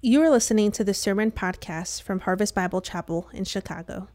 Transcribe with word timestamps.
You 0.00 0.22
are 0.22 0.30
listening 0.30 0.70
to 0.72 0.84
the 0.84 0.94
Sermon 0.94 1.32
Podcast 1.32 2.02
from 2.02 2.20
Harvest 2.20 2.54
Bible 2.54 2.80
Chapel 2.80 3.28
in 3.32 3.42
Chicago. 3.42 4.06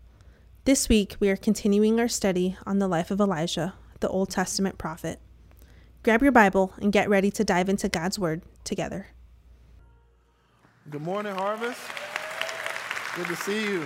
This 0.64 0.88
week, 0.88 1.18
we 1.20 1.28
are 1.28 1.36
continuing 1.36 2.00
our 2.00 2.08
study 2.08 2.56
on 2.66 2.80
the 2.80 2.88
life 2.88 3.12
of 3.12 3.20
Elijah, 3.20 3.74
the 4.00 4.08
Old 4.08 4.30
Testament 4.30 4.78
prophet. 4.78 5.20
Grab 6.02 6.24
your 6.24 6.32
Bible 6.32 6.72
and 6.78 6.94
get 6.94 7.10
ready 7.10 7.30
to 7.32 7.44
dive 7.44 7.68
into 7.68 7.90
God's 7.90 8.18
Word 8.18 8.44
together. 8.64 9.08
Good 10.90 11.02
morning, 11.02 11.36
Harvest. 11.36 11.82
Good 13.18 13.28
to 13.28 13.36
see 13.36 13.66
you. 13.66 13.86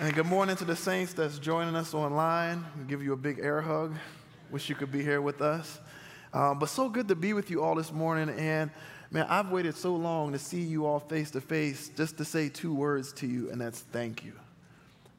And 0.00 0.12
good 0.16 0.26
morning 0.26 0.56
to 0.56 0.64
the 0.64 0.74
saints 0.74 1.12
that's 1.12 1.38
joining 1.38 1.76
us 1.76 1.94
online. 1.94 2.64
We'll 2.76 2.86
give 2.86 3.04
you 3.04 3.12
a 3.12 3.16
big 3.16 3.38
air 3.38 3.60
hug. 3.60 3.94
Wish 4.50 4.68
you 4.68 4.74
could 4.74 4.90
be 4.90 5.04
here 5.04 5.20
with 5.20 5.40
us. 5.40 5.78
Um, 6.32 6.58
but 6.58 6.68
so 6.68 6.88
good 6.88 7.08
to 7.08 7.16
be 7.16 7.32
with 7.32 7.50
you 7.50 7.62
all 7.62 7.74
this 7.74 7.92
morning. 7.92 8.34
And 8.38 8.70
man, 9.10 9.26
I've 9.28 9.50
waited 9.50 9.76
so 9.76 9.94
long 9.96 10.32
to 10.32 10.38
see 10.38 10.60
you 10.60 10.86
all 10.86 11.00
face 11.00 11.30
to 11.32 11.40
face 11.40 11.90
just 11.96 12.16
to 12.18 12.24
say 12.24 12.48
two 12.48 12.72
words 12.72 13.12
to 13.14 13.26
you, 13.26 13.50
and 13.50 13.60
that's 13.60 13.80
thank 13.80 14.24
you. 14.24 14.32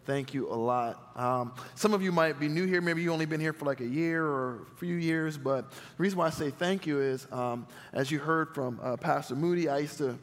Thank 0.03 0.33
you 0.33 0.49
a 0.49 0.55
lot. 0.55 1.11
Um, 1.15 1.53
some 1.75 1.93
of 1.93 2.01
you 2.01 2.11
might 2.11 2.39
be 2.39 2.47
new 2.47 2.65
here. 2.65 2.81
Maybe 2.81 3.03
you 3.03 3.13
only 3.13 3.27
been 3.27 3.39
here 3.39 3.53
for 3.53 3.65
like 3.65 3.81
a 3.81 3.87
year 3.87 4.25
or 4.25 4.63
a 4.63 4.75
few 4.77 4.95
years. 4.95 5.37
But 5.37 5.69
the 5.71 5.77
reason 5.99 6.17
why 6.17 6.27
I 6.27 6.31
say 6.31 6.49
thank 6.49 6.87
you 6.87 6.99
is, 6.99 7.27
um, 7.31 7.67
as 7.93 8.09
you 8.09 8.17
heard 8.17 8.55
from 8.55 8.79
uh, 8.81 8.97
Pastor 8.97 9.35
Moody, 9.35 9.69
I 9.69 9.77
used 9.77 9.99
to 9.99 10.17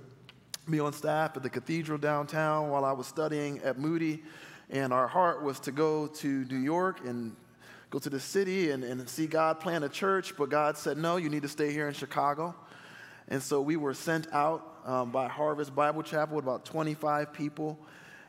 be 0.68 0.80
on 0.80 0.92
staff 0.92 1.36
at 1.36 1.44
the 1.44 1.48
cathedral 1.48 1.96
downtown 1.96 2.70
while 2.70 2.84
I 2.84 2.90
was 2.92 3.06
studying 3.06 3.60
at 3.60 3.78
Moody. 3.78 4.24
And 4.70 4.92
our 4.92 5.06
heart 5.06 5.42
was 5.42 5.60
to 5.60 5.72
go 5.72 6.08
to 6.08 6.44
New 6.46 6.58
York 6.58 7.06
and 7.06 7.36
go 7.90 7.98
to 7.98 8.10
the 8.10 8.20
city 8.20 8.70
and, 8.70 8.84
and 8.84 9.08
see 9.08 9.26
God 9.26 9.60
plant 9.60 9.84
a 9.84 9.88
church. 9.88 10.36
But 10.36 10.50
God 10.50 10.76
said, 10.76 10.98
no, 10.98 11.16
you 11.16 11.28
need 11.28 11.42
to 11.42 11.48
stay 11.48 11.72
here 11.72 11.88
in 11.88 11.94
Chicago. 11.94 12.54
And 13.28 13.42
so 13.42 13.60
we 13.60 13.76
were 13.76 13.94
sent 13.94 14.32
out 14.32 14.80
um, 14.84 15.10
by 15.10 15.28
Harvest 15.28 15.74
Bible 15.74 16.02
Chapel 16.02 16.36
with 16.36 16.44
about 16.44 16.64
25 16.64 17.32
people. 17.32 17.78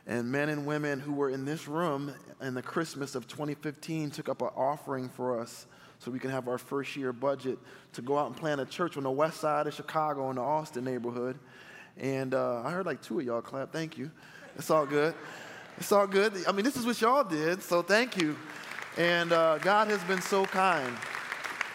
And 0.06 0.30
men 0.30 0.48
and 0.48 0.66
women 0.66 0.98
who 0.98 1.12
were 1.12 1.30
in 1.30 1.44
this 1.44 1.68
room 1.68 2.12
in 2.40 2.54
the 2.54 2.62
Christmas 2.62 3.14
of 3.14 3.28
2015 3.28 4.10
took 4.10 4.28
up 4.28 4.42
an 4.42 4.48
offering 4.56 5.08
for 5.08 5.38
us 5.38 5.66
so 5.98 6.10
we 6.10 6.18
can 6.18 6.30
have 6.30 6.48
our 6.48 6.58
first 6.58 6.96
year 6.96 7.12
budget 7.12 7.58
to 7.92 8.02
go 8.02 8.18
out 8.18 8.26
and 8.26 8.36
plant 8.36 8.60
a 8.60 8.64
church 8.64 8.96
on 8.96 9.02
the 9.02 9.10
west 9.10 9.40
side 9.40 9.66
of 9.66 9.74
Chicago 9.74 10.30
in 10.30 10.36
the 10.36 10.42
Austin 10.42 10.84
neighborhood. 10.84 11.38
And 11.98 12.34
uh, 12.34 12.62
I 12.64 12.70
heard 12.70 12.86
like 12.86 13.02
two 13.02 13.20
of 13.20 13.26
y'all 13.26 13.42
clap. 13.42 13.72
Thank 13.72 13.98
you. 13.98 14.10
It's 14.56 14.70
all 14.70 14.86
good. 14.86 15.14
It's 15.76 15.92
all 15.92 16.06
good. 16.06 16.32
I 16.48 16.52
mean, 16.52 16.64
this 16.64 16.76
is 16.76 16.86
what 16.86 17.00
y'all 17.00 17.24
did, 17.24 17.62
so 17.62 17.82
thank 17.82 18.16
you. 18.16 18.36
And 18.96 19.32
uh, 19.32 19.58
God 19.58 19.88
has 19.88 20.02
been 20.04 20.20
so 20.20 20.44
kind. 20.44 20.96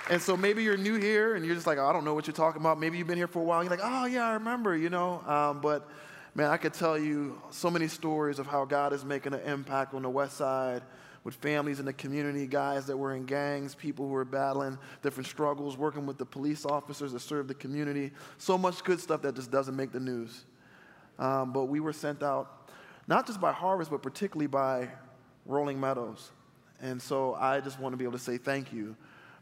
And 0.09 0.21
so 0.21 0.38
maybe 0.38 0.63
you're 0.63 0.77
new 0.77 0.99
here 0.99 1.35
and 1.35 1.45
you're 1.45 1.55
just 1.55 1.66
like, 1.66 1.77
oh, 1.77 1.85
I 1.85 1.94
don't 1.94 2.05
know 2.05 2.13
what 2.13 2.27
you're 2.27 2.35
talking 2.35 2.61
about. 2.61 2.80
Maybe 2.80 2.97
you've 2.97 3.07
been 3.07 3.17
here 3.17 3.27
for 3.27 3.39
a 3.39 3.44
while. 3.44 3.63
You're 3.63 3.72
like, 3.72 3.80
oh, 3.81 4.05
yeah, 4.05 4.27
I 4.27 4.33
remember, 4.33 4.75
you 4.75 4.89
know. 4.89 5.23
Um, 5.25 5.61
but 5.61 5.89
man, 6.35 6.52
I 6.52 6.57
could 6.57 6.73
tell 6.73 6.97
you 6.97 7.41
so 7.49 7.72
many 7.72 7.88
stories 7.88 8.38
of 8.38 8.45
how 8.45 8.66
God 8.66 8.94
is 8.94 9.03
making 9.03 9.33
an 9.33 9.39
impact 9.41 9.94
on 9.94 10.03
the 10.03 10.09
West 10.09 10.38
Side 10.38 10.83
with 11.23 11.33
families 11.33 11.80
in 11.80 11.85
the 11.85 11.94
community, 11.94 12.45
guys 12.45 12.85
that 12.85 12.95
were 12.95 13.16
in 13.16 13.25
gangs, 13.25 13.73
people 13.73 14.05
who 14.05 14.11
were 14.11 14.25
battling 14.25 14.77
different 15.02 15.27
struggles, 15.27 15.75
working 15.75 16.05
with 16.05 16.19
the 16.19 16.25
police 16.25 16.66
officers 16.66 17.13
that 17.13 17.22
serve 17.22 17.47
the 17.47 17.55
community. 17.55 18.11
So 18.38 18.59
much 18.59 18.83
good 18.83 19.00
stuff 19.00 19.23
that 19.23 19.35
just 19.35 19.50
doesn't 19.50 19.75
make 19.75 19.91
the 19.91 20.00
news. 20.00 20.45
Um, 21.17 21.52
but 21.52 21.66
we 21.66 21.79
were 21.79 21.94
sent 21.94 22.22
out 22.22 22.69
not 23.07 23.25
just 23.25 23.41
by 23.41 23.53
Harvest, 23.53 23.89
but 23.89 24.03
particularly 24.03 24.47
by 24.47 24.89
Rolling 25.47 25.79
Meadows. 25.79 26.31
And 26.81 27.02
so 27.02 27.36
I 27.36 27.62
just 27.62 27.80
want 27.80 27.94
to 27.94 27.98
be 27.98 28.04
able 28.04 28.18
to 28.18 28.23
say 28.23 28.38
thank 28.38 28.73
you 28.73 28.95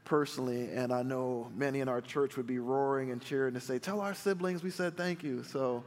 personally. 0.06 0.70
And 0.72 0.92
I 0.92 1.04
know 1.04 1.50
many 1.56 1.80
in 1.80 1.90
our 1.90 2.02
church 2.02 2.38
would 2.38 2.48
be 2.48 2.60
roaring 2.60 3.12
and 3.12 3.22
cheering 3.22 3.54
to 3.54 3.60
say, 3.60 3.80
Tell 3.80 4.02
our 4.02 4.14
siblings 4.14 4.64
we 4.64 4.70
said 4.70 4.98
thank 4.98 5.24
you. 5.24 5.44
So 5.44 5.84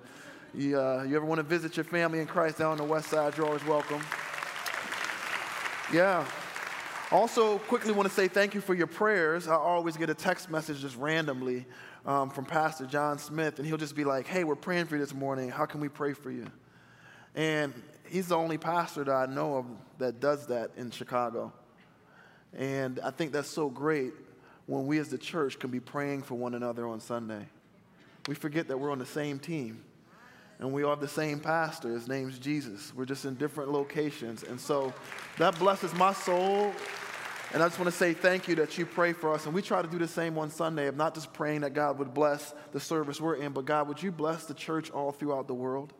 you, 0.54 0.80
uh, 0.80 1.04
you 1.06 1.16
ever 1.16 1.26
want 1.26 1.38
to 1.38 1.42
visit 1.42 1.76
your 1.76 1.84
family 1.84 2.20
in 2.20 2.26
Christ 2.26 2.58
down 2.58 2.72
on 2.72 2.78
the 2.78 2.84
west 2.84 3.08
side, 3.10 3.36
you're 3.36 3.46
always 3.46 3.64
welcome. 3.66 4.00
Yeah. 5.92 6.26
Also, 7.12 7.58
quickly 7.58 7.92
want 7.92 8.08
to 8.08 8.14
say 8.14 8.26
thank 8.26 8.54
you 8.54 8.60
for 8.60 8.74
your 8.74 8.88
prayers. 8.88 9.46
I 9.46 9.54
always 9.54 9.96
get 9.96 10.10
a 10.10 10.14
text 10.14 10.50
message 10.50 10.80
just 10.80 10.96
randomly 10.96 11.66
um, 12.04 12.30
from 12.30 12.44
Pastor 12.44 12.86
John 12.86 13.18
Smith, 13.18 13.58
and 13.58 13.66
he'll 13.66 13.76
just 13.76 13.94
be 13.94 14.04
like, 14.04 14.26
Hey, 14.26 14.44
we're 14.44 14.56
praying 14.56 14.86
for 14.86 14.96
you 14.96 15.00
this 15.00 15.14
morning. 15.14 15.50
How 15.50 15.66
can 15.66 15.80
we 15.80 15.88
pray 15.88 16.14
for 16.14 16.30
you? 16.30 16.46
And 17.34 17.74
he's 18.08 18.28
the 18.28 18.36
only 18.36 18.58
pastor 18.58 19.04
that 19.04 19.12
I 19.12 19.26
know 19.26 19.56
of 19.56 19.66
that 19.98 20.20
does 20.20 20.46
that 20.46 20.70
in 20.76 20.90
Chicago. 20.90 21.52
And 22.56 23.00
I 23.00 23.10
think 23.10 23.32
that's 23.32 23.48
so 23.48 23.68
great 23.68 24.12
when 24.66 24.86
we 24.86 24.98
as 24.98 25.08
the 25.08 25.18
church 25.18 25.58
can 25.58 25.70
be 25.70 25.80
praying 25.80 26.22
for 26.22 26.34
one 26.34 26.54
another 26.54 26.86
on 26.86 27.00
Sunday. 27.00 27.46
We 28.26 28.34
forget 28.34 28.68
that 28.68 28.78
we're 28.78 28.90
on 28.90 28.98
the 28.98 29.06
same 29.06 29.38
team 29.38 29.84
and 30.58 30.72
we 30.72 30.82
all 30.82 30.90
have 30.90 31.00
the 31.00 31.08
same 31.08 31.38
pastor. 31.38 31.90
His 31.90 32.08
name's 32.08 32.38
Jesus. 32.38 32.92
We're 32.94 33.04
just 33.04 33.24
in 33.24 33.34
different 33.34 33.70
locations. 33.70 34.42
And 34.42 34.58
so 34.58 34.92
that 35.38 35.58
blesses 35.58 35.94
my 35.94 36.12
soul. 36.12 36.72
And 37.52 37.62
I 37.62 37.66
just 37.68 37.78
want 37.78 37.90
to 37.90 37.96
say 37.96 38.12
thank 38.14 38.48
you 38.48 38.54
that 38.56 38.76
you 38.76 38.86
pray 38.86 39.12
for 39.12 39.32
us. 39.32 39.46
And 39.46 39.54
we 39.54 39.62
try 39.62 39.82
to 39.82 39.88
do 39.88 39.98
the 39.98 40.08
same 40.08 40.36
on 40.38 40.50
Sunday 40.50 40.86
of 40.86 40.96
not 40.96 41.14
just 41.14 41.32
praying 41.32 41.60
that 41.60 41.74
God 41.74 41.98
would 41.98 42.14
bless 42.14 42.54
the 42.72 42.80
service 42.80 43.20
we're 43.20 43.36
in, 43.36 43.52
but 43.52 43.66
God, 43.66 43.86
would 43.88 44.02
you 44.02 44.10
bless 44.10 44.46
the 44.46 44.54
church 44.54 44.90
all 44.90 45.12
throughout 45.12 45.46
the 45.46 45.54
world? 45.54 45.92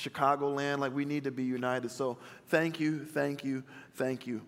Chicagoland, 0.00 0.78
like 0.78 0.94
we 0.94 1.04
need 1.04 1.24
to 1.24 1.30
be 1.30 1.44
united. 1.44 1.90
So 1.90 2.16
thank 2.48 2.80
you, 2.80 3.04
thank 3.04 3.44
you, 3.44 3.62
thank 3.94 4.26
you. 4.26 4.40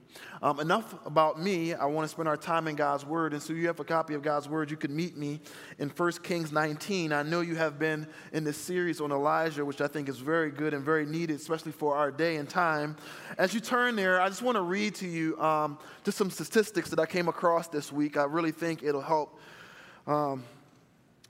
Um, 0.43 0.61
enough 0.61 0.95
about 1.07 1.41
me. 1.41 1.75
I 1.75 1.85
want 1.85 2.05
to 2.05 2.09
spend 2.09 2.29
our 2.29 2.37
time 2.37 2.69
in 2.69 2.77
God's 2.77 3.05
Word. 3.05 3.33
And 3.33 3.43
so 3.43 3.53
you 3.53 3.67
have 3.67 3.79
a 3.79 3.85
copy 3.85 4.15
of 4.15 4.23
God's 4.23 4.49
Word. 4.49 4.71
You 4.71 4.77
can 4.77 4.95
meet 4.95 5.17
me 5.17 5.41
in 5.79 5.91
1 5.91 6.13
Kings 6.23 6.53
19. 6.53 7.13
I 7.13 7.23
know 7.23 7.41
you 7.41 7.57
have 7.57 7.79
been 7.79 8.07
in 8.33 8.45
this 8.45 8.57
series 8.57 9.01
on 9.01 9.13
Elijah, 9.13 9.65
which 9.65 9.81
I 9.81 9.89
think 9.89 10.09
is 10.09 10.19
very 10.19 10.51
good 10.51 10.75
and 10.75 10.85
very 10.85 11.05
needed, 11.05 11.37
especially 11.37 11.73
for 11.73 11.97
our 11.97 12.11
day 12.11 12.37
and 12.37 12.49
time. 12.49 12.97
As 13.37 13.53
you 13.53 13.61
turn 13.61 13.95
there, 13.97 14.21
I 14.21 14.29
just 14.29 14.43
want 14.43 14.57
to 14.57 14.63
read 14.63 14.95
to 14.97 15.07
you 15.07 15.39
um, 15.41 15.79
just 16.05 16.17
some 16.17 16.31
statistics 16.31 16.89
that 16.91 16.99
I 16.99 17.07
came 17.07 17.29
across 17.29 17.69
this 17.69 17.93
week. 17.93 18.17
I 18.17 18.25
really 18.25 18.53
think 18.53 18.83
it'll 18.83 19.03
help. 19.03 19.39
Um, 20.07 20.45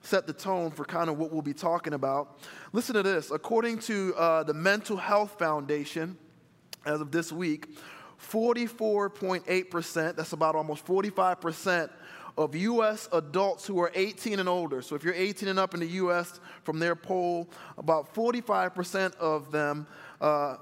set 0.02 0.26
the 0.26 0.32
tone 0.32 0.70
for 0.70 0.84
kind 0.84 1.08
of 1.08 1.18
what 1.18 1.32
we'll 1.32 1.42
be 1.42 1.54
talking 1.54 1.94
about. 1.94 2.38
Listen 2.72 2.94
to 2.94 3.02
this. 3.02 3.30
According 3.30 3.78
to 3.80 4.14
uh, 4.16 4.42
the 4.42 4.54
Mental 4.54 4.96
Health 4.96 5.38
Foundation, 5.38 6.18
as 6.84 7.00
of 7.00 7.10
this 7.10 7.32
week, 7.32 7.76
44.8%, 8.20 10.16
that's 10.16 10.32
about 10.32 10.54
almost 10.54 10.84
45% 10.86 11.90
of 12.36 12.54
U.S. 12.56 13.08
adults 13.12 13.66
who 13.66 13.78
are 13.80 13.92
18 13.94 14.40
and 14.40 14.48
older. 14.48 14.80
So 14.82 14.94
if 14.94 15.04
you're 15.04 15.14
18 15.14 15.48
and 15.48 15.58
up 15.58 15.74
in 15.74 15.80
the 15.80 15.86
U.S., 15.86 16.40
from 16.64 16.78
their 16.78 16.96
poll, 16.96 17.48
about 17.76 18.14
45% 18.14 19.14
of 19.16 19.50
them, 19.52 19.86
uh, 20.20 20.56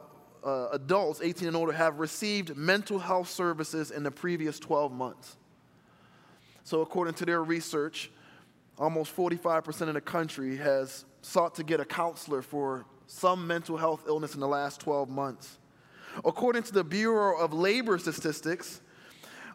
uh, 0.44 0.68
adults 0.72 1.20
18 1.22 1.48
and 1.48 1.56
older, 1.56 1.72
have 1.72 2.00
received 2.00 2.56
mental 2.56 2.98
health 2.98 3.28
services 3.28 3.90
in 3.90 4.02
the 4.02 4.10
previous 4.10 4.58
12 4.58 4.90
months. 4.90 5.36
So 6.64 6.80
according 6.80 7.14
to 7.14 7.26
their 7.26 7.42
research, 7.42 8.10
almost 8.80 9.14
45% 9.14 9.88
of 9.88 9.94
the 9.94 10.00
country 10.00 10.56
has 10.56 11.04
sought 11.20 11.54
to 11.56 11.62
get 11.62 11.80
a 11.80 11.84
counselor 11.84 12.40
for 12.40 12.86
some 13.06 13.46
mental 13.46 13.76
health 13.76 14.04
illness 14.08 14.32
in 14.34 14.40
the 14.40 14.48
last 14.48 14.80
12 14.80 15.10
months. 15.10 15.58
According 16.24 16.62
to 16.64 16.72
the 16.72 16.82
Bureau 16.82 17.38
of 17.38 17.52
Labor 17.52 17.98
Statistics, 17.98 18.80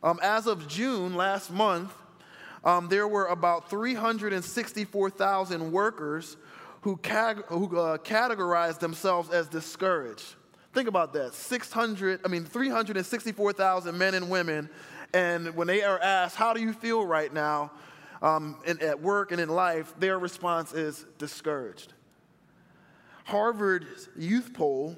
um, 0.04 0.20
as 0.22 0.46
of 0.46 0.68
June 0.68 1.16
last 1.16 1.52
month, 1.52 1.92
um, 2.64 2.88
there 2.88 3.08
were 3.08 3.26
about 3.26 3.68
364,000 3.70 5.72
workers 5.72 6.38
who, 6.82 7.00
who 7.48 7.78
uh, 7.78 7.98
categorized 7.98 8.80
themselves 8.80 9.32
as 9.32 9.48
discouraged. 9.48 10.36
Think 10.74 10.88
about 10.88 11.14
that 11.14 11.34
600, 11.34 12.22
I 12.24 12.28
mean, 12.28 12.46
364,000 12.46 13.98
men 13.98 14.14
and 14.14 14.30
women. 14.30 14.70
And 15.14 15.56
when 15.56 15.68
they 15.68 15.84
are 15.84 16.00
asked, 16.00 16.36
How 16.36 16.54
do 16.54 16.62
you 16.62 16.74
feel 16.74 17.06
right 17.06 17.34
now? 17.34 17.72
Um, 18.26 18.58
in, 18.66 18.82
at 18.82 19.00
work 19.00 19.32
and 19.32 19.40
in 19.40 19.50
life, 19.50 19.94
their 20.00 20.18
response 20.18 20.74
is 20.74 21.06
discouraged. 21.20 21.94
Harvard 23.24 23.86
Youth 24.18 24.52
Poll 24.54 24.96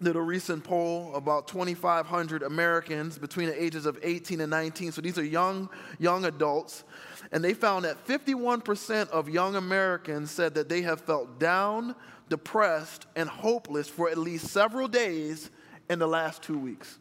did 0.00 0.14
a 0.14 0.20
recent 0.20 0.62
poll 0.62 1.12
about 1.14 1.48
2,500 1.48 2.42
Americans 2.44 3.18
between 3.18 3.48
the 3.48 3.62
ages 3.62 3.84
of 3.84 3.98
18 4.02 4.40
and 4.40 4.50
19. 4.50 4.92
So 4.92 5.00
these 5.00 5.18
are 5.18 5.24
young, 5.24 5.68
young 5.98 6.24
adults. 6.24 6.84
And 7.32 7.42
they 7.42 7.54
found 7.54 7.84
that 7.84 8.04
51% 8.06 9.08
of 9.10 9.28
young 9.28 9.56
Americans 9.56 10.30
said 10.30 10.54
that 10.54 10.68
they 10.68 10.82
have 10.82 11.00
felt 11.00 11.40
down, 11.40 11.96
depressed, 12.28 13.06
and 13.16 13.28
hopeless 13.28 13.88
for 13.88 14.08
at 14.08 14.18
least 14.18 14.48
several 14.48 14.86
days 14.86 15.50
in 15.90 15.98
the 15.98 16.08
last 16.08 16.42
two 16.42 16.58
weeks. 16.58 16.98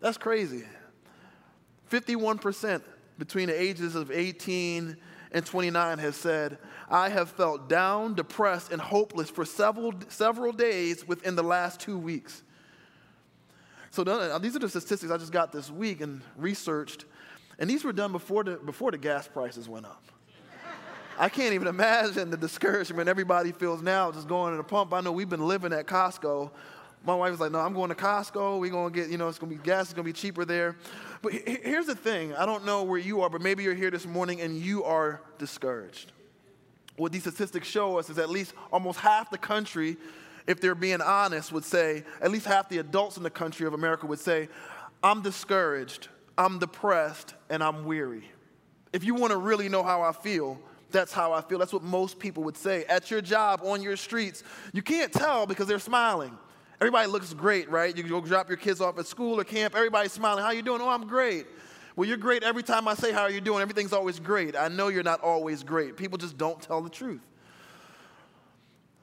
That's 0.00 0.18
crazy. 0.18 0.64
51% 1.90 2.82
between 3.18 3.48
the 3.48 3.60
ages 3.60 3.94
of 3.94 4.10
18 4.10 4.96
and 5.32 5.44
29 5.44 5.98
has 5.98 6.16
said, 6.16 6.58
I 6.88 7.08
have 7.10 7.30
felt 7.30 7.68
down, 7.68 8.14
depressed, 8.14 8.72
and 8.72 8.80
hopeless 8.80 9.28
for 9.28 9.44
several, 9.44 9.92
several 10.08 10.52
days 10.52 11.06
within 11.06 11.36
the 11.36 11.42
last 11.42 11.80
two 11.80 11.98
weeks. 11.98 12.42
So 13.90 14.04
these 14.38 14.56
are 14.56 14.60
the 14.60 14.68
statistics 14.68 15.10
I 15.10 15.16
just 15.16 15.32
got 15.32 15.52
this 15.52 15.70
week 15.70 16.00
and 16.00 16.22
researched, 16.36 17.04
and 17.58 17.68
these 17.68 17.84
were 17.84 17.92
done 17.92 18.12
before 18.12 18.44
the, 18.44 18.56
before 18.56 18.90
the 18.90 18.98
gas 18.98 19.26
prices 19.26 19.68
went 19.68 19.86
up. 19.86 20.02
I 21.20 21.28
can't 21.28 21.52
even 21.52 21.66
imagine 21.66 22.30
the 22.30 22.36
discouragement 22.36 23.08
everybody 23.08 23.50
feels 23.50 23.82
now 23.82 24.12
just 24.12 24.28
going 24.28 24.52
to 24.52 24.56
the 24.56 24.62
pump. 24.62 24.92
I 24.94 25.00
know 25.00 25.10
we've 25.10 25.28
been 25.28 25.48
living 25.48 25.72
at 25.72 25.86
Costco. 25.86 26.50
My 27.04 27.14
wife 27.14 27.30
was 27.30 27.40
like, 27.40 27.52
no, 27.52 27.60
I'm 27.60 27.74
going 27.74 27.88
to 27.88 27.94
Costco. 27.94 28.60
We're 28.60 28.70
going 28.70 28.92
to 28.92 29.00
get, 29.00 29.10
you 29.10 29.18
know, 29.18 29.28
it's 29.28 29.38
going 29.38 29.50
to 29.52 29.58
be 29.58 29.64
gas, 29.64 29.86
it's 29.86 29.94
going 29.94 30.04
to 30.04 30.12
be 30.12 30.18
cheaper 30.18 30.44
there. 30.44 30.76
But 31.22 31.32
here's 31.32 31.86
the 31.86 31.94
thing 31.94 32.34
I 32.34 32.46
don't 32.46 32.64
know 32.64 32.82
where 32.82 32.98
you 32.98 33.22
are, 33.22 33.30
but 33.30 33.40
maybe 33.40 33.62
you're 33.62 33.74
here 33.74 33.90
this 33.90 34.06
morning 34.06 34.40
and 34.40 34.58
you 34.58 34.84
are 34.84 35.22
discouraged. 35.38 36.12
What 36.96 37.12
these 37.12 37.22
statistics 37.22 37.68
show 37.68 37.98
us 37.98 38.10
is 38.10 38.18
at 38.18 38.28
least 38.28 38.52
almost 38.72 38.98
half 38.98 39.30
the 39.30 39.38
country, 39.38 39.96
if 40.46 40.60
they're 40.60 40.74
being 40.74 41.00
honest, 41.00 41.52
would 41.52 41.64
say, 41.64 42.04
at 42.20 42.30
least 42.30 42.46
half 42.46 42.68
the 42.68 42.78
adults 42.78 43.16
in 43.16 43.22
the 43.22 43.30
country 43.30 43.66
of 43.66 43.74
America 43.74 44.06
would 44.06 44.18
say, 44.18 44.48
I'm 45.02 45.22
discouraged, 45.22 46.08
I'm 46.36 46.58
depressed, 46.58 47.34
and 47.50 47.62
I'm 47.62 47.84
weary. 47.84 48.28
If 48.92 49.04
you 49.04 49.14
want 49.14 49.30
to 49.30 49.36
really 49.36 49.68
know 49.68 49.82
how 49.82 50.02
I 50.02 50.12
feel, 50.12 50.58
that's 50.90 51.12
how 51.12 51.32
I 51.32 51.42
feel. 51.42 51.58
That's 51.58 51.72
what 51.72 51.82
most 51.82 52.18
people 52.18 52.42
would 52.44 52.56
say. 52.56 52.84
At 52.86 53.10
your 53.10 53.20
job, 53.20 53.60
on 53.62 53.82
your 53.82 53.96
streets, 53.96 54.42
you 54.72 54.82
can't 54.82 55.12
tell 55.12 55.46
because 55.46 55.66
they're 55.66 55.78
smiling. 55.78 56.36
Everybody 56.80 57.08
looks 57.08 57.34
great, 57.34 57.68
right? 57.70 57.96
You 57.96 58.04
go 58.04 58.20
drop 58.20 58.48
your 58.48 58.56
kids 58.56 58.80
off 58.80 58.98
at 58.98 59.06
school 59.06 59.40
or 59.40 59.44
camp, 59.44 59.74
everybody's 59.74 60.12
smiling. 60.12 60.44
How 60.44 60.50
you 60.50 60.62
doing? 60.62 60.80
Oh, 60.80 60.88
I'm 60.88 61.06
great. 61.06 61.46
Well, 61.96 62.08
you're 62.08 62.16
great 62.16 62.44
every 62.44 62.62
time 62.62 62.86
I 62.86 62.94
say, 62.94 63.12
How 63.12 63.22
are 63.22 63.30
you 63.30 63.40
doing? 63.40 63.60
Everything's 63.60 63.92
always 63.92 64.20
great. 64.20 64.54
I 64.54 64.68
know 64.68 64.86
you're 64.86 65.02
not 65.02 65.20
always 65.20 65.64
great. 65.64 65.96
People 65.96 66.16
just 66.16 66.38
don't 66.38 66.60
tell 66.60 66.80
the 66.80 66.90
truth. 66.90 67.20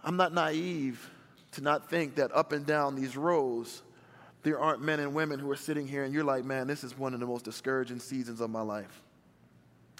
I'm 0.01 0.15
not 0.15 0.33
naive 0.33 1.09
to 1.53 1.61
not 1.61 1.89
think 1.89 2.15
that 2.15 2.33
up 2.33 2.53
and 2.53 2.65
down 2.65 2.95
these 2.95 3.17
rows, 3.17 3.81
there 4.43 4.59
aren't 4.59 4.81
men 4.81 4.99
and 5.01 5.13
women 5.13 5.39
who 5.39 5.51
are 5.51 5.57
sitting 5.57 5.87
here 5.87 6.05
and 6.05 6.13
you're 6.13 6.23
like, 6.23 6.45
Man, 6.45 6.67
this 6.67 6.85
is 6.85 6.97
one 6.97 7.13
of 7.13 7.19
the 7.19 7.25
most 7.25 7.43
discouraging 7.43 7.99
seasons 7.99 8.39
of 8.39 8.49
my 8.49 8.61
life. 8.61 9.01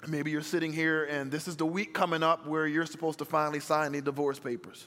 Maybe 0.08 0.30
you're 0.30 0.40
sitting 0.40 0.72
here 0.72 1.04
and 1.04 1.30
this 1.30 1.48
is 1.48 1.56
the 1.56 1.66
week 1.66 1.92
coming 1.92 2.22
up 2.22 2.46
where 2.46 2.66
you're 2.66 2.86
supposed 2.86 3.18
to 3.18 3.26
finally 3.26 3.60
sign 3.60 3.92
the 3.92 4.00
divorce 4.00 4.38
papers. 4.38 4.86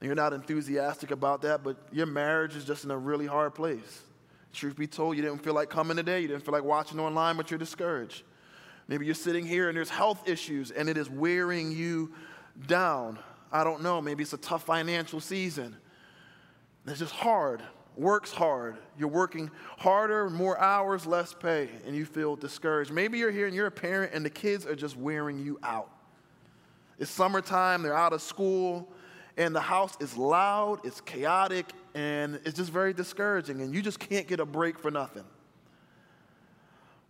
You're 0.00 0.14
not 0.14 0.32
enthusiastic 0.32 1.10
about 1.10 1.42
that, 1.42 1.64
but 1.64 1.76
your 1.90 2.06
marriage 2.06 2.54
is 2.54 2.64
just 2.64 2.84
in 2.84 2.90
a 2.90 2.96
really 2.96 3.26
hard 3.26 3.54
place. 3.54 4.02
Truth 4.52 4.76
be 4.76 4.86
told, 4.86 5.16
you 5.16 5.22
didn't 5.22 5.38
feel 5.38 5.54
like 5.54 5.70
coming 5.70 5.96
today, 5.96 6.20
you 6.20 6.28
didn't 6.28 6.44
feel 6.44 6.52
like 6.52 6.64
watching 6.64 7.00
online, 7.00 7.36
but 7.36 7.50
you're 7.50 7.58
discouraged. 7.58 8.22
Maybe 8.86 9.04
you're 9.04 9.14
sitting 9.14 9.44
here 9.44 9.68
and 9.68 9.76
there's 9.76 9.90
health 9.90 10.28
issues 10.28 10.70
and 10.70 10.88
it 10.88 10.96
is 10.96 11.10
wearing 11.10 11.72
you 11.72 12.12
down. 12.66 13.18
I 13.52 13.64
don't 13.64 13.82
know, 13.82 14.00
maybe 14.00 14.22
it's 14.22 14.32
a 14.32 14.38
tough 14.38 14.62
financial 14.62 15.20
season. 15.20 15.76
It's 16.86 17.00
just 17.00 17.12
hard 17.12 17.62
works 17.98 18.32
hard. 18.32 18.76
You're 18.96 19.08
working 19.08 19.50
harder, 19.76 20.30
more 20.30 20.58
hours, 20.58 21.04
less 21.04 21.34
pay, 21.34 21.68
and 21.84 21.94
you 21.94 22.04
feel 22.04 22.36
discouraged. 22.36 22.92
Maybe 22.92 23.18
you're 23.18 23.32
here 23.32 23.46
and 23.46 23.54
you're 23.54 23.66
a 23.66 23.72
parent 23.72 24.12
and 24.14 24.24
the 24.24 24.30
kids 24.30 24.64
are 24.64 24.76
just 24.76 24.96
wearing 24.96 25.38
you 25.38 25.58
out. 25.62 25.90
It's 26.98 27.10
summertime, 27.10 27.82
they're 27.82 27.96
out 27.96 28.12
of 28.12 28.22
school, 28.22 28.88
and 29.38 29.54
the 29.54 29.60
house 29.60 29.96
is 30.00 30.16
loud, 30.16 30.80
it's 30.84 31.00
chaotic, 31.00 31.66
and 31.94 32.40
it's 32.44 32.58
just 32.58 32.70
very 32.70 32.92
discouraging, 32.92 33.62
and 33.62 33.72
you 33.72 33.80
just 33.80 34.00
can't 34.00 34.26
get 34.26 34.40
a 34.40 34.44
break 34.44 34.78
for 34.78 34.90
nothing. 34.90 35.24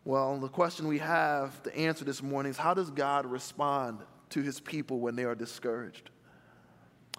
Well, 0.04 0.38
the 0.38 0.48
question 0.48 0.86
we 0.86 0.98
have 0.98 1.60
to 1.64 1.76
answer 1.76 2.04
this 2.04 2.22
morning 2.22 2.50
is 2.50 2.58
how 2.58 2.74
does 2.74 2.90
God 2.90 3.26
respond 3.26 4.00
to 4.30 4.42
his 4.42 4.60
people 4.60 5.00
when 5.00 5.16
they 5.16 5.24
are 5.24 5.34
discouraged? 5.34 6.10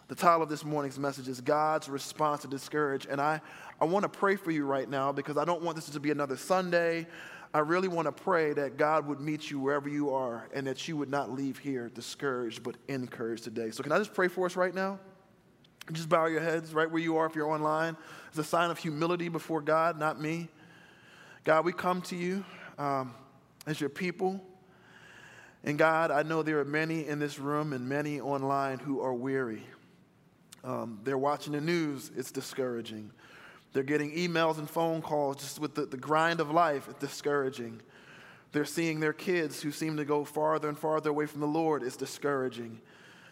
The 0.07 0.15
title 0.15 0.43
of 0.43 0.49
this 0.49 0.63
morning's 0.63 0.97
message 0.97 1.27
is 1.27 1.39
God's 1.39 1.87
Response 1.87 2.41
to 2.41 2.47
Discourage. 2.47 3.05
And 3.07 3.21
I, 3.21 3.41
I 3.79 3.85
want 3.85 4.03
to 4.03 4.09
pray 4.09 4.35
for 4.37 4.49
you 4.49 4.65
right 4.65 4.89
now 4.89 5.11
because 5.11 5.37
I 5.37 5.45
don't 5.45 5.61
want 5.61 5.75
this 5.75 5.87
to 5.89 5.99
be 5.99 6.09
another 6.09 6.35
Sunday. 6.35 7.05
I 7.53 7.59
really 7.59 7.87
want 7.87 8.05
to 8.05 8.11
pray 8.11 8.53
that 8.53 8.77
God 8.77 9.07
would 9.07 9.19
meet 9.19 9.49
you 9.49 9.59
wherever 9.59 9.89
you 9.89 10.13
are 10.13 10.47
and 10.53 10.67
that 10.67 10.87
you 10.87 10.95
would 10.97 11.09
not 11.09 11.31
leave 11.31 11.57
here 11.57 11.89
discouraged 11.89 12.61
but 12.61 12.75
encouraged 12.87 13.43
today. 13.43 13.71
So, 13.71 13.81
can 13.81 13.91
I 13.91 13.97
just 13.97 14.13
pray 14.13 14.27
for 14.27 14.45
us 14.45 14.55
right 14.55 14.73
now? 14.73 14.99
Just 15.91 16.09
bow 16.09 16.27
your 16.27 16.41
heads 16.41 16.73
right 16.73 16.89
where 16.89 17.01
you 17.01 17.17
are 17.17 17.25
if 17.25 17.35
you're 17.35 17.49
online. 17.49 17.97
It's 18.27 18.37
a 18.37 18.43
sign 18.43 18.69
of 18.69 18.77
humility 18.77 19.29
before 19.29 19.61
God, 19.61 19.97
not 19.97 20.21
me. 20.21 20.49
God, 21.43 21.65
we 21.65 21.73
come 21.73 22.03
to 22.03 22.15
you 22.15 22.45
um, 22.77 23.15
as 23.65 23.81
your 23.81 23.89
people. 23.89 24.39
And 25.63 25.77
God, 25.77 26.11
I 26.11 26.21
know 26.21 26.43
there 26.43 26.59
are 26.59 26.65
many 26.65 27.07
in 27.07 27.17
this 27.17 27.39
room 27.39 27.73
and 27.73 27.89
many 27.89 28.21
online 28.21 28.77
who 28.77 29.01
are 29.01 29.13
weary. 29.13 29.63
Um, 30.63 30.99
they're 31.03 31.17
watching 31.17 31.53
the 31.53 31.61
news, 31.61 32.11
it's 32.15 32.31
discouraging. 32.31 33.11
They're 33.73 33.83
getting 33.83 34.11
emails 34.15 34.57
and 34.57 34.69
phone 34.69 35.01
calls 35.01 35.37
just 35.37 35.59
with 35.59 35.75
the, 35.75 35.85
the 35.85 35.97
grind 35.97 36.39
of 36.39 36.51
life, 36.51 36.87
it's 36.89 36.99
discouraging. 36.99 37.81
They're 38.51 38.65
seeing 38.65 38.99
their 38.99 39.13
kids 39.13 39.61
who 39.61 39.71
seem 39.71 39.97
to 39.97 40.05
go 40.05 40.25
farther 40.25 40.69
and 40.69 40.77
farther 40.77 41.11
away 41.11 41.27
from 41.27 41.41
the 41.41 41.47
Lord, 41.47 41.83
it's 41.83 41.95
discouraging. 41.95 42.81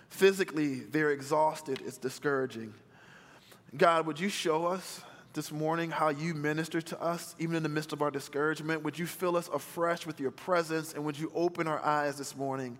Physically, 0.09 0.81
they're 0.81 1.11
exhausted, 1.11 1.81
it's 1.85 1.97
discouraging. 1.97 2.73
God, 3.75 4.05
would 4.05 4.19
you 4.19 4.29
show 4.29 4.67
us 4.67 5.01
this 5.33 5.51
morning 5.51 5.89
how 5.89 6.09
you 6.09 6.33
minister 6.33 6.81
to 6.81 7.01
us, 7.01 7.35
even 7.39 7.55
in 7.55 7.63
the 7.63 7.69
midst 7.69 7.91
of 7.91 8.01
our 8.01 8.11
discouragement? 8.11 8.83
Would 8.83 8.97
you 8.97 9.07
fill 9.07 9.35
us 9.35 9.49
afresh 9.49 10.05
with 10.05 10.19
your 10.19 10.31
presence, 10.31 10.93
and 10.93 11.03
would 11.03 11.17
you 11.17 11.31
open 11.33 11.67
our 11.67 11.83
eyes 11.83 12.17
this 12.17 12.35
morning? 12.35 12.77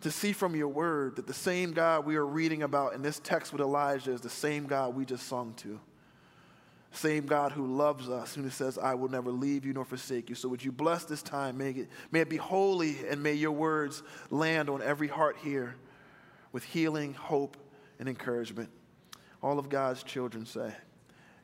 to 0.00 0.10
see 0.10 0.32
from 0.32 0.54
your 0.54 0.68
word 0.68 1.16
that 1.16 1.26
the 1.26 1.34
same 1.34 1.72
God 1.72 2.06
we 2.06 2.16
are 2.16 2.26
reading 2.26 2.62
about 2.62 2.94
in 2.94 3.02
this 3.02 3.18
text 3.18 3.52
with 3.52 3.60
Elijah 3.60 4.12
is 4.12 4.20
the 4.20 4.30
same 4.30 4.66
God 4.66 4.94
we 4.94 5.04
just 5.04 5.26
sung 5.26 5.54
to. 5.54 5.80
Same 6.90 7.26
God 7.26 7.52
who 7.52 7.66
loves 7.66 8.08
us, 8.08 8.34
who 8.34 8.48
says, 8.50 8.78
I 8.78 8.94
will 8.94 9.08
never 9.08 9.30
leave 9.30 9.64
you 9.64 9.72
nor 9.72 9.84
forsake 9.84 10.30
you. 10.30 10.34
So 10.34 10.48
would 10.48 10.64
you 10.64 10.72
bless 10.72 11.04
this 11.04 11.22
time? 11.22 11.58
May 11.58 11.70
it, 11.70 11.88
may 12.10 12.20
it 12.20 12.30
be 12.30 12.36
holy 12.36 12.96
and 13.08 13.22
may 13.22 13.34
your 13.34 13.52
words 13.52 14.02
land 14.30 14.70
on 14.70 14.82
every 14.82 15.08
heart 15.08 15.36
here 15.42 15.76
with 16.50 16.64
healing, 16.64 17.14
hope, 17.14 17.56
and 17.98 18.08
encouragement. 18.08 18.70
All 19.42 19.58
of 19.58 19.68
God's 19.68 20.02
children 20.02 20.46
say, 20.46 20.74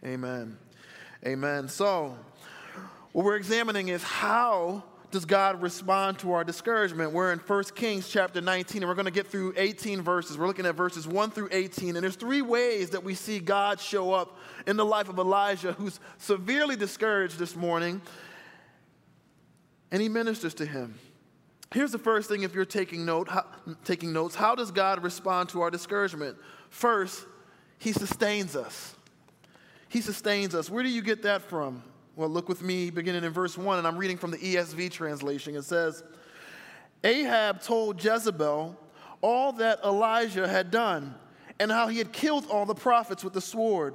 Amen. 0.05 0.59
Amen. 1.27 1.69
So, 1.69 2.19
what 3.13 3.25
we're 3.25 3.37
examining 3.37 3.89
is 3.89 4.03
how 4.03 4.83
does 5.15 5.25
God 5.25 5.63
respond 5.63 6.19
to 6.19 6.33
our 6.33 6.43
discouragement? 6.43 7.13
We're 7.13 7.33
in 7.33 7.39
1 7.39 7.65
Kings 7.77 8.09
chapter 8.09 8.41
19, 8.41 8.83
and 8.83 8.89
we're 8.89 8.97
going 8.97 9.05
to 9.05 9.13
get 9.13 9.29
through 9.29 9.55
18 9.57 10.03
verses. 10.03 10.37
We're 10.37 10.49
looking 10.49 10.67
at 10.67 10.75
verses 10.75 11.07
1 11.07 11.31
through 11.31 11.51
18, 11.53 11.95
and 11.95 12.03
there's 12.03 12.17
three 12.17 12.43
ways 12.43 12.91
that 12.91 13.05
we 13.05 13.15
see 13.15 13.39
God 13.39 13.79
show 13.79 14.13
up 14.13 14.37
in 14.67 14.77
the 14.77 14.85
life 14.85 15.09
of 15.09 15.17
Elijah, 15.21 15.73
who's 15.75 16.01
severely 16.19 16.75
discouraged 16.75 17.39
this 17.39 17.55
morning, 17.55 18.03
and 19.93 20.03
he 20.03 20.09
ministers 20.09 20.53
to 20.55 20.67
him. 20.67 20.99
Here's 21.73 21.93
the 21.93 21.99
first 21.99 22.29
thing 22.29 22.43
if 22.43 22.53
you're 22.53 22.65
taking, 22.65 23.05
note, 23.05 23.29
how, 23.29 23.47
taking 23.85 24.13
notes 24.13 24.35
how 24.35 24.57
does 24.57 24.73
God 24.73 25.05
respond 25.05 25.49
to 25.51 25.63
our 25.63 25.71
discouragement? 25.71 26.37
First, 26.71 27.25
he 27.79 27.93
sustains 27.93 28.57
us. 28.57 28.97
He 29.89 30.01
sustains 30.01 30.57
us. 30.57 30.69
Where 30.69 30.83
do 30.83 30.89
you 30.89 31.03
get 31.03 31.23
that 31.23 31.43
from? 31.43 31.85
Well, 32.17 32.29
look 32.29 32.49
with 32.49 32.63
me 32.63 32.91
beginning 32.91 33.25
in 33.25 33.33
verse 33.33 33.59
1, 33.59 33.79
and 33.79 33.87
I'm 33.89 33.97
reading 33.97 34.19
from 34.19 34.31
the 34.31 34.39
ESV 34.39 34.93
translation. 34.93 35.57
It 35.57 35.65
says, 35.65 36.05
Ahab 37.03 37.61
told 37.61 38.03
Jezebel 38.03 38.79
all 39.21 39.53
that 39.55 39.81
Elijah 39.85 40.47
had 40.47 40.71
done 40.71 41.17
and 41.59 41.73
how 41.73 41.89
he 41.89 41.99
had 41.99 42.13
killed 42.13 42.47
all 42.49 42.67
the 42.67 42.75
prophets 42.75 43.25
with 43.25 43.33
the 43.33 43.41
sword. 43.41 43.95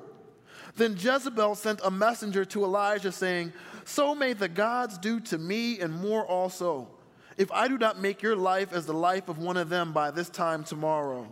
Then 0.76 0.98
Jezebel 1.00 1.56
sent 1.56 1.80
a 1.82 1.90
messenger 1.90 2.44
to 2.46 2.66
Elijah 2.66 3.14
saying, 3.14 3.54
So 3.86 4.14
may 4.14 4.34
the 4.34 4.50
gods 4.50 4.98
do 4.98 5.22
to 5.22 5.38
me 5.38 5.80
and 5.80 5.94
more 5.94 6.26
also, 6.26 6.90
if 7.38 7.50
I 7.54 7.70
do 7.70 7.78
not 7.78 8.02
make 8.02 8.22
your 8.22 8.36
life 8.36 8.74
as 8.74 8.86
the 8.86 8.94
life 8.94 9.30
of 9.30 9.38
one 9.38 9.56
of 9.56 9.70
them 9.70 9.94
by 9.94 10.12
this 10.12 10.30
time 10.30 10.66
tomorrow. 10.66 11.26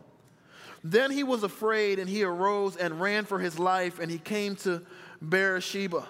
Then 0.86 1.12
he 1.12 1.24
was 1.24 1.44
afraid 1.44 2.00
and 2.00 2.10
he 2.10 2.24
arose 2.24 2.77
and 2.77 3.01
ran 3.01 3.25
for 3.25 3.39
his 3.39 3.60
life 3.60 4.00
and 4.00 4.10
he 4.10 4.20
came 4.20 4.56
to 4.58 4.84
Beersheba 5.22 6.08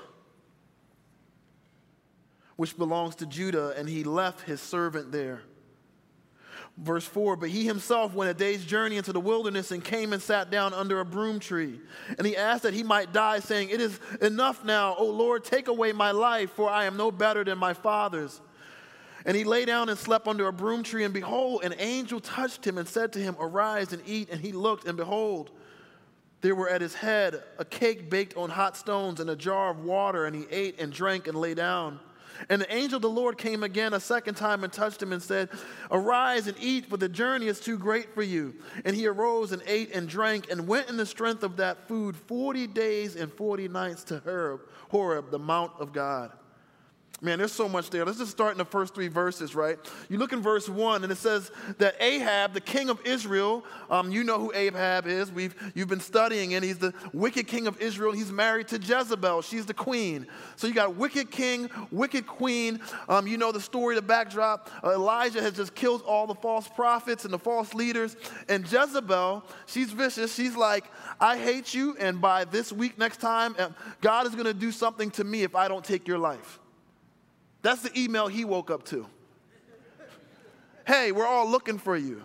which 2.57 2.77
belongs 2.77 3.15
to 3.15 3.25
Judah, 3.25 3.73
and 3.77 3.87
he 3.87 4.03
left 4.03 4.41
his 4.41 4.59
servant 4.59 5.11
there. 5.11 5.41
Verse 6.77 7.05
4 7.05 7.35
But 7.35 7.49
he 7.49 7.65
himself 7.65 8.13
went 8.13 8.29
a 8.29 8.33
day's 8.33 8.65
journey 8.65 8.97
into 8.97 9.13
the 9.13 9.19
wilderness 9.19 9.71
and 9.71 9.83
came 9.83 10.13
and 10.13 10.21
sat 10.21 10.51
down 10.51 10.73
under 10.73 10.99
a 10.99 11.05
broom 11.05 11.39
tree. 11.39 11.79
And 12.17 12.27
he 12.27 12.35
asked 12.35 12.63
that 12.63 12.73
he 12.73 12.83
might 12.83 13.13
die, 13.13 13.39
saying, 13.39 13.69
It 13.69 13.81
is 13.81 13.99
enough 14.21 14.63
now, 14.65 14.95
O 14.97 15.05
Lord, 15.05 15.43
take 15.43 15.67
away 15.67 15.91
my 15.91 16.11
life, 16.11 16.51
for 16.51 16.69
I 16.69 16.85
am 16.85 16.97
no 16.97 17.11
better 17.11 17.43
than 17.43 17.57
my 17.57 17.73
father's. 17.73 18.41
And 19.25 19.35
he 19.35 19.43
lay 19.43 19.65
down 19.65 19.89
and 19.89 19.97
slept 19.97 20.27
under 20.27 20.47
a 20.47 20.53
broom 20.53 20.83
tree, 20.83 21.03
and 21.03 21.13
behold, 21.13 21.63
an 21.63 21.75
angel 21.79 22.19
touched 22.19 22.65
him 22.65 22.77
and 22.77 22.87
said 22.87 23.13
to 23.13 23.19
him, 23.19 23.35
Arise 23.39 23.91
and 23.91 24.01
eat. 24.05 24.29
And 24.29 24.39
he 24.39 24.51
looked, 24.51 24.85
and 24.85 24.95
behold, 24.95 25.51
there 26.41 26.55
were 26.55 26.69
at 26.69 26.81
his 26.81 26.93
head 26.93 27.43
a 27.57 27.65
cake 27.65 28.09
baked 28.09 28.37
on 28.37 28.49
hot 28.49 28.77
stones 28.77 29.19
and 29.19 29.29
a 29.29 29.35
jar 29.35 29.71
of 29.71 29.83
water, 29.83 30.25
and 30.25 30.35
he 30.35 30.45
ate 30.51 30.79
and 30.79 30.93
drank 30.93 31.27
and 31.27 31.37
lay 31.37 31.55
down. 31.55 31.99
And 32.50 32.62
the 32.62 32.74
angel 32.74 32.98
of 32.98 33.01
the 33.01 33.10
Lord 33.10 33.38
came 33.38 33.63
again 33.63 33.94
a 33.94 34.00
second 34.00 34.36
time 34.36 34.63
and 34.63 34.72
touched 34.72 35.01
him 35.01 35.12
and 35.12 35.22
said, 35.22 35.50
Arise 35.91 36.48
and 36.48 36.58
eat, 36.60 36.86
for 36.88 36.98
the 36.98 37.10
journey 37.10 37.48
is 37.48 37.60
too 37.60 37.77
great 37.77 38.13
for 38.13 38.24
you. 38.24 38.56
And 38.86 38.96
he 38.96 39.08
arose 39.08 39.51
and 39.51 39.62
ate 39.65 39.94
and 39.94 40.08
drank 40.08 40.50
and 40.51 40.67
went 40.67 40.89
in 40.89 40.98
the 40.98 41.06
strength 41.06 41.44
of 41.44 41.58
that 41.58 41.88
food 41.88 42.15
40 42.15 42.67
days 42.67 43.15
and 43.15 43.32
40 43.32 43.67
nights 43.67 44.03
to 44.06 44.20
Horeb, 44.20 44.62
Horeb, 44.89 45.32
the 45.32 45.39
mount 45.39 45.72
of 45.79 45.94
God. 45.94 46.32
Man, 47.19 47.39
there's 47.39 47.51
so 47.51 47.67
much 47.67 47.89
there. 47.89 48.05
Let's 48.05 48.19
just 48.19 48.29
start 48.29 48.51
in 48.51 48.59
the 48.59 48.65
first 48.65 48.93
three 48.93 49.07
verses, 49.07 49.55
right? 49.55 49.79
You 50.07 50.19
look 50.19 50.33
in 50.33 50.41
verse 50.43 50.69
one, 50.69 51.01
and 51.01 51.12
it 51.12 51.17
says 51.17 51.50
that 51.79 51.95
Ahab, 52.00 52.53
the 52.53 52.62
king 52.62 52.91
of 52.91 53.03
Israel, 53.07 53.65
um, 53.89 54.12
you 54.12 54.24
know 54.24 54.38
who 54.38 54.53
Ahab 54.53 55.07
is. 55.07 55.31
We've 55.31 55.55
you've 55.74 55.88
been 55.88 56.00
studying, 56.00 56.53
and 56.53 56.63
he's 56.63 56.77
the 56.77 56.93
wicked 57.13 57.47
king 57.47 57.65
of 57.65 57.81
Israel. 57.81 58.12
He's 58.12 58.31
married 58.31 58.67
to 58.67 58.77
Jezebel. 58.77 59.41
She's 59.41 59.65
the 59.65 59.74
queen. 59.74 60.27
So 60.57 60.67
you 60.67 60.75
got 60.75 60.95
wicked 60.95 61.31
king, 61.31 61.71
wicked 61.89 62.27
queen. 62.27 62.79
Um, 63.09 63.25
you 63.25 63.38
know 63.38 63.51
the 63.51 63.62
story, 63.62 63.95
the 63.95 64.01
backdrop. 64.03 64.69
Uh, 64.83 64.91
Elijah 64.91 65.41
has 65.41 65.53
just 65.53 65.74
killed 65.74 66.03
all 66.03 66.27
the 66.27 66.36
false 66.36 66.67
prophets 66.67 67.25
and 67.25 67.33
the 67.33 67.39
false 67.39 67.74
leaders, 67.74 68.15
and 68.47 68.71
Jezebel, 68.71 69.43
she's 69.65 69.91
vicious. 69.91 70.36
She's 70.36 70.55
like, 70.55 70.86
I 71.19 71.39
hate 71.39 71.74
you, 71.74 71.97
and 72.00 72.21
by 72.21 72.45
this 72.45 72.71
week 72.71 73.00
next 73.00 73.21
time, 73.21 73.55
uh, 73.57 73.69
God 74.01 74.27
is 74.27 74.33
going 74.33 74.45
to 74.45 74.53
do 74.53 74.71
something 74.71 75.09
to 75.12 75.24
me 75.24 75.41
if 75.41 75.55
I 75.55 75.67
don't 75.67 75.83
take 75.83 76.07
your 76.07 76.19
life. 76.19 76.59
That's 77.67 77.81
the 77.81 78.00
email 78.00 78.27
he 78.29 78.45
woke 78.45 78.71
up 78.71 78.86
to. 78.86 79.05
hey, 80.86 81.12
we're 81.12 81.27
all 81.27 81.50
looking 81.50 81.77
for 81.77 81.97
you. 81.97 82.24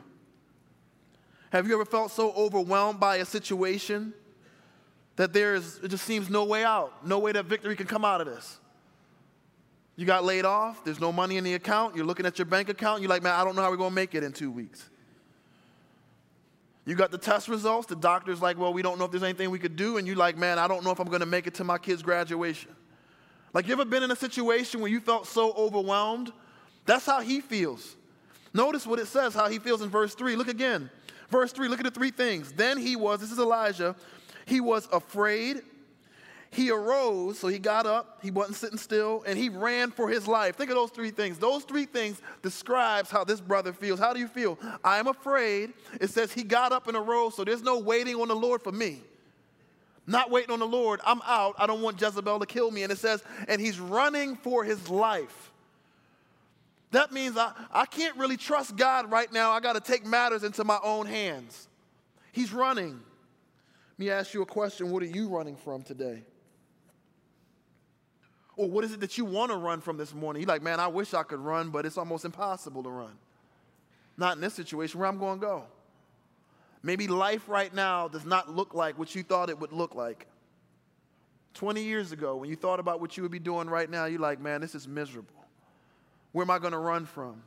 Have 1.51 1.67
you 1.67 1.75
ever 1.75 1.85
felt 1.85 2.13
so 2.13 2.31
overwhelmed 2.35 3.01
by 3.01 3.17
a 3.17 3.25
situation 3.25 4.15
that 5.17 5.33
there 5.33 5.57
is, 5.57 5.81
it 5.83 5.89
just 5.89 6.05
seems 6.05 6.31
no 6.31 6.45
way 6.45 6.63
out, 6.63 7.05
no 7.05 7.19
way 7.19 7.33
that 7.33 7.47
victory 7.47 7.75
can 7.75 7.89
come 7.89 8.05
out 8.05 8.21
of 8.21 8.29
this? 8.29 8.61
You 9.97 10.07
got 10.07 10.23
laid 10.23 10.45
off, 10.45 10.85
there's 10.85 11.01
no 11.01 11.11
money 11.11 11.39
in 11.39 11.43
the 11.43 11.55
account, 11.55 11.97
you're 11.97 12.07
looking 12.07 12.25
at 12.25 12.39
your 12.39 12.47
bank 12.47 12.69
account, 12.69 13.03
you're 13.03 13.11
like, 13.11 13.25
man, 13.25 13.35
I 13.35 13.43
don't 13.43 13.57
know 13.57 13.63
how 13.63 13.71
we're 13.73 13.77
gonna 13.77 13.93
make 13.93 14.15
it 14.15 14.23
in 14.23 14.33
two 14.33 14.53
weeks. 14.53 14.91
You 16.85 16.95
got 16.95 17.11
the 17.11 17.19
test 17.19 17.49
results, 17.49 17.89
the 17.89 17.97
doctor's 17.97 18.41
like, 18.41 18.59
well, 18.59 18.73
we 18.73 18.81
don't 18.81 18.97
know 18.97 19.07
if 19.07 19.11
there's 19.11 19.25
anything 19.25 19.51
we 19.51 19.59
could 19.59 19.75
do, 19.75 19.97
and 19.97 20.07
you're 20.07 20.15
like, 20.15 20.37
man, 20.37 20.61
I 20.61 20.69
don't 20.69 20.85
know 20.85 20.93
if 20.93 21.01
I'm 21.01 21.09
gonna 21.09 21.27
make 21.27 21.49
it 21.49 21.55
to 21.55 21.65
my 21.65 21.79
kid's 21.79 22.05
graduation. 22.05 22.77
Like, 23.55 23.67
you 23.67 23.73
ever 23.73 23.85
been 23.85 24.03
in 24.03 24.11
a 24.11 24.17
situation 24.17 24.81
where 24.81 24.91
you 24.91 25.01
felt 25.01 25.27
so 25.27 25.53
overwhelmed? 25.53 26.33
That's 26.87 27.05
how 27.05 27.21
he 27.21 27.41
feels. 27.41 27.97
Notice 28.55 28.87
what 28.87 28.99
it 28.99 29.07
says, 29.07 29.35
how 29.35 29.49
he 29.49 29.59
feels 29.59 29.83
in 29.83 29.89
verse 29.89 30.15
3. 30.15 30.37
Look 30.37 30.49
again. 30.49 30.91
Verse 31.31 31.51
3, 31.53 31.69
look 31.69 31.81
at 31.81 31.85
the 31.85 31.91
three 31.91 32.11
things. 32.11 32.53
Then 32.53 32.77
he 32.77 32.95
was, 32.95 33.21
this 33.21 33.33
is 33.33 33.39
Elijah, 33.39 33.97
he 34.45 34.61
was 34.61 34.87
afraid. 34.93 35.63
He 36.51 36.71
arose, 36.71 37.39
so 37.39 37.49
he 37.49 37.59
got 37.59 37.87
up, 37.87 38.19
he 38.23 38.31
wasn't 38.31 38.57
sitting 38.57 38.77
still, 38.77 39.25
and 39.27 39.39
he 39.39 39.49
ran 39.49 39.91
for 39.91 40.11
his 40.11 40.29
life. 40.29 40.57
Think 40.57 40.69
of 40.69 40.77
those 40.77 40.91
three 40.91 41.11
things. 41.11 41.39
Those 41.39 41.65
three 41.65 41.87
things 41.87 42.21
describes 42.43 43.11
how 43.11 43.25
this 43.25 43.41
brother 43.41 43.73
feels. 43.73 43.99
How 43.99 44.13
do 44.13 44.21
you 44.21 44.29
feel? 44.29 44.59
I 44.85 44.99
am 44.99 45.07
afraid. 45.07 45.73
It 45.99 46.11
says 46.11 46.31
he 46.31 46.43
got 46.43 46.71
up 46.71 46.89
and 46.89 46.97
arose, 46.99 47.35
so 47.35 47.45
there's 47.45 47.63
no 47.63 47.79
waiting 47.79 48.17
on 48.17 48.29
the 48.29 48.37
Lord 48.37 48.61
for 48.61 48.71
me 48.71 49.01
not 50.07 50.31
waiting 50.31 50.51
on 50.51 50.59
the 50.59 50.67
Lord. 50.67 51.01
I'm 51.05 51.21
out. 51.25 51.55
I 51.59 51.67
don't 51.67 51.83
want 51.83 52.01
Jezebel 52.01 52.41
to 52.41 52.47
kill 52.47 52.71
me. 52.71 52.83
And 52.83 52.93
it 52.93 52.99
says, 52.99 53.23
and 53.49 53.61
he's 53.61 53.79
running 53.79 54.37
for 54.37 54.65
his 54.65 54.89
life. 54.89 55.53
That 56.91 57.13
means 57.13 57.37
I, 57.37 57.53
I 57.73 57.87
can't 57.87 58.17
really 58.17 58.37
trust 58.37 58.77
God 58.77 59.11
right 59.11 59.33
now. 59.33 59.53
I 59.53 59.61
got 59.61 59.75
to 59.75 59.81
take 59.81 60.05
matters 60.05 60.45
into 60.45 60.65
my 60.65 60.79
own 60.83 61.07
hands. 61.07 61.69
He's 62.33 62.53
running. 62.53 63.01
Let 63.93 63.99
me 63.99 64.11
ask 64.11 64.35
you 64.35 64.43
a 64.43 64.47
question 64.47 64.91
What 64.91 65.03
are 65.03 65.07
you 65.07 65.29
running 65.29 65.57
from 65.57 65.83
today? 65.83 66.23
Or 68.57 68.69
what 68.69 68.85
is 68.85 68.93
it 68.93 69.01
that 69.01 69.17
you 69.17 69.25
want 69.25 69.51
to 69.51 69.57
run 69.57 69.81
from 69.81 69.97
this 69.97 70.13
morning? 70.13 70.43
You're 70.43 70.49
like, 70.49 70.63
man, 70.63 70.79
I 70.79 70.87
wish 70.87 71.15
I 71.15 71.23
could 71.23 71.41
run, 71.41 71.71
but 71.71 71.87
it's 71.87 71.97
almost 71.97 72.27
impossible 72.27 72.83
to 72.83 72.91
run. 72.91 73.13
Not 74.19 74.35
in 74.37 74.43
this 74.43 74.53
situation 74.53 75.01
where 75.01 75.09
I'm 75.09 75.19
going 75.19 75.41
to 75.41 75.47
go. 75.47 75.65
Maybe 76.83 77.07
life 77.07 77.49
right 77.49 77.73
now 77.73 78.09
does 78.09 78.25
not 78.25 78.51
look 78.51 78.75
like 78.75 78.99
what 78.99 79.15
you 79.15 79.23
thought 79.23 79.51
it 79.51 79.59
would 79.59 79.73
look 79.73 79.95
like. 79.95 80.27
20 81.55 81.83
years 81.83 82.13
ago, 82.13 82.37
when 82.37 82.49
you 82.49 82.57
thought 82.57 82.81
about 82.81 83.01
what 83.01 83.17
you 83.17 83.23
would 83.23 83.33
be 83.33 83.39
doing 83.39 83.69
right 83.69 83.89
now, 83.89 84.07
you're 84.07 84.21
like, 84.21 84.41
man, 84.41 84.61
this 84.61 84.75
is 84.75 84.89
miserable. 84.89 85.45
Where 86.33 86.45
am 86.45 86.51
I 86.51 86.59
going 86.59 86.73
to 86.73 86.79
run 86.79 87.05
from? 87.05 87.43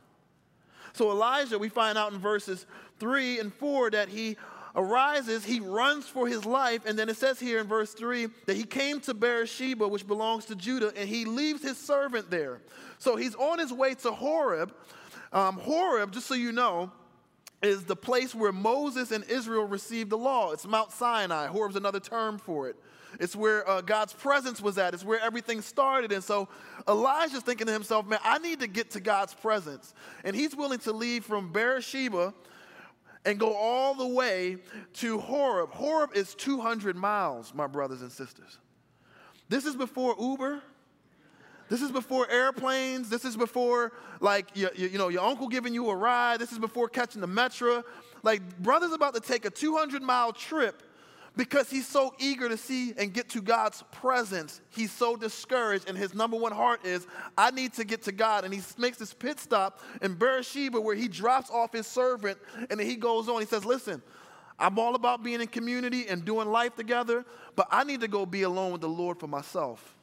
So, 0.92 1.10
Elijah, 1.10 1.58
we 1.58 1.68
find 1.68 1.98
out 1.98 2.12
in 2.12 2.18
verses 2.18 2.64
3 3.00 3.40
and 3.40 3.52
4 3.52 3.90
that 3.90 4.08
he 4.08 4.36
arises, 4.74 5.44
he 5.44 5.60
runs 5.60 6.06
for 6.06 6.26
his 6.28 6.44
life, 6.46 6.86
and 6.86 6.98
then 6.98 7.08
it 7.08 7.16
says 7.16 7.40
here 7.40 7.60
in 7.60 7.66
verse 7.66 7.92
3 7.92 8.28
that 8.46 8.56
he 8.56 8.64
came 8.64 9.00
to 9.00 9.12
Beersheba, 9.12 9.86
which 9.86 10.06
belongs 10.06 10.46
to 10.46 10.54
Judah, 10.54 10.92
and 10.96 11.08
he 11.08 11.24
leaves 11.24 11.62
his 11.62 11.76
servant 11.76 12.30
there. 12.30 12.60
So, 12.98 13.16
he's 13.16 13.34
on 13.34 13.58
his 13.58 13.72
way 13.72 13.94
to 13.94 14.12
Horeb. 14.12 14.72
Um, 15.32 15.58
Horeb, 15.58 16.12
just 16.12 16.26
so 16.26 16.34
you 16.34 16.52
know, 16.52 16.90
is 17.66 17.84
the 17.84 17.96
place 17.96 18.34
where 18.34 18.52
Moses 18.52 19.10
and 19.10 19.24
Israel 19.24 19.64
received 19.64 20.10
the 20.10 20.18
law. 20.18 20.52
It's 20.52 20.66
Mount 20.66 20.92
Sinai. 20.92 21.46
Horeb's 21.48 21.76
another 21.76 22.00
term 22.00 22.38
for 22.38 22.68
it. 22.68 22.76
It's 23.18 23.34
where 23.34 23.68
uh, 23.68 23.80
God's 23.80 24.12
presence 24.12 24.60
was 24.60 24.78
at. 24.78 24.94
It's 24.94 25.04
where 25.04 25.20
everything 25.20 25.62
started. 25.62 26.12
And 26.12 26.22
so 26.22 26.48
Elijah's 26.88 27.42
thinking 27.42 27.66
to 27.66 27.72
himself, 27.72 28.06
man, 28.06 28.18
I 28.22 28.38
need 28.38 28.60
to 28.60 28.66
get 28.66 28.90
to 28.92 29.00
God's 29.00 29.34
presence. 29.34 29.94
And 30.24 30.36
he's 30.36 30.54
willing 30.54 30.78
to 30.80 30.92
leave 30.92 31.24
from 31.24 31.52
Beersheba 31.52 32.34
and 33.24 33.38
go 33.38 33.54
all 33.54 33.94
the 33.94 34.06
way 34.06 34.58
to 34.94 35.18
Horeb. 35.18 35.72
Horeb 35.72 36.10
is 36.14 36.34
200 36.34 36.96
miles, 36.96 37.52
my 37.54 37.66
brothers 37.66 38.02
and 38.02 38.12
sisters. 38.12 38.58
This 39.48 39.64
is 39.64 39.76
before 39.76 40.14
Uber. 40.18 40.62
This 41.68 41.82
is 41.82 41.90
before 41.90 42.30
airplanes. 42.30 43.08
This 43.08 43.24
is 43.24 43.36
before, 43.36 43.92
like, 44.20 44.48
you, 44.54 44.68
you 44.74 44.98
know, 44.98 45.08
your 45.08 45.24
uncle 45.24 45.48
giving 45.48 45.74
you 45.74 45.88
a 45.90 45.96
ride. 45.96 46.38
This 46.38 46.52
is 46.52 46.58
before 46.58 46.88
catching 46.88 47.20
the 47.20 47.26
metro. 47.26 47.82
Like, 48.22 48.58
brother's 48.58 48.92
about 48.92 49.14
to 49.14 49.20
take 49.20 49.44
a 49.44 49.50
200 49.50 50.02
mile 50.02 50.32
trip 50.32 50.82
because 51.36 51.68
he's 51.68 51.86
so 51.86 52.14
eager 52.18 52.48
to 52.48 52.56
see 52.56 52.94
and 52.96 53.12
get 53.12 53.28
to 53.30 53.42
God's 53.42 53.82
presence. 53.92 54.60
He's 54.70 54.90
so 54.90 55.16
discouraged, 55.16 55.88
and 55.88 55.96
his 55.96 56.14
number 56.14 56.36
one 56.36 56.52
heart 56.52 56.84
is, 56.86 57.06
I 57.36 57.50
need 57.50 57.74
to 57.74 57.84
get 57.84 58.02
to 58.04 58.12
God. 58.12 58.44
And 58.44 58.54
he 58.54 58.62
makes 58.78 58.96
this 58.96 59.12
pit 59.12 59.38
stop 59.38 59.80
in 60.02 60.14
Beersheba 60.14 60.80
where 60.80 60.94
he 60.94 61.08
drops 61.08 61.50
off 61.50 61.72
his 61.72 61.86
servant, 61.86 62.38
and 62.70 62.80
then 62.80 62.86
he 62.86 62.96
goes 62.96 63.28
on. 63.28 63.40
He 63.40 63.46
says, 63.46 63.64
Listen, 63.64 64.02
I'm 64.58 64.78
all 64.78 64.94
about 64.94 65.22
being 65.22 65.40
in 65.40 65.48
community 65.48 66.06
and 66.08 66.24
doing 66.24 66.48
life 66.48 66.74
together, 66.74 67.24
but 67.54 67.68
I 67.70 67.84
need 67.84 68.00
to 68.00 68.08
go 68.08 68.24
be 68.24 68.42
alone 68.42 68.72
with 68.72 68.80
the 68.80 68.88
Lord 68.88 69.18
for 69.18 69.26
myself. 69.26 69.95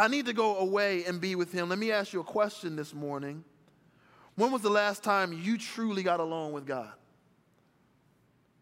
I 0.00 0.08
need 0.08 0.24
to 0.26 0.32
go 0.32 0.56
away 0.56 1.04
and 1.04 1.20
be 1.20 1.34
with 1.34 1.52
him. 1.52 1.68
Let 1.68 1.78
me 1.78 1.92
ask 1.92 2.14
you 2.14 2.20
a 2.20 2.24
question 2.24 2.74
this 2.74 2.94
morning. 2.94 3.44
When 4.34 4.50
was 4.50 4.62
the 4.62 4.70
last 4.70 5.04
time 5.04 5.30
you 5.30 5.58
truly 5.58 6.02
got 6.02 6.20
alone 6.20 6.52
with 6.52 6.64
God? 6.64 6.90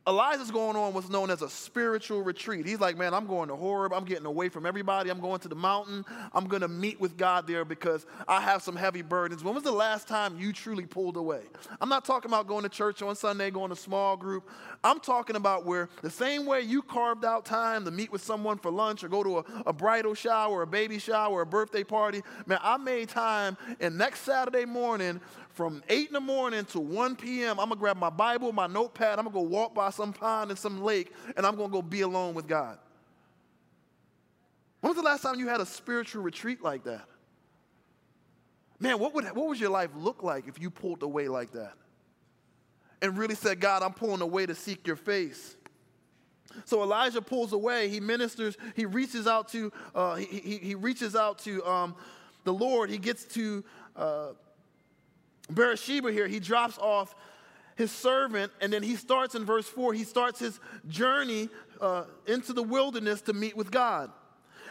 Elijah's 0.08 0.50
going 0.50 0.74
on 0.74 0.94
what's 0.94 1.10
known 1.10 1.30
as 1.30 1.42
a 1.42 1.50
spiritual 1.50 2.22
retreat. 2.22 2.64
He's 2.64 2.80
like, 2.80 2.96
man, 2.96 3.12
I'm 3.12 3.26
going 3.26 3.50
to 3.50 3.56
Horeb. 3.56 3.92
I'm 3.92 4.06
getting 4.06 4.24
away 4.24 4.48
from 4.48 4.64
everybody. 4.64 5.10
I'm 5.10 5.20
going 5.20 5.38
to 5.40 5.48
the 5.48 5.54
mountain. 5.54 6.02
I'm 6.32 6.46
going 6.46 6.62
to 6.62 6.68
meet 6.68 6.98
with 6.98 7.18
God 7.18 7.46
there 7.46 7.62
because 7.62 8.06
I 8.26 8.40
have 8.40 8.62
some 8.62 8.74
heavy 8.74 9.02
burdens. 9.02 9.44
When 9.44 9.54
was 9.54 9.64
the 9.64 9.70
last 9.70 10.08
time 10.08 10.38
you 10.40 10.54
truly 10.54 10.86
pulled 10.86 11.18
away? 11.18 11.42
I'm 11.78 11.90
not 11.90 12.06
talking 12.06 12.30
about 12.30 12.46
going 12.46 12.62
to 12.62 12.70
church 12.70 13.02
on 13.02 13.16
Sunday, 13.16 13.50
going 13.50 13.68
to 13.68 13.76
small 13.76 14.16
group. 14.16 14.48
I'm 14.82 14.98
talking 14.98 15.36
about 15.36 15.66
where 15.66 15.90
the 16.00 16.10
same 16.10 16.46
way 16.46 16.62
you 16.62 16.80
carved 16.80 17.26
out 17.26 17.44
time 17.44 17.84
to 17.84 17.90
meet 17.90 18.10
with 18.10 18.22
someone 18.22 18.56
for 18.56 18.70
lunch 18.70 19.04
or 19.04 19.08
go 19.08 19.22
to 19.22 19.38
a, 19.38 19.44
a 19.66 19.72
bridal 19.74 20.14
shower, 20.14 20.62
a 20.62 20.66
baby 20.66 20.98
shower, 20.98 21.42
a 21.42 21.46
birthday 21.46 21.84
party. 21.84 22.22
Man, 22.46 22.60
I 22.62 22.78
made 22.78 23.10
time 23.10 23.58
and 23.78 23.98
next 23.98 24.20
Saturday 24.20 24.64
morning 24.64 25.20
from 25.58 25.82
8 25.88 26.06
in 26.06 26.12
the 26.12 26.20
morning 26.20 26.64
to 26.66 26.78
1 26.78 27.16
p.m., 27.16 27.58
I'm 27.58 27.66
going 27.66 27.70
to 27.70 27.76
grab 27.76 27.96
my 27.96 28.10
Bible, 28.10 28.52
my 28.52 28.68
notepad, 28.68 29.18
I'm 29.18 29.24
going 29.24 29.34
to 29.34 29.40
go 29.50 29.56
walk 29.56 29.74
by 29.74 29.90
some 29.90 30.12
pond 30.12 30.50
and 30.50 30.58
some 30.58 30.80
lake, 30.84 31.12
and 31.36 31.44
I'm 31.44 31.56
going 31.56 31.68
to 31.68 31.72
go 31.72 31.82
be 31.82 32.02
alone 32.02 32.34
with 32.34 32.46
God. 32.46 32.78
When 34.80 34.90
was 34.90 34.96
the 34.96 35.02
last 35.02 35.22
time 35.22 35.40
you 35.40 35.48
had 35.48 35.60
a 35.60 35.66
spiritual 35.66 36.22
retreat 36.22 36.62
like 36.62 36.84
that? 36.84 37.06
Man, 38.78 39.00
what, 39.00 39.12
would, 39.16 39.24
what 39.24 39.48
would 39.48 39.58
your 39.58 39.70
life 39.70 39.90
look 39.96 40.22
like 40.22 40.46
if 40.46 40.60
you 40.60 40.70
pulled 40.70 41.02
away 41.02 41.26
like 41.26 41.50
that? 41.50 41.72
And 43.02 43.18
really 43.18 43.34
said, 43.34 43.58
God, 43.58 43.82
I'm 43.82 43.94
pulling 43.94 44.20
away 44.20 44.46
to 44.46 44.54
seek 44.54 44.86
your 44.86 44.94
face. 44.94 45.56
So 46.66 46.84
Elijah 46.84 47.20
pulls 47.20 47.52
away. 47.52 47.88
He 47.88 47.98
ministers. 47.98 48.56
He 48.76 48.86
reaches 48.86 49.26
out 49.26 49.48
to. 49.48 49.72
Uh, 49.92 50.14
he, 50.14 50.38
he, 50.38 50.58
he, 50.58 50.74
reaches 50.76 51.16
out 51.16 51.40
to 51.40 51.64
um, 51.66 51.96
the 52.44 52.52
Lord. 52.52 52.90
He 52.90 52.98
gets 52.98 53.24
to 53.34 53.64
uh, 53.96 54.28
Beersheba 55.50 56.12
here, 56.12 56.28
he 56.28 56.40
drops 56.40 56.78
off 56.78 57.14
his 57.76 57.92
servant, 57.92 58.52
and 58.60 58.72
then 58.72 58.82
he 58.82 58.96
starts 58.96 59.34
in 59.34 59.44
verse 59.44 59.66
4, 59.66 59.94
he 59.94 60.04
starts 60.04 60.40
his 60.40 60.58
journey 60.88 61.48
uh, 61.80 62.04
into 62.26 62.52
the 62.52 62.62
wilderness 62.62 63.20
to 63.22 63.32
meet 63.32 63.56
with 63.56 63.70
God. 63.70 64.10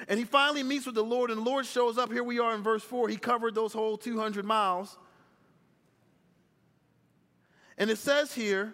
And 0.08 0.20
he 0.20 0.26
finally 0.26 0.62
meets 0.62 0.86
with 0.86 0.96
the 0.96 1.04
Lord, 1.04 1.32
and 1.32 1.40
the 1.40 1.50
Lord 1.50 1.66
shows 1.66 1.98
up. 1.98 2.12
Here 2.12 2.24
we 2.24 2.40
are 2.40 2.54
in 2.54 2.62
verse 2.62 2.84
4. 2.84 3.08
He 3.10 3.18
covered 3.18 3.56
those 3.56 3.74
whole 3.74 3.98
200 3.98 4.46
miles. 4.46 4.98
And 7.78 7.90
it 7.90 7.98
says 7.98 8.34
here 8.34 8.74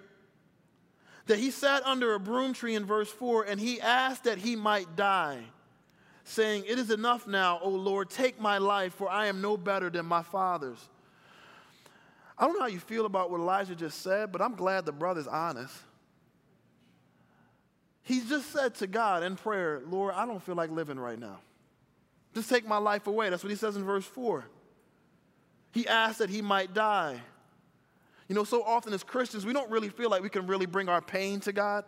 that 1.27 1.39
he 1.39 1.51
sat 1.51 1.85
under 1.85 2.13
a 2.13 2.19
broom 2.19 2.53
tree 2.53 2.75
in 2.75 2.85
verse 2.85 3.09
4, 3.09 3.43
and 3.43 3.59
he 3.59 3.79
asked 3.79 4.25
that 4.25 4.39
he 4.39 4.55
might 4.55 4.95
die, 4.95 5.43
saying, 6.23 6.65
It 6.67 6.79
is 6.79 6.91
enough 6.91 7.27
now, 7.27 7.59
O 7.61 7.69
Lord, 7.69 8.09
take 8.09 8.39
my 8.39 8.57
life, 8.57 8.93
for 8.93 9.09
I 9.09 9.27
am 9.27 9.41
no 9.41 9.57
better 9.57 9.89
than 9.89 10.05
my 10.05 10.23
fathers. 10.23 10.89
I 12.37 12.45
don't 12.45 12.53
know 12.53 12.61
how 12.61 12.67
you 12.67 12.79
feel 12.79 13.05
about 13.05 13.29
what 13.29 13.39
Elijah 13.39 13.75
just 13.75 14.01
said, 14.01 14.31
but 14.31 14.41
I'm 14.41 14.55
glad 14.55 14.85
the 14.85 14.91
brother's 14.91 15.27
honest. 15.27 15.75
He 18.01 18.21
just 18.21 18.51
said 18.51 18.75
to 18.75 18.87
God 18.87 19.23
in 19.23 19.35
prayer, 19.35 19.81
Lord, 19.87 20.13
I 20.15 20.25
don't 20.25 20.43
feel 20.43 20.55
like 20.55 20.69
living 20.69 20.99
right 20.99 21.17
now. 21.17 21.39
Just 22.33 22.49
take 22.49 22.67
my 22.67 22.77
life 22.77 23.07
away. 23.07 23.29
That's 23.29 23.43
what 23.43 23.49
he 23.49 23.55
says 23.55 23.75
in 23.75 23.83
verse 23.83 24.05
4. 24.05 24.45
He 25.71 25.87
asked 25.87 26.19
that 26.19 26.29
he 26.29 26.41
might 26.41 26.73
die. 26.73 27.21
You 28.27 28.35
know, 28.35 28.43
so 28.43 28.63
often 28.63 28.93
as 28.93 29.03
Christians, 29.03 29.45
we 29.45 29.53
don't 29.53 29.69
really 29.69 29.89
feel 29.89 30.09
like 30.09 30.21
we 30.21 30.29
can 30.29 30.47
really 30.47 30.65
bring 30.65 30.89
our 30.89 31.01
pain 31.01 31.39
to 31.41 31.53
God. 31.53 31.85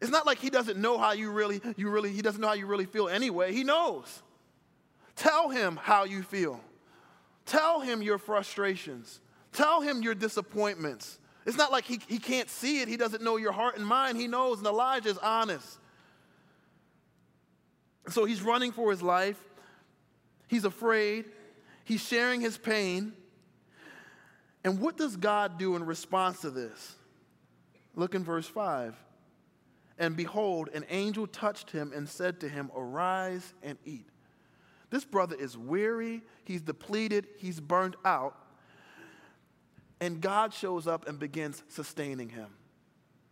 It's 0.00 0.10
not 0.10 0.26
like 0.26 0.38
he 0.38 0.50
doesn't 0.50 0.78
know 0.78 0.98
how 0.98 1.12
you 1.12 1.30
really, 1.30 1.60
you 1.76 1.88
really, 1.88 2.12
he 2.12 2.22
doesn't 2.22 2.40
know 2.40 2.48
how 2.48 2.54
you 2.54 2.66
really 2.66 2.84
feel 2.84 3.08
anyway. 3.08 3.52
He 3.52 3.64
knows. 3.64 4.22
Tell 5.14 5.48
him 5.48 5.78
how 5.80 6.04
you 6.04 6.22
feel. 6.22 6.60
Tell 7.46 7.80
him 7.80 8.02
your 8.02 8.18
frustrations. 8.18 9.20
Tell 9.52 9.80
him 9.80 10.02
your 10.02 10.14
disappointments. 10.14 11.18
It's 11.46 11.56
not 11.56 11.70
like 11.70 11.84
he, 11.84 12.00
he 12.08 12.18
can't 12.18 12.50
see 12.50 12.80
it. 12.80 12.88
He 12.88 12.96
doesn't 12.96 13.22
know 13.22 13.36
your 13.36 13.52
heart 13.52 13.76
and 13.76 13.86
mind. 13.86 14.18
He 14.18 14.26
knows, 14.26 14.58
and 14.58 14.66
Elijah 14.66 15.08
is 15.08 15.18
honest. 15.18 15.78
So 18.08 18.24
he's 18.24 18.42
running 18.42 18.72
for 18.72 18.90
his 18.90 19.00
life. 19.00 19.38
He's 20.48 20.64
afraid. 20.64 21.26
He's 21.84 22.04
sharing 22.04 22.40
his 22.40 22.58
pain. 22.58 23.12
And 24.64 24.80
what 24.80 24.96
does 24.96 25.16
God 25.16 25.58
do 25.58 25.76
in 25.76 25.86
response 25.86 26.40
to 26.40 26.50
this? 26.50 26.96
Look 27.94 28.14
in 28.16 28.24
verse 28.24 28.46
5. 28.46 28.96
And 29.98 30.16
behold, 30.16 30.68
an 30.74 30.84
angel 30.88 31.26
touched 31.26 31.70
him 31.70 31.92
and 31.94 32.08
said 32.08 32.40
to 32.40 32.48
him, 32.48 32.70
Arise 32.76 33.54
and 33.62 33.78
eat. 33.84 34.08
This 34.90 35.04
brother 35.04 35.36
is 35.36 35.56
weary, 35.56 36.22
he's 36.44 36.62
depleted, 36.62 37.26
he's 37.38 37.60
burned 37.60 37.96
out. 38.04 38.36
And 40.00 40.20
God 40.20 40.52
shows 40.52 40.86
up 40.86 41.08
and 41.08 41.18
begins 41.18 41.62
sustaining 41.68 42.28
him. 42.28 42.48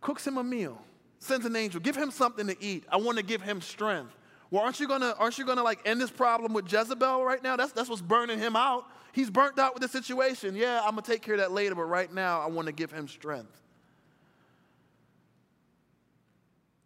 Cooks 0.01 0.25
him 0.25 0.37
a 0.37 0.43
meal, 0.43 0.81
sends 1.19 1.45
an 1.45 1.55
angel, 1.55 1.79
give 1.79 1.95
him 1.95 2.11
something 2.11 2.47
to 2.47 2.55
eat. 2.63 2.85
I 2.89 2.97
want 2.97 3.17
to 3.17 3.23
give 3.23 3.41
him 3.41 3.61
strength. 3.61 4.15
Well, 4.51 4.63
aren't 4.63 4.79
you 4.79 4.87
gonna, 4.87 5.15
aren't 5.17 5.37
you 5.37 5.45
gonna 5.45 5.63
like 5.63 5.79
end 5.85 5.99
this 5.99 6.11
problem 6.11 6.53
with 6.53 6.71
Jezebel 6.71 7.23
right 7.23 7.41
now? 7.41 7.55
That's, 7.55 7.71
that's 7.71 7.89
what's 7.89 8.01
burning 8.01 8.39
him 8.39 8.55
out. 8.55 8.85
He's 9.11 9.29
burnt 9.29 9.57
out 9.57 9.73
with 9.73 9.81
the 9.81 9.89
situation. 9.89 10.55
Yeah, 10.55 10.81
I'm 10.83 10.91
gonna 10.91 11.01
take 11.01 11.21
care 11.21 11.35
of 11.35 11.39
that 11.39 11.51
later, 11.51 11.75
but 11.75 11.83
right 11.83 12.13
now 12.13 12.41
I 12.41 12.47
want 12.47 12.67
to 12.67 12.73
give 12.73 12.91
him 12.91 13.07
strength. 13.07 13.61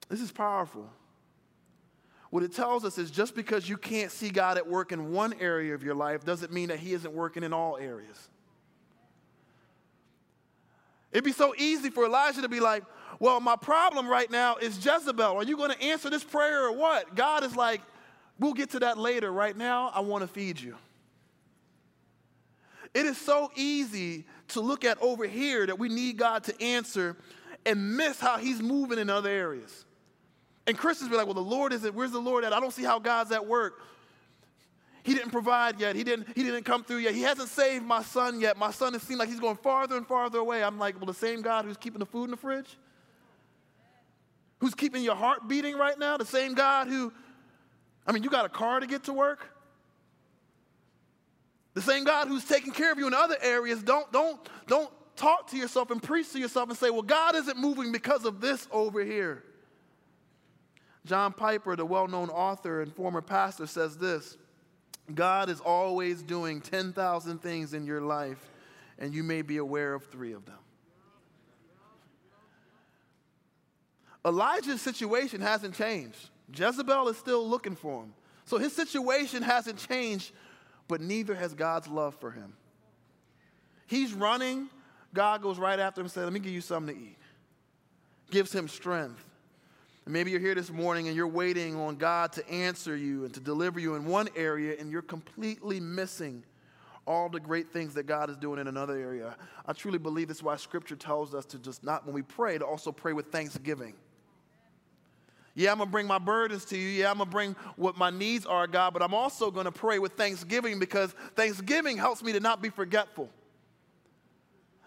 This 0.10 0.22
is 0.22 0.32
powerful. 0.32 0.90
What 2.30 2.44
it 2.44 2.54
tells 2.54 2.86
us 2.86 2.98
is 2.98 3.10
just 3.10 3.36
because 3.36 3.68
you 3.68 3.78
can't 3.78 4.12
see 4.12 4.30
God 4.30 4.58
at 4.58 4.68
work 4.68 4.92
in 4.92 5.12
one 5.12 5.34
area 5.40 5.74
of 5.74 5.84
your 5.84 5.96
life 5.96 6.24
doesn't 6.24 6.54
mean 6.54 6.70
that 6.70 6.80
He 6.80 6.94
isn't 6.94 7.14
working 7.14 7.44
in 7.44 7.54
all 7.54 7.78
areas. 7.78 8.30
It'd 11.12 11.24
be 11.24 11.32
so 11.32 11.56
easy 11.58 11.90
for 11.90 12.06
Elijah 12.06 12.42
to 12.44 12.50
be 12.50 12.60
like, 12.60 12.84
Well, 13.20 13.40
my 13.40 13.56
problem 13.56 14.08
right 14.08 14.30
now 14.30 14.58
is 14.58 14.84
Jezebel. 14.84 15.38
Are 15.38 15.44
you 15.44 15.58
going 15.58 15.72
to 15.72 15.82
answer 15.82 16.10
this 16.10 16.24
prayer 16.24 16.66
or 16.66 16.72
what? 16.72 17.16
God 17.16 17.44
is 17.44 17.56
like, 17.56 17.82
We'll 18.38 18.54
get 18.54 18.70
to 18.72 18.80
that 18.80 18.98
later. 18.98 19.32
Right 19.32 19.58
now, 19.58 19.92
I 19.94 20.02
want 20.02 20.22
to 20.22 20.28
feed 20.28 20.60
you. 20.60 20.76
It 22.94 23.06
is 23.06 23.18
so 23.18 23.52
easy 23.56 24.26
to 24.50 24.62
look 24.62 24.86
at 24.86 25.00
over 25.02 25.26
here 25.26 25.66
that 25.66 25.78
we 25.78 25.90
need 25.90 26.18
God 26.18 26.44
to 26.46 26.62
answer 26.62 27.18
and 27.66 27.98
miss 27.98 28.20
how 28.20 28.38
He's 28.38 28.62
moving 28.62 29.00
in 29.00 29.10
other 29.10 29.30
areas. 29.30 29.86
And 30.70 30.78
Christians 30.78 31.10
be 31.10 31.16
like, 31.16 31.26
well, 31.26 31.34
the 31.34 31.42
Lord 31.42 31.74
isn't, 31.74 31.96
where's 31.96 32.12
the 32.12 32.20
Lord 32.20 32.44
at? 32.44 32.54
I 32.54 32.60
don't 32.60 32.72
see 32.72 32.84
how 32.84 33.00
God's 33.00 33.32
at 33.32 33.48
work. 33.48 33.82
He 35.02 35.16
didn't 35.16 35.32
provide 35.32 35.80
yet. 35.80 35.96
He 35.96 36.04
didn't, 36.04 36.28
he 36.36 36.44
didn't 36.44 36.64
come 36.64 36.84
through 36.84 36.98
yet. 36.98 37.16
He 37.16 37.24
hasn't 37.24 37.50
saved 37.50 37.84
my 37.84 38.04
son 38.04 38.40
yet. 38.40 38.56
My 38.56 38.70
son 38.70 38.94
has 38.94 39.02
seemed 39.02 39.18
like 39.18 39.30
he's 39.30 39.40
going 39.40 39.56
farther 39.56 39.98
and 39.98 40.06
farther 40.06 40.38
away. 40.38 40.64
I'm 40.64 40.78
like, 40.78 40.98
well, 40.98 41.08
the 41.08 41.14
same 41.16 41.42
God 41.42 41.66
who's 41.66 41.76
keeping 41.76 41.98
the 41.98 42.06
food 42.06 42.26
in 42.26 42.30
the 42.30 42.38
fridge? 42.38 42.78
Who's 44.60 44.76
keeping 44.76 45.04
your 45.04 45.16
heart 45.16 45.48
beating 45.48 45.76
right 45.76 45.98
now? 45.98 46.18
The 46.18 46.26
same 46.26 46.54
God 46.54 46.86
who, 46.86 47.12
I 48.06 48.12
mean, 48.12 48.22
you 48.22 48.30
got 48.30 48.46
a 48.46 48.50
car 48.50 48.80
to 48.80 48.86
get 48.86 49.06
to 49.06 49.14
work? 49.14 49.50
The 51.74 51.82
same 51.82 52.04
God 52.04 52.28
who's 52.28 52.46
taking 52.46 52.74
care 52.74 52.92
of 52.92 53.00
you 53.00 53.08
in 53.08 53.16
other 53.16 53.38
areas. 53.42 53.82
Don't, 53.82 54.12
don't, 54.12 54.40
don't 54.68 54.92
talk 55.16 55.50
to 55.50 55.58
yourself 55.58 55.90
and 55.90 56.04
preach 56.04 56.32
to 56.34 56.40
yourself 56.40 56.70
and 56.70 56.78
say, 56.78 56.92
well, 56.92 57.02
God 57.02 57.34
isn't 57.34 57.58
moving 57.58 57.92
because 57.92 58.24
of 58.24 58.40
this 58.40 58.68
over 58.72 59.04
here. 59.04 59.46
John 61.06 61.34
Piper, 61.34 61.76
the 61.76 61.86
well 61.86 62.08
known 62.08 62.30
author 62.30 62.82
and 62.82 62.94
former 62.94 63.22
pastor, 63.22 63.68
says 63.68 63.98
this 63.98 64.38
God 65.14 65.50
is 65.50 65.60
always 65.60 66.22
doing 66.22 66.62
10,000 66.62 67.42
things 67.42 67.74
in 67.74 67.86
your 67.86 68.02
life, 68.02 68.50
and 68.98 69.14
you 69.14 69.24
may 69.24 69.42
be 69.42 69.58
aware 69.58 69.94
of 69.94 70.06
three 70.06 70.34
of 70.34 70.46
them. 70.46 70.56
Elijah's 74.26 74.82
situation 74.82 75.42
hasn't 75.42 75.76
changed. 75.76 76.30
Jezebel 76.54 77.08
is 77.08 77.18
still 77.18 77.48
looking 77.48 77.76
for 77.76 78.04
him. 78.04 78.14
So 78.46 78.58
his 78.58 78.74
situation 78.74 79.44
hasn't 79.44 79.78
changed, 79.78 80.32
but 80.88 81.02
neither 81.02 81.36
has 81.36 81.54
God's 81.54 81.88
love 81.88 82.16
for 82.16 82.32
him. 82.32 82.54
He's 83.88 84.14
running. 84.14 84.68
God 85.14 85.42
goes 85.42 85.58
right 85.58 85.80
after 85.80 86.02
him 86.02 86.06
and 86.06 86.12
says, 86.12 86.24
Let 86.26 86.34
me 86.34 86.40
give 86.40 86.52
you 86.52 86.62
something 86.62 86.96
to 86.96 87.02
eat. 87.02 87.18
Gives 88.30 88.54
him 88.54 88.68
strength. 88.68 89.24
Maybe 90.10 90.32
you're 90.32 90.40
here 90.40 90.56
this 90.56 90.72
morning 90.72 91.08
and 91.08 91.16
you're 91.16 91.28
waiting 91.28 91.76
on 91.76 91.96
God 91.96 92.34
to 92.34 92.50
answer 92.50 92.96
you 92.96 93.26
and 93.26 93.34
to 93.36 93.40
deliver 93.40 93.80
you 93.80 93.94
in 93.94 94.06
one 94.06 94.28
area, 94.36 94.76
and 94.80 94.90
you're 94.90 95.04
completely 95.04 95.80
missing 95.80 96.44
all 97.06 97.30
the 97.30 97.40
great 97.40 97.72
things 97.72 97.94
that 97.94 98.08
God 98.08 98.32
is 98.32 98.36
doing 98.36 98.60
in 98.60 98.68
another 98.68 98.98
area. 98.98 99.36
I 99.68 99.74
truly 99.74 100.00
believe 100.00 100.30
that's 100.30 100.42
why 100.42 100.56
Scripture 100.56 100.96
tells 100.96 101.36
us 101.36 101.46
to 101.46 101.60
just 101.60 101.84
not, 101.84 102.08
when 102.08 102.16
we 102.16 102.24
pray, 102.24 102.58
to 102.58 102.66
also 102.66 102.92
pray 102.92 103.14
with 103.14 103.32
thanksgiving. 103.32 103.94
Yeah, 105.54 105.72
I'm 105.72 105.78
gonna 105.78 105.92
bring 105.92 106.08
my 106.08 106.18
burdens 106.18 106.66
to 106.66 106.78
you. 106.78 106.88
Yeah, 106.88 107.12
I'm 107.12 107.20
gonna 107.20 107.30
bring 107.30 107.56
what 107.76 107.96
my 107.96 108.10
needs 108.10 108.48
are, 108.48 108.66
God, 108.66 108.94
but 108.94 109.04
I'm 109.04 109.14
also 109.14 109.52
gonna 109.52 109.72
pray 109.72 110.00
with 110.00 110.14
thanksgiving 110.14 110.80
because 110.80 111.12
thanksgiving 111.36 111.98
helps 111.98 112.24
me 112.24 112.34
to 112.34 112.40
not 112.40 112.64
be 112.64 112.70
forgetful. 112.70 113.30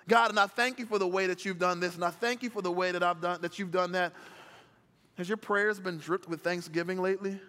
God, 0.08 0.30
and 0.30 0.40
I 0.40 0.48
thank 0.48 0.80
you 0.80 0.86
for 0.86 0.98
the 0.98 1.06
way 1.06 1.28
that 1.28 1.44
you've 1.44 1.60
done 1.60 1.78
this, 1.78 1.94
and 1.94 2.04
I 2.04 2.10
thank 2.10 2.42
you 2.42 2.50
for 2.50 2.60
the 2.60 2.72
way 2.72 2.90
that 2.90 3.04
I've 3.04 3.20
done 3.20 3.40
that 3.42 3.60
you've 3.60 3.70
done 3.70 3.92
that. 3.92 4.12
Has 5.16 5.28
your 5.28 5.36
prayers 5.36 5.78
been 5.78 5.98
dripped 5.98 6.28
with 6.28 6.40
thanksgiving 6.40 7.00
lately? 7.00 7.40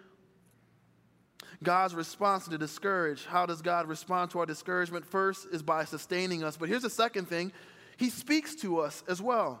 God's 1.62 1.94
response 1.94 2.44
to 2.44 2.50
the 2.50 2.58
discouraged. 2.58 3.26
How 3.26 3.46
does 3.46 3.62
God 3.62 3.88
respond 3.88 4.30
to 4.32 4.40
our 4.40 4.46
discouragement? 4.46 5.06
First 5.06 5.46
is 5.50 5.62
by 5.62 5.84
sustaining 5.84 6.44
us. 6.44 6.56
But 6.56 6.68
here's 6.68 6.82
the 6.82 6.90
second 6.90 7.28
thing 7.28 7.52
He 7.96 8.10
speaks 8.10 8.54
to 8.56 8.80
us 8.80 9.02
as 9.08 9.22
well. 9.22 9.60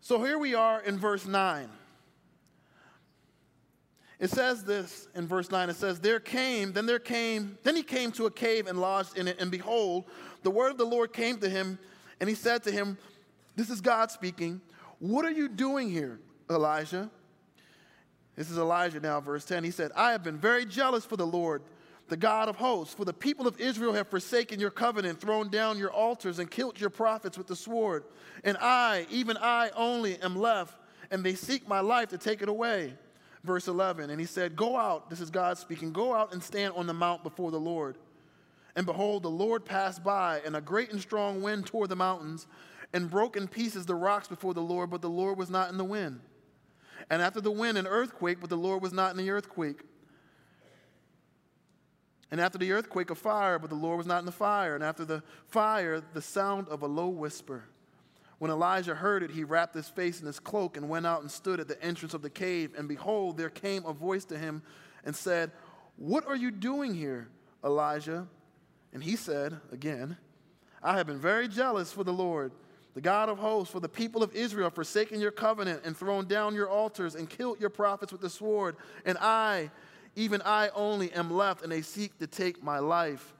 So 0.00 0.22
here 0.22 0.38
we 0.38 0.54
are 0.54 0.82
in 0.82 0.98
verse 0.98 1.26
9. 1.26 1.68
It 4.18 4.30
says 4.30 4.62
this 4.62 5.08
in 5.16 5.26
verse 5.26 5.50
9 5.50 5.68
it 5.68 5.76
says, 5.76 6.00
There 6.00 6.20
came, 6.20 6.72
then 6.72 6.86
there 6.86 7.00
came, 7.00 7.58
then 7.64 7.74
he 7.74 7.82
came 7.82 8.12
to 8.12 8.26
a 8.26 8.30
cave 8.30 8.68
and 8.68 8.80
lodged 8.80 9.16
in 9.16 9.26
it, 9.26 9.40
and 9.40 9.50
behold, 9.50 10.04
the 10.44 10.50
word 10.50 10.70
of 10.70 10.78
the 10.78 10.84
Lord 10.84 11.12
came 11.12 11.38
to 11.38 11.48
him, 11.48 11.78
and 12.20 12.28
he 12.28 12.36
said 12.36 12.62
to 12.64 12.70
him, 12.70 12.98
This 13.56 13.68
is 13.68 13.80
God 13.80 14.12
speaking. 14.12 14.60
What 15.02 15.24
are 15.24 15.32
you 15.32 15.48
doing 15.48 15.90
here, 15.90 16.20
Elijah? 16.48 17.10
This 18.36 18.52
is 18.52 18.56
Elijah 18.56 19.00
now, 19.00 19.20
verse 19.20 19.44
10. 19.44 19.64
He 19.64 19.72
said, 19.72 19.90
I 19.96 20.12
have 20.12 20.22
been 20.22 20.38
very 20.38 20.64
jealous 20.64 21.04
for 21.04 21.16
the 21.16 21.26
Lord, 21.26 21.62
the 22.06 22.16
God 22.16 22.48
of 22.48 22.54
hosts, 22.54 22.94
for 22.94 23.04
the 23.04 23.12
people 23.12 23.48
of 23.48 23.58
Israel 23.60 23.94
have 23.94 24.06
forsaken 24.06 24.60
your 24.60 24.70
covenant, 24.70 25.20
thrown 25.20 25.48
down 25.48 25.76
your 25.76 25.90
altars, 25.90 26.38
and 26.38 26.48
killed 26.48 26.80
your 26.80 26.88
prophets 26.88 27.36
with 27.36 27.48
the 27.48 27.56
sword. 27.56 28.04
And 28.44 28.56
I, 28.60 29.08
even 29.10 29.36
I 29.38 29.70
only, 29.74 30.18
am 30.22 30.36
left, 30.36 30.78
and 31.10 31.24
they 31.24 31.34
seek 31.34 31.66
my 31.66 31.80
life 31.80 32.10
to 32.10 32.16
take 32.16 32.40
it 32.40 32.48
away. 32.48 32.94
Verse 33.42 33.66
11. 33.66 34.08
And 34.08 34.20
he 34.20 34.26
said, 34.26 34.54
Go 34.54 34.76
out, 34.76 35.10
this 35.10 35.20
is 35.20 35.30
God 35.30 35.58
speaking, 35.58 35.92
go 35.92 36.14
out 36.14 36.32
and 36.32 36.40
stand 36.40 36.74
on 36.76 36.86
the 36.86 36.94
mount 36.94 37.24
before 37.24 37.50
the 37.50 37.58
Lord. 37.58 37.98
And 38.76 38.86
behold, 38.86 39.24
the 39.24 39.30
Lord 39.30 39.64
passed 39.64 40.04
by, 40.04 40.42
and 40.46 40.54
a 40.54 40.60
great 40.60 40.92
and 40.92 41.00
strong 41.00 41.42
wind 41.42 41.66
tore 41.66 41.88
the 41.88 41.96
mountains 41.96 42.46
and 42.92 43.10
broke 43.10 43.36
in 43.36 43.48
pieces 43.48 43.86
the 43.86 43.94
rocks 43.94 44.28
before 44.28 44.54
the 44.54 44.60
Lord, 44.60 44.90
but 44.90 45.02
the 45.02 45.08
Lord 45.08 45.38
was 45.38 45.50
not 45.50 45.70
in 45.70 45.78
the 45.78 45.84
wind. 45.84 46.20
And 47.10 47.22
after 47.22 47.40
the 47.40 47.50
wind, 47.50 47.78
an 47.78 47.86
earthquake, 47.86 48.38
but 48.40 48.50
the 48.50 48.56
Lord 48.56 48.82
was 48.82 48.92
not 48.92 49.10
in 49.10 49.16
the 49.16 49.30
earthquake. 49.30 49.80
And 52.30 52.40
after 52.40 52.58
the 52.58 52.72
earthquake, 52.72 53.10
a 53.10 53.14
fire, 53.14 53.58
but 53.58 53.70
the 53.70 53.76
Lord 53.76 53.98
was 53.98 54.06
not 54.06 54.20
in 54.20 54.26
the 54.26 54.32
fire. 54.32 54.74
And 54.74 54.82
after 54.82 55.04
the 55.04 55.22
fire, 55.48 56.02
the 56.14 56.22
sound 56.22 56.68
of 56.68 56.82
a 56.82 56.86
low 56.86 57.08
whisper. 57.08 57.64
When 58.38 58.50
Elijah 58.50 58.94
heard 58.94 59.22
it, 59.22 59.30
he 59.30 59.44
wrapped 59.44 59.74
his 59.74 59.88
face 59.88 60.20
in 60.20 60.26
his 60.26 60.40
cloak 60.40 60.76
and 60.76 60.88
went 60.88 61.06
out 61.06 61.20
and 61.20 61.30
stood 61.30 61.60
at 61.60 61.68
the 61.68 61.82
entrance 61.82 62.14
of 62.14 62.22
the 62.22 62.30
cave. 62.30 62.74
And 62.76 62.88
behold, 62.88 63.36
there 63.36 63.50
came 63.50 63.84
a 63.84 63.92
voice 63.92 64.24
to 64.26 64.38
him 64.38 64.62
and 65.04 65.14
said, 65.14 65.52
What 65.96 66.26
are 66.26 66.36
you 66.36 66.50
doing 66.50 66.94
here, 66.94 67.28
Elijah? 67.62 68.26
And 68.92 69.02
he 69.02 69.16
said, 69.16 69.60
again, 69.70 70.16
I 70.82 70.96
have 70.96 71.06
been 71.06 71.20
very 71.20 71.48
jealous 71.48 71.92
for 71.92 72.04
the 72.04 72.12
Lord 72.12 72.52
the 72.94 73.00
God 73.00 73.28
of 73.28 73.38
hosts, 73.38 73.72
for 73.72 73.80
the 73.80 73.88
people 73.88 74.22
of 74.22 74.34
Israel 74.34 74.66
have 74.66 74.74
forsaken 74.74 75.20
your 75.20 75.30
covenant 75.30 75.82
and 75.84 75.96
thrown 75.96 76.26
down 76.26 76.54
your 76.54 76.68
altars 76.68 77.14
and 77.14 77.28
killed 77.28 77.60
your 77.60 77.70
prophets 77.70 78.12
with 78.12 78.20
the 78.20 78.28
sword. 78.28 78.76
And 79.06 79.16
I, 79.18 79.70
even 80.14 80.42
I 80.44 80.68
only, 80.74 81.10
am 81.12 81.30
left, 81.30 81.62
and 81.62 81.72
they 81.72 81.82
seek 81.82 82.18
to 82.18 82.26
take 82.26 82.62
my 82.62 82.78
life. 82.78 83.32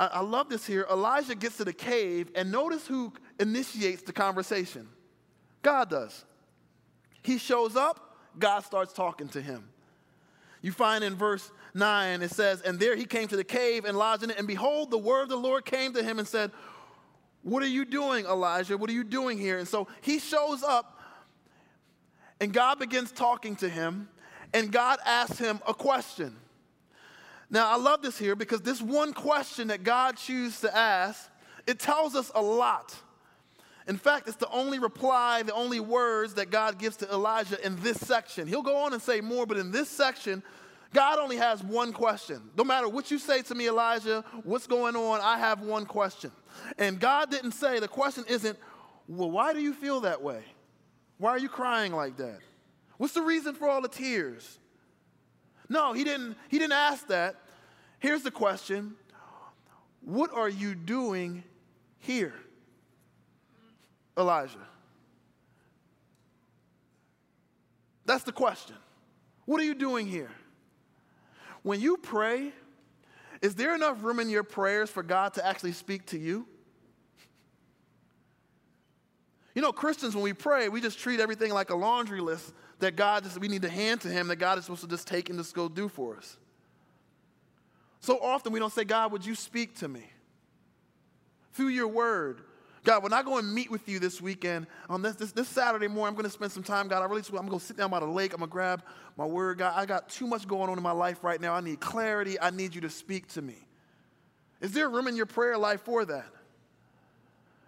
I, 0.00 0.06
I 0.06 0.20
love 0.20 0.48
this 0.48 0.66
here. 0.66 0.86
Elijah 0.90 1.36
gets 1.36 1.58
to 1.58 1.64
the 1.64 1.72
cave, 1.72 2.30
and 2.34 2.50
notice 2.50 2.86
who 2.86 3.12
initiates 3.38 4.02
the 4.02 4.12
conversation 4.12 4.88
God 5.62 5.90
does. 5.90 6.24
He 7.22 7.38
shows 7.38 7.76
up 7.76 8.08
God 8.38 8.60
starts 8.60 8.92
talking 8.92 9.28
to 9.30 9.40
him. 9.40 9.68
You 10.62 10.72
find 10.72 11.04
in 11.04 11.14
verse 11.14 11.50
9, 11.74 12.22
it 12.22 12.30
says, 12.30 12.60
And 12.62 12.80
there 12.80 12.96
he 12.96 13.04
came 13.04 13.28
to 13.28 13.36
the 13.36 13.44
cave 13.44 13.84
and 13.84 13.96
lodged 13.96 14.24
in 14.24 14.30
it, 14.30 14.38
and 14.38 14.46
behold, 14.46 14.90
the 14.90 14.98
word 14.98 15.24
of 15.24 15.28
the 15.28 15.36
Lord 15.36 15.64
came 15.64 15.92
to 15.94 16.02
him 16.02 16.18
and 16.18 16.26
said, 16.26 16.50
What 17.48 17.62
are 17.62 17.68
you 17.68 17.84
doing, 17.84 18.26
Elijah? 18.26 18.76
What 18.76 18.90
are 18.90 18.92
you 18.92 19.04
doing 19.04 19.38
here? 19.38 19.58
And 19.58 19.66
so 19.66 19.88
he 20.02 20.18
shows 20.18 20.62
up, 20.62 21.00
and 22.40 22.52
God 22.52 22.78
begins 22.78 23.10
talking 23.10 23.56
to 23.56 23.68
him, 23.68 24.08
and 24.52 24.70
God 24.70 24.98
asks 25.04 25.38
him 25.38 25.60
a 25.66 25.72
question. 25.72 26.36
Now, 27.50 27.70
I 27.70 27.76
love 27.76 28.02
this 28.02 28.18
here 28.18 28.36
because 28.36 28.60
this 28.60 28.82
one 28.82 29.14
question 29.14 29.68
that 29.68 29.82
God 29.82 30.18
chooses 30.18 30.60
to 30.60 30.76
ask, 30.76 31.30
it 31.66 31.78
tells 31.78 32.14
us 32.14 32.30
a 32.34 32.42
lot. 32.42 32.94
In 33.86 33.96
fact, 33.96 34.28
it's 34.28 34.36
the 34.36 34.50
only 34.50 34.78
reply, 34.78 35.42
the 35.42 35.54
only 35.54 35.80
words 35.80 36.34
that 36.34 36.50
God 36.50 36.78
gives 36.78 36.98
to 36.98 37.10
Elijah 37.10 37.64
in 37.64 37.76
this 37.80 37.98
section. 37.98 38.46
He'll 38.46 38.60
go 38.60 38.76
on 38.76 38.92
and 38.92 39.00
say 39.00 39.22
more, 39.22 39.46
but 39.46 39.56
in 39.56 39.70
this 39.70 39.88
section, 39.88 40.42
God 40.92 41.18
only 41.18 41.36
has 41.36 41.62
one 41.62 41.94
question. 41.94 42.42
No 42.56 42.64
matter 42.64 42.88
what 42.88 43.10
you 43.10 43.18
say 43.18 43.40
to 43.42 43.54
me, 43.54 43.68
Elijah, 43.68 44.22
what's 44.44 44.66
going 44.66 44.94
on, 44.94 45.20
I 45.22 45.38
have 45.38 45.62
one 45.62 45.86
question. 45.86 46.30
And 46.78 47.00
God 47.00 47.30
didn't 47.30 47.52
say, 47.52 47.80
the 47.80 47.88
question 47.88 48.24
isn't, 48.28 48.58
well, 49.06 49.30
why 49.30 49.52
do 49.52 49.60
you 49.60 49.72
feel 49.72 50.00
that 50.00 50.22
way? 50.22 50.42
Why 51.18 51.30
are 51.30 51.38
you 51.38 51.48
crying 51.48 51.92
like 51.92 52.16
that? 52.18 52.38
What's 52.96 53.14
the 53.14 53.22
reason 53.22 53.54
for 53.54 53.68
all 53.68 53.80
the 53.80 53.88
tears? 53.88 54.58
No, 55.68 55.92
he 55.92 56.04
didn't, 56.04 56.36
he 56.48 56.58
didn't 56.58 56.72
ask 56.72 57.08
that. 57.08 57.36
Here's 57.98 58.22
the 58.22 58.30
question 58.30 58.94
What 60.00 60.32
are 60.32 60.48
you 60.48 60.74
doing 60.74 61.44
here? 61.98 62.34
Elijah? 64.16 64.58
That's 68.04 68.24
the 68.24 68.32
question. 68.32 68.74
What 69.44 69.60
are 69.60 69.64
you 69.64 69.74
doing 69.74 70.06
here? 70.06 70.30
When 71.62 71.80
you 71.80 71.98
pray, 71.98 72.52
is 73.40 73.54
there 73.54 73.74
enough 73.74 74.02
room 74.02 74.20
in 74.20 74.28
your 74.28 74.42
prayers 74.42 74.90
for 74.90 75.02
God 75.02 75.34
to 75.34 75.46
actually 75.46 75.72
speak 75.72 76.06
to 76.06 76.18
you? 76.18 76.46
You 79.54 79.62
know, 79.62 79.72
Christians, 79.72 80.14
when 80.14 80.22
we 80.22 80.32
pray, 80.32 80.68
we 80.68 80.80
just 80.80 80.98
treat 80.98 81.20
everything 81.20 81.52
like 81.52 81.70
a 81.70 81.74
laundry 81.74 82.20
list 82.20 82.52
that 82.78 82.94
God 82.94 83.24
just, 83.24 83.40
we 83.40 83.48
need 83.48 83.62
to 83.62 83.68
hand 83.68 84.00
to 84.02 84.08
Him, 84.08 84.28
that 84.28 84.36
God 84.36 84.58
is 84.58 84.64
supposed 84.64 84.82
to 84.82 84.88
just 84.88 85.08
take 85.08 85.30
and 85.30 85.38
just 85.38 85.54
go 85.54 85.68
do 85.68 85.88
for 85.88 86.16
us. 86.16 86.36
So 88.00 88.18
often 88.20 88.52
we 88.52 88.60
don't 88.60 88.72
say, 88.72 88.84
God, 88.84 89.10
would 89.12 89.26
you 89.26 89.34
speak 89.34 89.76
to 89.78 89.88
me? 89.88 90.04
Through 91.52 91.68
your 91.68 91.88
word, 91.88 92.42
God, 92.84 93.02
when 93.02 93.12
I 93.12 93.22
go 93.22 93.38
and 93.38 93.52
meet 93.52 93.70
with 93.70 93.88
you 93.88 93.98
this 93.98 94.20
weekend, 94.20 94.66
on 94.88 95.02
this, 95.02 95.16
this, 95.16 95.32
this 95.32 95.48
Saturday 95.48 95.88
morning, 95.88 96.08
I'm 96.08 96.14
going 96.14 96.24
to 96.24 96.30
spend 96.30 96.52
some 96.52 96.62
time, 96.62 96.88
God. 96.88 97.02
I 97.02 97.06
really, 97.06 97.22
I'm 97.28 97.46
going 97.46 97.58
to 97.58 97.64
sit 97.64 97.76
down 97.76 97.90
by 97.90 98.00
the 98.00 98.06
lake. 98.06 98.32
I'm 98.32 98.38
going 98.38 98.48
to 98.48 98.52
grab 98.52 98.82
my 99.16 99.24
word, 99.24 99.58
God. 99.58 99.74
I 99.76 99.84
got 99.84 100.08
too 100.08 100.26
much 100.26 100.46
going 100.46 100.70
on 100.70 100.76
in 100.76 100.82
my 100.82 100.92
life 100.92 101.24
right 101.24 101.40
now. 101.40 101.54
I 101.54 101.60
need 101.60 101.80
clarity. 101.80 102.40
I 102.40 102.50
need 102.50 102.74
you 102.74 102.80
to 102.82 102.90
speak 102.90 103.28
to 103.28 103.42
me. 103.42 103.56
Is 104.60 104.72
there 104.72 104.88
room 104.88 105.08
in 105.08 105.16
your 105.16 105.26
prayer 105.26 105.58
life 105.58 105.82
for 105.82 106.04
that? 106.04 106.26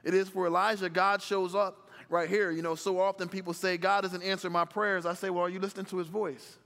It 0.04 0.14
is 0.14 0.28
for 0.28 0.46
Elijah. 0.46 0.88
God 0.88 1.22
shows 1.22 1.54
up 1.54 1.90
right 2.08 2.28
here. 2.28 2.50
You 2.50 2.62
know, 2.62 2.74
so 2.74 3.00
often 3.00 3.28
people 3.28 3.52
say, 3.52 3.76
God 3.76 4.02
doesn't 4.02 4.22
answer 4.22 4.48
my 4.48 4.64
prayers. 4.64 5.06
I 5.06 5.14
say, 5.14 5.30
well, 5.30 5.44
are 5.44 5.48
you 5.48 5.60
listening 5.60 5.86
to 5.86 5.98
his 5.98 6.08
voice? 6.08 6.56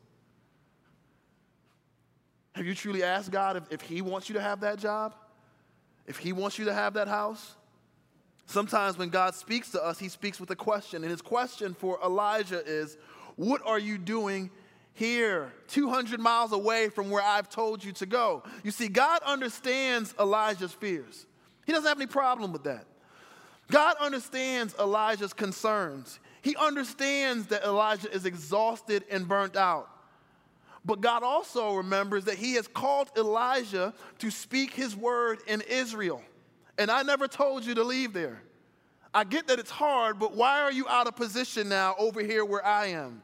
Have 2.55 2.67
you 2.67 2.75
truly 2.75 3.03
asked 3.03 3.31
God 3.31 3.57
if, 3.57 3.65
if 3.71 3.81
he 3.81 4.01
wants 4.01 4.29
you 4.29 4.35
to 4.35 4.41
have 4.41 4.61
that 4.61 4.79
job? 4.79 5.15
If 6.07 6.19
he 6.19 6.33
wants 6.33 6.59
you 6.59 6.67
to 6.67 6.75
have 6.75 6.95
that 6.95 7.09
house? 7.09 7.57
Sometimes 8.47 8.99
when 8.99 9.09
God 9.09 9.35
speaks 9.35 9.71
to 9.71 9.85
us, 9.85 9.99
he 9.99 10.09
speaks 10.09 10.39
with 10.39 10.51
a 10.51 10.57
question. 10.57 11.03
And 11.03 11.11
his 11.11 11.23
question 11.23 11.75
for 11.75 11.99
Elijah 12.05 12.65
is, 12.65 12.97
What 13.37 13.63
are 13.65 13.79
you 13.79 13.99
doing 13.99 14.51
here, 14.93 15.53
200 15.69 16.21
miles 16.21 16.53
away 16.53 16.89
from 16.89 17.11
where 17.11 17.23
I've 17.23 17.49
told 17.49 17.83
you 17.83 17.93
to 17.93 18.07
go? 18.07 18.43
You 18.63 18.71
see, 18.71 18.89
God 18.89 19.23
understands 19.25 20.15
Elijah's 20.21 20.73
fears, 20.73 21.27
he 21.67 21.73
doesn't 21.73 21.89
have 21.89 21.99
any 21.99 22.07
problem 22.07 22.53
with 22.53 22.65
that. 22.65 22.87
God 23.71 23.97
understands 23.99 24.75
Elijah's 24.79 25.33
concerns. 25.33 26.21
He 26.43 26.55
understands 26.57 27.47
that 27.47 27.65
Elijah 27.65 28.13
is 28.13 28.27
exhausted 28.27 29.05
and 29.11 29.27
burnt 29.27 29.57
out. 29.57 29.89
But 30.85 31.01
God 31.01 31.23
also 31.23 31.75
remembers 31.75 32.27
that 32.27 32.37
he 32.37 32.55
has 32.55 32.69
called 32.69 33.11
Elijah 33.17 33.95
to 34.19 34.31
speak 34.31 34.75
his 34.75 34.95
word 34.95 35.39
in 35.47 35.63
Israel. 35.63 36.23
And 36.79 36.91
I 36.91 37.03
never 37.03 37.29
told 37.29 37.65
you 37.65 37.75
to 37.75 37.85
leave 37.85 38.13
there. 38.13 38.43
I 39.13 39.23
get 39.23 39.47
that 39.47 39.61
it's 39.61 39.71
hard, 39.71 40.19
but 40.19 40.35
why 40.35 40.61
are 40.61 40.73
you 40.73 40.89
out 40.89 41.07
of 41.07 41.15
position 41.15 41.69
now 41.69 41.95
over 41.99 42.21
here 42.21 42.45
where 42.45 42.65
I 42.65 42.87
am? 42.87 43.23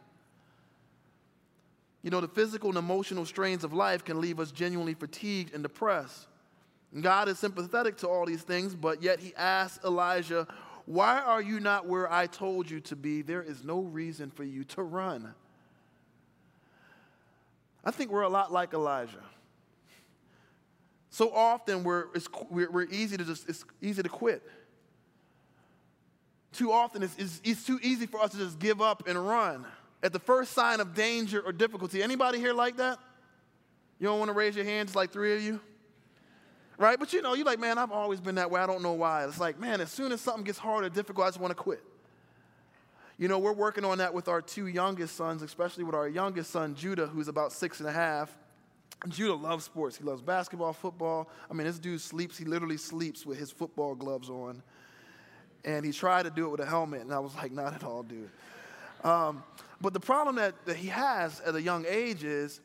You 2.02 2.10
know, 2.10 2.20
the 2.20 2.28
physical 2.28 2.70
and 2.70 2.78
emotional 2.78 3.26
strains 3.26 3.64
of 3.64 3.72
life 3.72 4.04
can 4.04 4.20
leave 4.20 4.38
us 4.38 4.52
genuinely 4.52 4.94
fatigued 4.94 5.52
and 5.52 5.62
depressed. 5.62 6.28
God 6.98 7.28
is 7.28 7.38
sympathetic 7.38 7.96
to 7.98 8.08
all 8.08 8.24
these 8.24 8.42
things, 8.42 8.74
but 8.74 9.02
yet 9.02 9.20
he 9.20 9.34
asks 9.36 9.84
Elijah, 9.84 10.46
Why 10.86 11.20
are 11.20 11.42
you 11.42 11.60
not 11.60 11.86
where 11.86 12.10
I 12.10 12.26
told 12.26 12.70
you 12.70 12.80
to 12.82 12.96
be? 12.96 13.22
There 13.22 13.42
is 13.42 13.64
no 13.64 13.80
reason 13.80 14.30
for 14.30 14.44
you 14.44 14.64
to 14.64 14.82
run. 14.82 15.34
I 17.84 17.90
think 17.90 18.10
we're 18.10 18.22
a 18.22 18.28
lot 18.28 18.52
like 18.52 18.74
Elijah. 18.74 19.22
So 21.10 21.34
often 21.34 21.82
we're, 21.82 22.06
we're, 22.48 22.70
we're, 22.70 22.84
easy 22.84 23.16
to 23.16 23.24
just, 23.24 23.48
it's 23.48 23.64
easy 23.82 24.02
to 24.02 24.08
quit. 24.08 24.42
Too 26.52 26.70
often 26.70 27.02
it's, 27.02 27.16
it's, 27.18 27.40
it's 27.44 27.66
too 27.66 27.80
easy 27.82 28.06
for 28.06 28.20
us 28.20 28.30
to 28.30 28.38
just 28.38 28.60
give 28.60 28.80
up 28.80 29.06
and 29.08 29.28
run. 29.28 29.66
At 30.02 30.12
the 30.12 30.20
first 30.20 30.52
sign 30.52 30.80
of 30.80 30.94
danger 30.94 31.40
or 31.40 31.52
difficulty, 31.52 32.02
anybody 32.02 32.38
here 32.38 32.54
like 32.54 32.76
that? 32.76 32.98
You 33.98 34.06
don't 34.06 34.18
want 34.18 34.30
to 34.30 34.34
raise 34.34 34.54
your 34.56 34.64
hands, 34.64 34.94
like 34.94 35.10
three 35.10 35.34
of 35.34 35.42
you? 35.42 35.60
Right? 36.78 36.98
But 36.98 37.12
you 37.12 37.20
know, 37.20 37.34
you're 37.34 37.44
like, 37.44 37.58
man, 37.58 37.76
I've 37.76 37.92
always 37.92 38.20
been 38.20 38.36
that 38.36 38.50
way. 38.50 38.60
I 38.60 38.66
don't 38.66 38.82
know 38.82 38.94
why. 38.94 39.24
It's 39.24 39.38
like, 39.38 39.60
man, 39.60 39.80
as 39.80 39.90
soon 39.90 40.12
as 40.12 40.20
something 40.20 40.44
gets 40.44 40.58
hard 40.58 40.84
or 40.84 40.88
difficult, 40.88 41.26
I 41.26 41.28
just 41.28 41.40
want 41.40 41.50
to 41.50 41.56
quit. 41.56 41.82
You 43.18 43.28
know, 43.28 43.38
we're 43.38 43.52
working 43.52 43.84
on 43.84 43.98
that 43.98 44.14
with 44.14 44.28
our 44.28 44.40
two 44.40 44.68
youngest 44.68 45.16
sons, 45.16 45.42
especially 45.42 45.84
with 45.84 45.94
our 45.94 46.08
youngest 46.08 46.50
son, 46.50 46.74
Judah, 46.74 47.06
who's 47.06 47.28
about 47.28 47.52
six 47.52 47.80
and 47.80 47.88
a 47.88 47.92
half. 47.92 48.34
Judah 49.08 49.34
loves 49.34 49.64
sports. 49.64 49.96
He 49.96 50.04
loves 50.04 50.20
basketball, 50.20 50.72
football. 50.72 51.28
I 51.50 51.54
mean, 51.54 51.66
this 51.66 51.78
dude 51.78 52.00
sleeps, 52.00 52.36
he 52.36 52.44
literally 52.44 52.76
sleeps 52.76 53.24
with 53.24 53.38
his 53.38 53.50
football 53.50 53.94
gloves 53.94 54.28
on. 54.28 54.62
And 55.64 55.84
he 55.84 55.92
tried 55.92 56.24
to 56.24 56.30
do 56.30 56.46
it 56.46 56.50
with 56.50 56.60
a 56.60 56.66
helmet, 56.66 57.02
and 57.02 57.12
I 57.12 57.18
was 57.18 57.34
like, 57.34 57.52
not 57.52 57.74
at 57.74 57.84
all, 57.84 58.02
dude. 58.02 58.30
Um, 59.04 59.42
but 59.80 59.92
the 59.92 60.00
problem 60.00 60.36
that, 60.36 60.54
that 60.66 60.76
he 60.76 60.88
has 60.88 61.40
at 61.40 61.54
a 61.54 61.62
young 61.62 61.84
age 61.88 62.24
is 62.24 62.60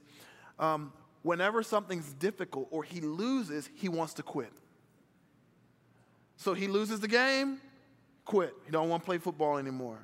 um, 0.60 0.92
whenever 1.24 1.64
something's 1.64 2.12
difficult 2.14 2.68
or 2.72 2.84
he 2.84 3.02
loses, 3.02 3.70
he 3.74 3.90
wants 3.90 4.14
to 4.16 4.24
quit. 4.24 4.52
So 6.38 6.54
he 6.54 6.68
loses 6.68 7.00
the 7.00 7.08
game, 7.08 7.60
quit. 8.26 8.54
He 8.66 8.72
don't 8.72 8.90
want 8.90 9.04
to 9.04 9.06
play 9.06 9.18
football 9.18 9.58
anymore. 9.58 10.00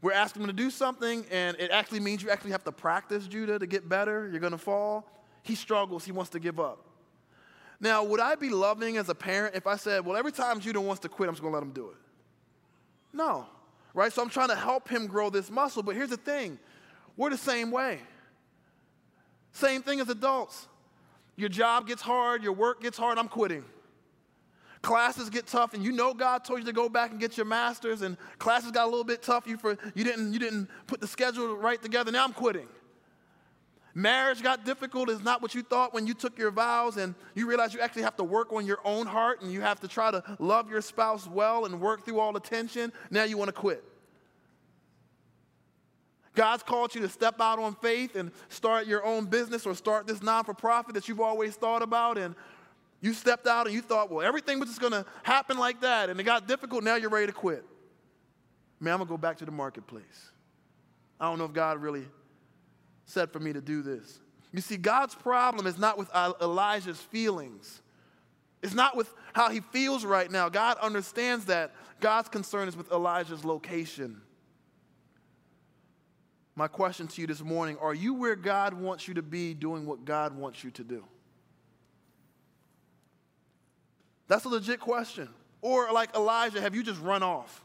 We're 0.00 0.12
asking 0.12 0.42
him 0.42 0.48
to 0.48 0.52
do 0.52 0.70
something, 0.70 1.24
and 1.30 1.56
it 1.60 1.70
actually 1.70 2.00
means 2.00 2.22
you 2.22 2.30
actually 2.30 2.50
have 2.52 2.64
to 2.64 2.72
practice, 2.72 3.28
Judah, 3.28 3.58
to 3.58 3.66
get 3.66 3.88
better. 3.88 4.28
You're 4.28 4.40
going 4.40 4.52
to 4.52 4.58
fall 4.58 5.08
he 5.42 5.54
struggles, 5.54 6.04
he 6.04 6.12
wants 6.12 6.30
to 6.30 6.40
give 6.40 6.58
up. 6.58 6.86
Now, 7.80 8.04
would 8.04 8.20
I 8.20 8.36
be 8.36 8.48
loving 8.48 8.96
as 8.96 9.08
a 9.08 9.14
parent 9.14 9.56
if 9.56 9.66
I 9.66 9.76
said, 9.76 10.06
well, 10.06 10.16
every 10.16 10.30
time 10.30 10.60
Judah 10.60 10.80
wants 10.80 11.00
to 11.00 11.08
quit, 11.08 11.28
I'm 11.28 11.34
just 11.34 11.42
gonna 11.42 11.54
let 11.54 11.62
him 11.62 11.72
do 11.72 11.88
it? 11.88 11.96
No, 13.12 13.46
right? 13.92 14.12
So 14.12 14.22
I'm 14.22 14.30
trying 14.30 14.48
to 14.48 14.56
help 14.56 14.88
him 14.88 15.06
grow 15.06 15.30
this 15.30 15.50
muscle, 15.50 15.82
but 15.82 15.96
here's 15.96 16.10
the 16.10 16.16
thing 16.16 16.58
we're 17.16 17.30
the 17.30 17.36
same 17.36 17.70
way. 17.70 17.98
Same 19.52 19.82
thing 19.82 20.00
as 20.00 20.08
adults. 20.08 20.68
Your 21.36 21.48
job 21.48 21.86
gets 21.86 22.02
hard, 22.02 22.42
your 22.42 22.52
work 22.52 22.80
gets 22.80 22.96
hard, 22.96 23.18
I'm 23.18 23.28
quitting. 23.28 23.64
Classes 24.82 25.30
get 25.30 25.46
tough, 25.46 25.74
and 25.74 25.84
you 25.84 25.92
know 25.92 26.12
God 26.12 26.44
told 26.44 26.60
you 26.60 26.66
to 26.66 26.72
go 26.72 26.88
back 26.88 27.12
and 27.12 27.20
get 27.20 27.36
your 27.36 27.46
master's, 27.46 28.02
and 28.02 28.16
classes 28.38 28.72
got 28.72 28.84
a 28.84 28.90
little 28.90 29.04
bit 29.04 29.22
tough. 29.22 29.46
You 29.46 29.56
for 29.56 29.78
you 29.94 30.02
didn't 30.02 30.32
you 30.32 30.40
didn't 30.40 30.68
put 30.88 31.00
the 31.00 31.06
schedule 31.06 31.56
right 31.56 31.80
together. 31.80 32.10
Now 32.10 32.24
I'm 32.24 32.32
quitting. 32.32 32.66
Marriage 33.94 34.42
got 34.42 34.64
difficult 34.64 35.10
is 35.10 35.22
not 35.22 35.42
what 35.42 35.54
you 35.54 35.62
thought 35.62 35.92
when 35.92 36.06
you 36.06 36.14
took 36.14 36.38
your 36.38 36.50
vows 36.50 36.96
and 36.96 37.14
you 37.34 37.46
realize 37.46 37.74
you 37.74 37.80
actually 37.80 38.02
have 38.02 38.16
to 38.16 38.24
work 38.24 38.52
on 38.52 38.64
your 38.64 38.78
own 38.84 39.06
heart 39.06 39.42
and 39.42 39.52
you 39.52 39.60
have 39.60 39.80
to 39.80 39.88
try 39.88 40.10
to 40.10 40.22
love 40.38 40.70
your 40.70 40.80
spouse 40.80 41.26
well 41.26 41.66
and 41.66 41.80
work 41.80 42.04
through 42.04 42.18
all 42.18 42.32
the 42.32 42.40
tension. 42.40 42.90
Now 43.10 43.24
you 43.24 43.36
want 43.36 43.48
to 43.48 43.52
quit. 43.52 43.84
God's 46.34 46.62
called 46.62 46.94
you 46.94 47.02
to 47.02 47.08
step 47.10 47.40
out 47.40 47.58
on 47.58 47.74
faith 47.76 48.16
and 48.16 48.32
start 48.48 48.86
your 48.86 49.04
own 49.04 49.26
business 49.26 49.66
or 49.66 49.74
start 49.74 50.06
this 50.06 50.22
non 50.22 50.44
for 50.44 50.54
profit 50.54 50.94
that 50.94 51.06
you've 51.06 51.20
always 51.20 51.54
thought 51.54 51.82
about. 51.82 52.16
And 52.16 52.34
you 53.02 53.12
stepped 53.12 53.46
out 53.46 53.66
and 53.66 53.74
you 53.74 53.82
thought, 53.82 54.10
well, 54.10 54.26
everything 54.26 54.58
was 54.58 54.70
just 54.70 54.80
going 54.80 54.92
to 54.92 55.04
happen 55.22 55.58
like 55.58 55.82
that. 55.82 56.08
And 56.08 56.18
it 56.18 56.22
got 56.22 56.48
difficult. 56.48 56.84
Now 56.84 56.94
you're 56.94 57.10
ready 57.10 57.26
to 57.26 57.32
quit. 57.32 57.66
Man, 58.80 58.94
I'm 58.94 58.98
going 59.00 59.08
to 59.08 59.12
go 59.12 59.18
back 59.18 59.36
to 59.38 59.44
the 59.44 59.52
marketplace. 59.52 60.30
I 61.20 61.26
don't 61.26 61.38
know 61.38 61.44
if 61.44 61.52
God 61.52 61.82
really 61.82 62.06
said 63.12 63.30
for 63.30 63.38
me 63.38 63.52
to 63.52 63.60
do 63.60 63.82
this. 63.82 64.20
You 64.52 64.60
see, 64.60 64.76
God's 64.76 65.14
problem 65.14 65.66
is 65.66 65.78
not 65.78 65.96
with 65.98 66.10
Elijah's 66.14 67.00
feelings. 67.00 67.80
It's 68.62 68.74
not 68.74 68.96
with 68.96 69.12
how 69.32 69.50
he 69.50 69.60
feels 69.60 70.04
right 70.04 70.30
now. 70.30 70.48
God 70.48 70.78
understands 70.78 71.46
that. 71.46 71.74
God's 72.00 72.28
concern 72.28 72.68
is 72.68 72.76
with 72.76 72.90
Elijah's 72.90 73.44
location. 73.44 74.20
My 76.54 76.68
question 76.68 77.06
to 77.08 77.20
you 77.20 77.26
this 77.26 77.42
morning 77.42 77.78
are 77.80 77.94
you 77.94 78.14
where 78.14 78.36
God 78.36 78.74
wants 78.74 79.08
you 79.08 79.14
to 79.14 79.22
be 79.22 79.54
doing 79.54 79.86
what 79.86 80.04
God 80.04 80.36
wants 80.36 80.62
you 80.62 80.70
to 80.72 80.84
do? 80.84 81.04
That's 84.28 84.44
a 84.44 84.48
legit 84.48 84.80
question. 84.80 85.28
Or, 85.60 85.92
like 85.92 86.14
Elijah, 86.14 86.60
have 86.60 86.74
you 86.74 86.82
just 86.82 87.00
run 87.00 87.22
off? 87.22 87.62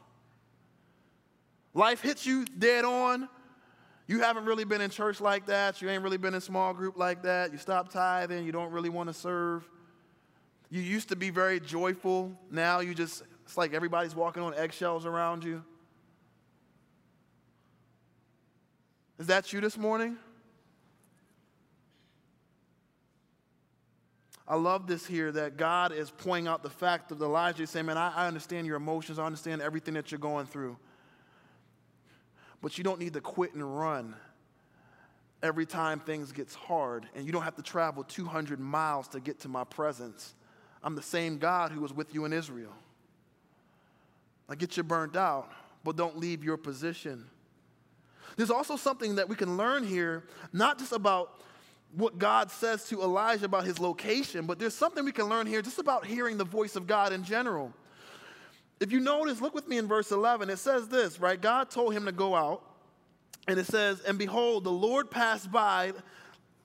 Life 1.73 2.01
hits 2.01 2.25
you 2.25 2.45
dead 2.45 2.85
on. 2.85 3.27
You 4.07 4.21
haven't 4.21 4.45
really 4.45 4.63
been 4.63 4.79
in 4.79 4.89
church 4.89 5.19
like 5.19 5.47
that. 5.47 5.81
You 5.81 5.89
ain't 5.89 6.01
really 6.01 6.17
been 6.17 6.33
in 6.33 6.39
small 6.39 6.73
group 6.73 6.97
like 6.97 7.23
that. 7.23 7.51
You 7.51 7.57
stop 7.57 7.91
tithing. 7.91 8.45
You 8.45 8.53
don't 8.53 8.71
really 8.71 8.89
want 8.89 9.09
to 9.09 9.13
serve. 9.13 9.67
You 10.69 10.81
used 10.81 11.09
to 11.09 11.17
be 11.17 11.29
very 11.29 11.59
joyful. 11.59 12.31
Now 12.49 12.79
you 12.79 12.93
just, 12.95 13.23
it's 13.43 13.57
like 13.57 13.73
everybody's 13.73 14.15
walking 14.15 14.43
on 14.43 14.53
eggshells 14.53 15.05
around 15.05 15.43
you. 15.43 15.63
Is 19.19 19.27
that 19.27 19.51
you 19.51 19.59
this 19.59 19.77
morning? 19.77 20.17
I 24.47 24.55
love 24.55 24.87
this 24.87 25.05
here 25.05 25.31
that 25.33 25.57
God 25.57 25.91
is 25.91 26.09
pointing 26.09 26.47
out 26.47 26.63
the 26.63 26.69
fact 26.69 27.11
of 27.11 27.19
the 27.19 27.25
Elijah 27.25 27.67
saying, 27.67 27.85
Man, 27.85 27.97
I, 27.97 28.13
I 28.15 28.27
understand 28.27 28.65
your 28.65 28.77
emotions, 28.77 29.19
I 29.19 29.25
understand 29.25 29.61
everything 29.61 29.95
that 29.95 30.11
you're 30.11 30.19
going 30.19 30.45
through. 30.45 30.77
But 32.61 32.77
you 32.77 32.83
don't 32.83 32.99
need 32.99 33.13
to 33.13 33.21
quit 33.21 33.53
and 33.53 33.77
run 33.77 34.15
every 35.43 35.65
time 35.65 35.99
things 35.99 36.31
gets 36.31 36.55
hard, 36.55 37.07
and 37.15 37.25
you 37.25 37.31
don't 37.31 37.43
have 37.43 37.55
to 37.55 37.61
travel 37.61 38.03
200 38.03 38.59
miles 38.59 39.07
to 39.09 39.19
get 39.19 39.39
to 39.41 39.47
my 39.47 39.63
presence. 39.63 40.33
I'm 40.83 40.95
the 40.95 41.01
same 41.01 41.37
God 41.37 41.71
who 41.71 41.81
was 41.81 41.93
with 41.93 42.13
you 42.13 42.25
in 42.25 42.33
Israel. 42.33 42.73
I 44.49 44.55
get 44.55 44.77
you 44.77 44.83
burnt 44.83 45.15
out, 45.15 45.51
but 45.83 45.95
don't 45.95 46.17
leave 46.17 46.43
your 46.43 46.57
position. 46.57 47.25
There's 48.35 48.51
also 48.51 48.75
something 48.75 49.15
that 49.15 49.29
we 49.29 49.35
can 49.35 49.57
learn 49.57 49.85
here, 49.85 50.23
not 50.53 50.79
just 50.79 50.91
about 50.91 51.41
what 51.93 52.19
God 52.19 52.51
says 52.51 52.87
to 52.89 53.01
Elijah 53.01 53.45
about 53.45 53.65
his 53.65 53.79
location, 53.79 54.45
but 54.45 54.59
there's 54.59 54.75
something 54.75 55.05
we 55.05 55.11
can 55.11 55.25
learn 55.25 55.47
here 55.47 55.61
just 55.61 55.79
about 55.79 56.05
hearing 56.05 56.37
the 56.37 56.43
voice 56.45 56.75
of 56.75 56.87
God 56.87 57.13
in 57.13 57.23
general. 57.23 57.73
If 58.79 58.91
you 58.91 58.99
notice, 58.99 59.41
look 59.41 59.55
with 59.55 59.67
me 59.67 59.77
in 59.77 59.87
verse 59.87 60.11
11. 60.11 60.49
It 60.49 60.59
says 60.59 60.87
this, 60.87 61.19
right? 61.19 61.39
God 61.39 61.69
told 61.69 61.93
him 61.93 62.05
to 62.05 62.11
go 62.11 62.35
out, 62.35 62.63
and 63.47 63.59
it 63.59 63.65
says, 63.65 64.01
And 64.01 64.17
behold, 64.17 64.63
the 64.63 64.71
Lord 64.71 65.09
passed 65.09 65.51
by. 65.51 65.93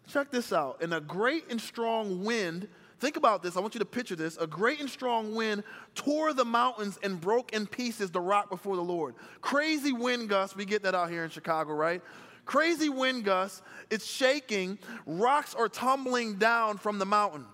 Check 0.09 0.31
this 0.31 0.53
out. 0.53 0.83
And 0.83 0.93
a 0.93 1.01
great 1.01 1.45
and 1.51 1.61
strong 1.61 2.25
wind, 2.25 2.69
think 2.99 3.17
about 3.17 3.43
this. 3.43 3.57
I 3.57 3.61
want 3.61 3.75
you 3.75 3.79
to 3.79 3.87
picture 3.87 4.17
this. 4.17 4.37
A 4.37 4.47
great 4.47 4.81
and 4.81 4.91
strong 4.91 5.35
wind 5.35 5.63
tore 5.95 6.33
the 6.33 6.45
mountains 6.45 6.99
and 7.03 7.21
broke 7.21 7.53
in 7.53 7.67
pieces 7.67 8.11
the 8.11 8.21
rock 8.21 8.51
before 8.51 8.77
the 8.77 8.83
Lord. 8.83 9.15
Crazy 9.41 9.93
wind 9.93 10.29
gusts. 10.29 10.57
We 10.57 10.65
get 10.65 10.83
that 10.83 10.95
out 10.95 11.09
here 11.09 11.25
in 11.25 11.31
Chicago, 11.31 11.73
right? 11.73 12.03
Crazy 12.45 12.89
wind 12.89 13.25
gusts, 13.25 13.63
it's 13.89 14.05
shaking, 14.05 14.79
rocks 15.07 15.55
are 15.55 15.69
tumbling 15.69 16.37
down 16.37 16.77
from 16.77 16.99
the 16.99 17.07
mountain. 17.07 17.47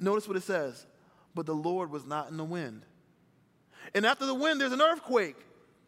Notice 0.00 0.26
what 0.26 0.36
it 0.36 0.42
says. 0.42 0.86
But 1.34 1.46
the 1.46 1.54
Lord 1.54 1.90
was 1.90 2.06
not 2.06 2.30
in 2.30 2.36
the 2.36 2.44
wind. 2.44 2.82
And 3.94 4.04
after 4.06 4.26
the 4.26 4.34
wind, 4.34 4.60
there's 4.60 4.72
an 4.72 4.82
earthquake. 4.82 5.36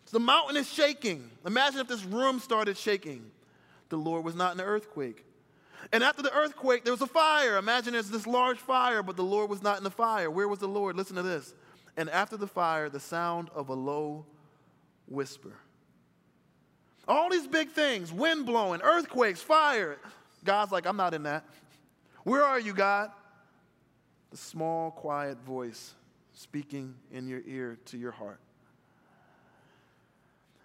So 0.06 0.18
the 0.18 0.24
mountain 0.24 0.56
is 0.56 0.70
shaking. 0.72 1.30
Imagine 1.46 1.80
if 1.80 1.88
this 1.88 2.04
room 2.04 2.40
started 2.40 2.76
shaking. 2.76 3.30
The 3.88 3.96
Lord 3.96 4.24
was 4.24 4.34
not 4.34 4.52
in 4.52 4.58
the 4.58 4.64
earthquake. 4.64 5.24
And 5.92 6.02
after 6.02 6.22
the 6.22 6.32
earthquake, 6.32 6.84
there 6.84 6.92
was 6.92 7.02
a 7.02 7.06
fire. 7.06 7.56
Imagine 7.56 7.94
there's 7.94 8.10
this 8.10 8.26
large 8.26 8.58
fire, 8.58 9.02
but 9.02 9.16
the 9.16 9.24
Lord 9.24 9.50
was 9.50 9.62
not 9.62 9.78
in 9.78 9.84
the 9.84 9.90
fire. 9.90 10.30
Where 10.30 10.48
was 10.48 10.58
the 10.58 10.68
Lord? 10.68 10.96
Listen 10.96 11.16
to 11.16 11.22
this. 11.22 11.54
And 11.96 12.08
after 12.10 12.36
the 12.36 12.46
fire, 12.46 12.88
the 12.88 13.00
sound 13.00 13.50
of 13.54 13.68
a 13.68 13.74
low 13.74 14.26
whisper. 15.06 15.52
All 17.08 17.28
these 17.30 17.46
big 17.46 17.70
things 17.70 18.12
wind 18.12 18.46
blowing, 18.46 18.80
earthquakes, 18.82 19.40
fire. 19.40 19.98
God's 20.44 20.72
like, 20.72 20.86
I'm 20.86 20.96
not 20.96 21.14
in 21.14 21.24
that. 21.24 21.44
Where 22.24 22.44
are 22.44 22.60
you, 22.60 22.72
God? 22.72 23.10
The 24.30 24.36
small, 24.36 24.90
quiet 24.90 25.38
voice 25.42 25.94
speaking 26.34 26.94
in 27.12 27.28
your 27.28 27.42
ear 27.46 27.78
to 27.86 27.98
your 27.98 28.12
heart. 28.12 28.40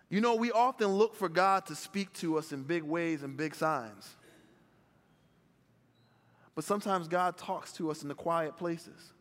You 0.10 0.21
know, 0.21 0.36
we 0.36 0.51
often 0.51 0.88
look 0.88 1.15
for 1.15 1.28
God 1.28 1.65
to 1.67 1.75
speak 1.75 2.13
to 2.13 2.38
us 2.38 2.51
in 2.51 2.63
big 2.63 2.84
ways 2.84 3.23
and 3.23 3.36
big 3.36 3.56
signs. 3.56 4.15
But 6.54 6.63
sometimes 6.63 7.08
God 7.08 7.38
talks 7.38 7.73
to 7.73 7.91
us 7.91 8.01
in 8.01 8.08
the 8.08 8.15
quiet 8.15 8.56
places. 8.56 9.12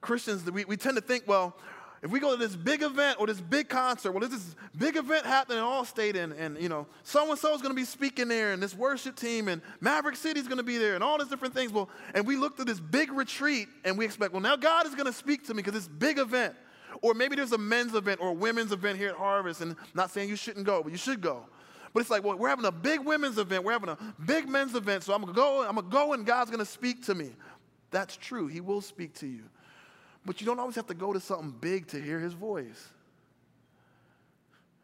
Christians, 0.00 0.50
we, 0.50 0.64
we 0.64 0.76
tend 0.76 0.96
to 0.96 1.02
think, 1.02 1.24
well, 1.26 1.56
if 2.02 2.10
we 2.10 2.20
go 2.20 2.32
to 2.32 2.36
this 2.36 2.54
big 2.54 2.82
event 2.82 3.18
or 3.18 3.26
this 3.26 3.40
big 3.40 3.68
concert, 3.68 4.12
well, 4.12 4.20
there's 4.20 4.32
this 4.32 4.54
big 4.76 4.96
event 4.96 5.24
happening 5.24 5.58
in 5.58 5.64
Allstate, 5.64 6.14
and, 6.14 6.32
and 6.34 6.60
you 6.60 6.68
know, 6.68 6.86
so 7.02 7.30
and 7.30 7.38
so 7.38 7.54
is 7.54 7.62
going 7.62 7.74
to 7.74 7.80
be 7.80 7.86
speaking 7.86 8.28
there, 8.28 8.52
and 8.52 8.62
this 8.62 8.74
worship 8.74 9.16
team, 9.16 9.48
and 9.48 9.62
Maverick 9.80 10.16
City 10.16 10.38
is 10.38 10.46
going 10.46 10.58
to 10.58 10.64
be 10.64 10.78
there, 10.78 10.94
and 10.94 11.02
all 11.02 11.18
these 11.18 11.28
different 11.28 11.54
things. 11.54 11.72
Well, 11.72 11.88
and 12.14 12.26
we 12.26 12.36
look 12.36 12.56
to 12.58 12.64
this 12.64 12.80
big 12.80 13.10
retreat, 13.12 13.68
and 13.84 13.96
we 13.96 14.04
expect, 14.04 14.32
well, 14.32 14.42
now 14.42 14.56
God 14.56 14.86
is 14.86 14.94
going 14.94 15.06
to 15.06 15.12
speak 15.12 15.46
to 15.46 15.54
me 15.54 15.62
because 15.62 15.74
this 15.74 15.88
big 15.88 16.18
event. 16.18 16.54
Or 17.02 17.12
maybe 17.12 17.36
there's 17.36 17.52
a 17.52 17.58
men's 17.58 17.94
event 17.94 18.20
or 18.20 18.28
a 18.28 18.32
women's 18.32 18.72
event 18.72 18.98
here 18.98 19.10
at 19.10 19.16
Harvest, 19.16 19.60
and 19.60 19.72
I'm 19.72 19.76
not 19.94 20.10
saying 20.10 20.28
you 20.28 20.36
shouldn't 20.36 20.64
go, 20.64 20.82
but 20.82 20.92
you 20.92 20.98
should 20.98 21.20
go. 21.20 21.44
But 21.92 22.00
it's 22.00 22.10
like, 22.10 22.24
well, 22.24 22.36
we're 22.36 22.48
having 22.48 22.64
a 22.64 22.72
big 22.72 23.00
women's 23.00 23.38
event, 23.38 23.64
we're 23.64 23.72
having 23.72 23.88
a 23.88 23.98
big 24.24 24.48
men's 24.48 24.74
event, 24.74 25.02
so 25.02 25.14
I'm 25.14 25.20
gonna 25.20 25.32
go, 25.32 25.66
I'm 25.66 25.74
gonna 25.74 25.88
go, 25.88 26.12
and 26.12 26.24
God's 26.24 26.50
gonna 26.50 26.64
speak 26.64 27.04
to 27.06 27.14
me. 27.14 27.32
That's 27.90 28.16
true. 28.16 28.46
He 28.46 28.60
will 28.60 28.80
speak 28.80 29.14
to 29.14 29.26
you. 29.26 29.44
But 30.26 30.40
you 30.40 30.46
don't 30.46 30.58
always 30.58 30.74
have 30.74 30.88
to 30.88 30.94
go 30.94 31.12
to 31.12 31.20
something 31.20 31.54
big 31.60 31.86
to 31.88 32.02
hear 32.02 32.18
his 32.18 32.32
voice. 32.32 32.88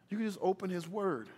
You 0.08 0.16
can 0.16 0.26
just 0.26 0.38
open 0.40 0.70
his 0.70 0.88
word 0.88 1.28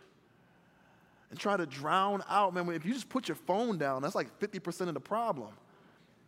and 1.31 1.39
try 1.39 1.57
to 1.57 1.65
drown 1.65 2.23
out. 2.29 2.53
Man, 2.53 2.69
if 2.71 2.85
you 2.85 2.93
just 2.93 3.09
put 3.09 3.29
your 3.29 3.35
phone 3.35 3.79
down, 3.79 4.03
that's 4.03 4.15
like 4.15 4.39
50% 4.39 4.89
of 4.89 4.95
the 4.95 5.01
problem. 5.01 5.49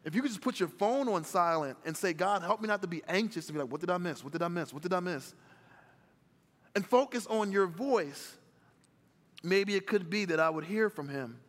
If 0.04 0.14
you 0.14 0.22
could 0.22 0.30
just 0.30 0.40
put 0.40 0.58
your 0.58 0.68
phone 0.70 1.08
on 1.08 1.24
silent 1.24 1.76
and 1.84 1.94
say, 1.96 2.12
God, 2.12 2.42
help 2.42 2.62
me 2.62 2.68
not 2.68 2.80
to 2.82 2.88
be 2.88 3.02
anxious 3.08 3.48
and 3.48 3.54
be 3.54 3.60
like, 3.60 3.70
what 3.70 3.80
did 3.80 3.90
I 3.90 3.98
miss? 3.98 4.24
What 4.24 4.32
did 4.32 4.42
I 4.42 4.48
miss? 4.48 4.72
What 4.72 4.82
did 4.82 4.92
I 4.92 5.00
miss? 5.00 5.34
And 6.74 6.86
focus 6.86 7.26
on 7.26 7.52
your 7.52 7.66
voice, 7.66 8.36
maybe 9.42 9.74
it 9.74 9.86
could 9.86 10.08
be 10.08 10.24
that 10.26 10.40
I 10.40 10.48
would 10.48 10.64
hear 10.64 10.88
from 10.88 11.08
him. 11.08 11.40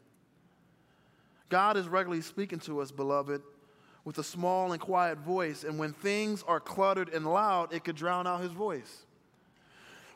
God 1.50 1.78
is 1.78 1.88
regularly 1.88 2.22
speaking 2.22 2.60
to 2.62 2.82
us, 2.82 2.92
beloved, 2.92 3.42
with 4.08 4.20
a 4.20 4.24
small 4.24 4.72
and 4.72 4.80
quiet 4.80 5.18
voice. 5.18 5.66
And 5.66 5.78
when 5.78 5.92
things 5.92 6.42
are 6.48 6.62
cluttered 6.62 7.10
and 7.10 7.30
loud, 7.30 7.74
it 7.74 7.84
could 7.84 7.98
drown 7.98 8.26
out 8.26 8.40
his 8.40 8.54
voice. 8.54 9.06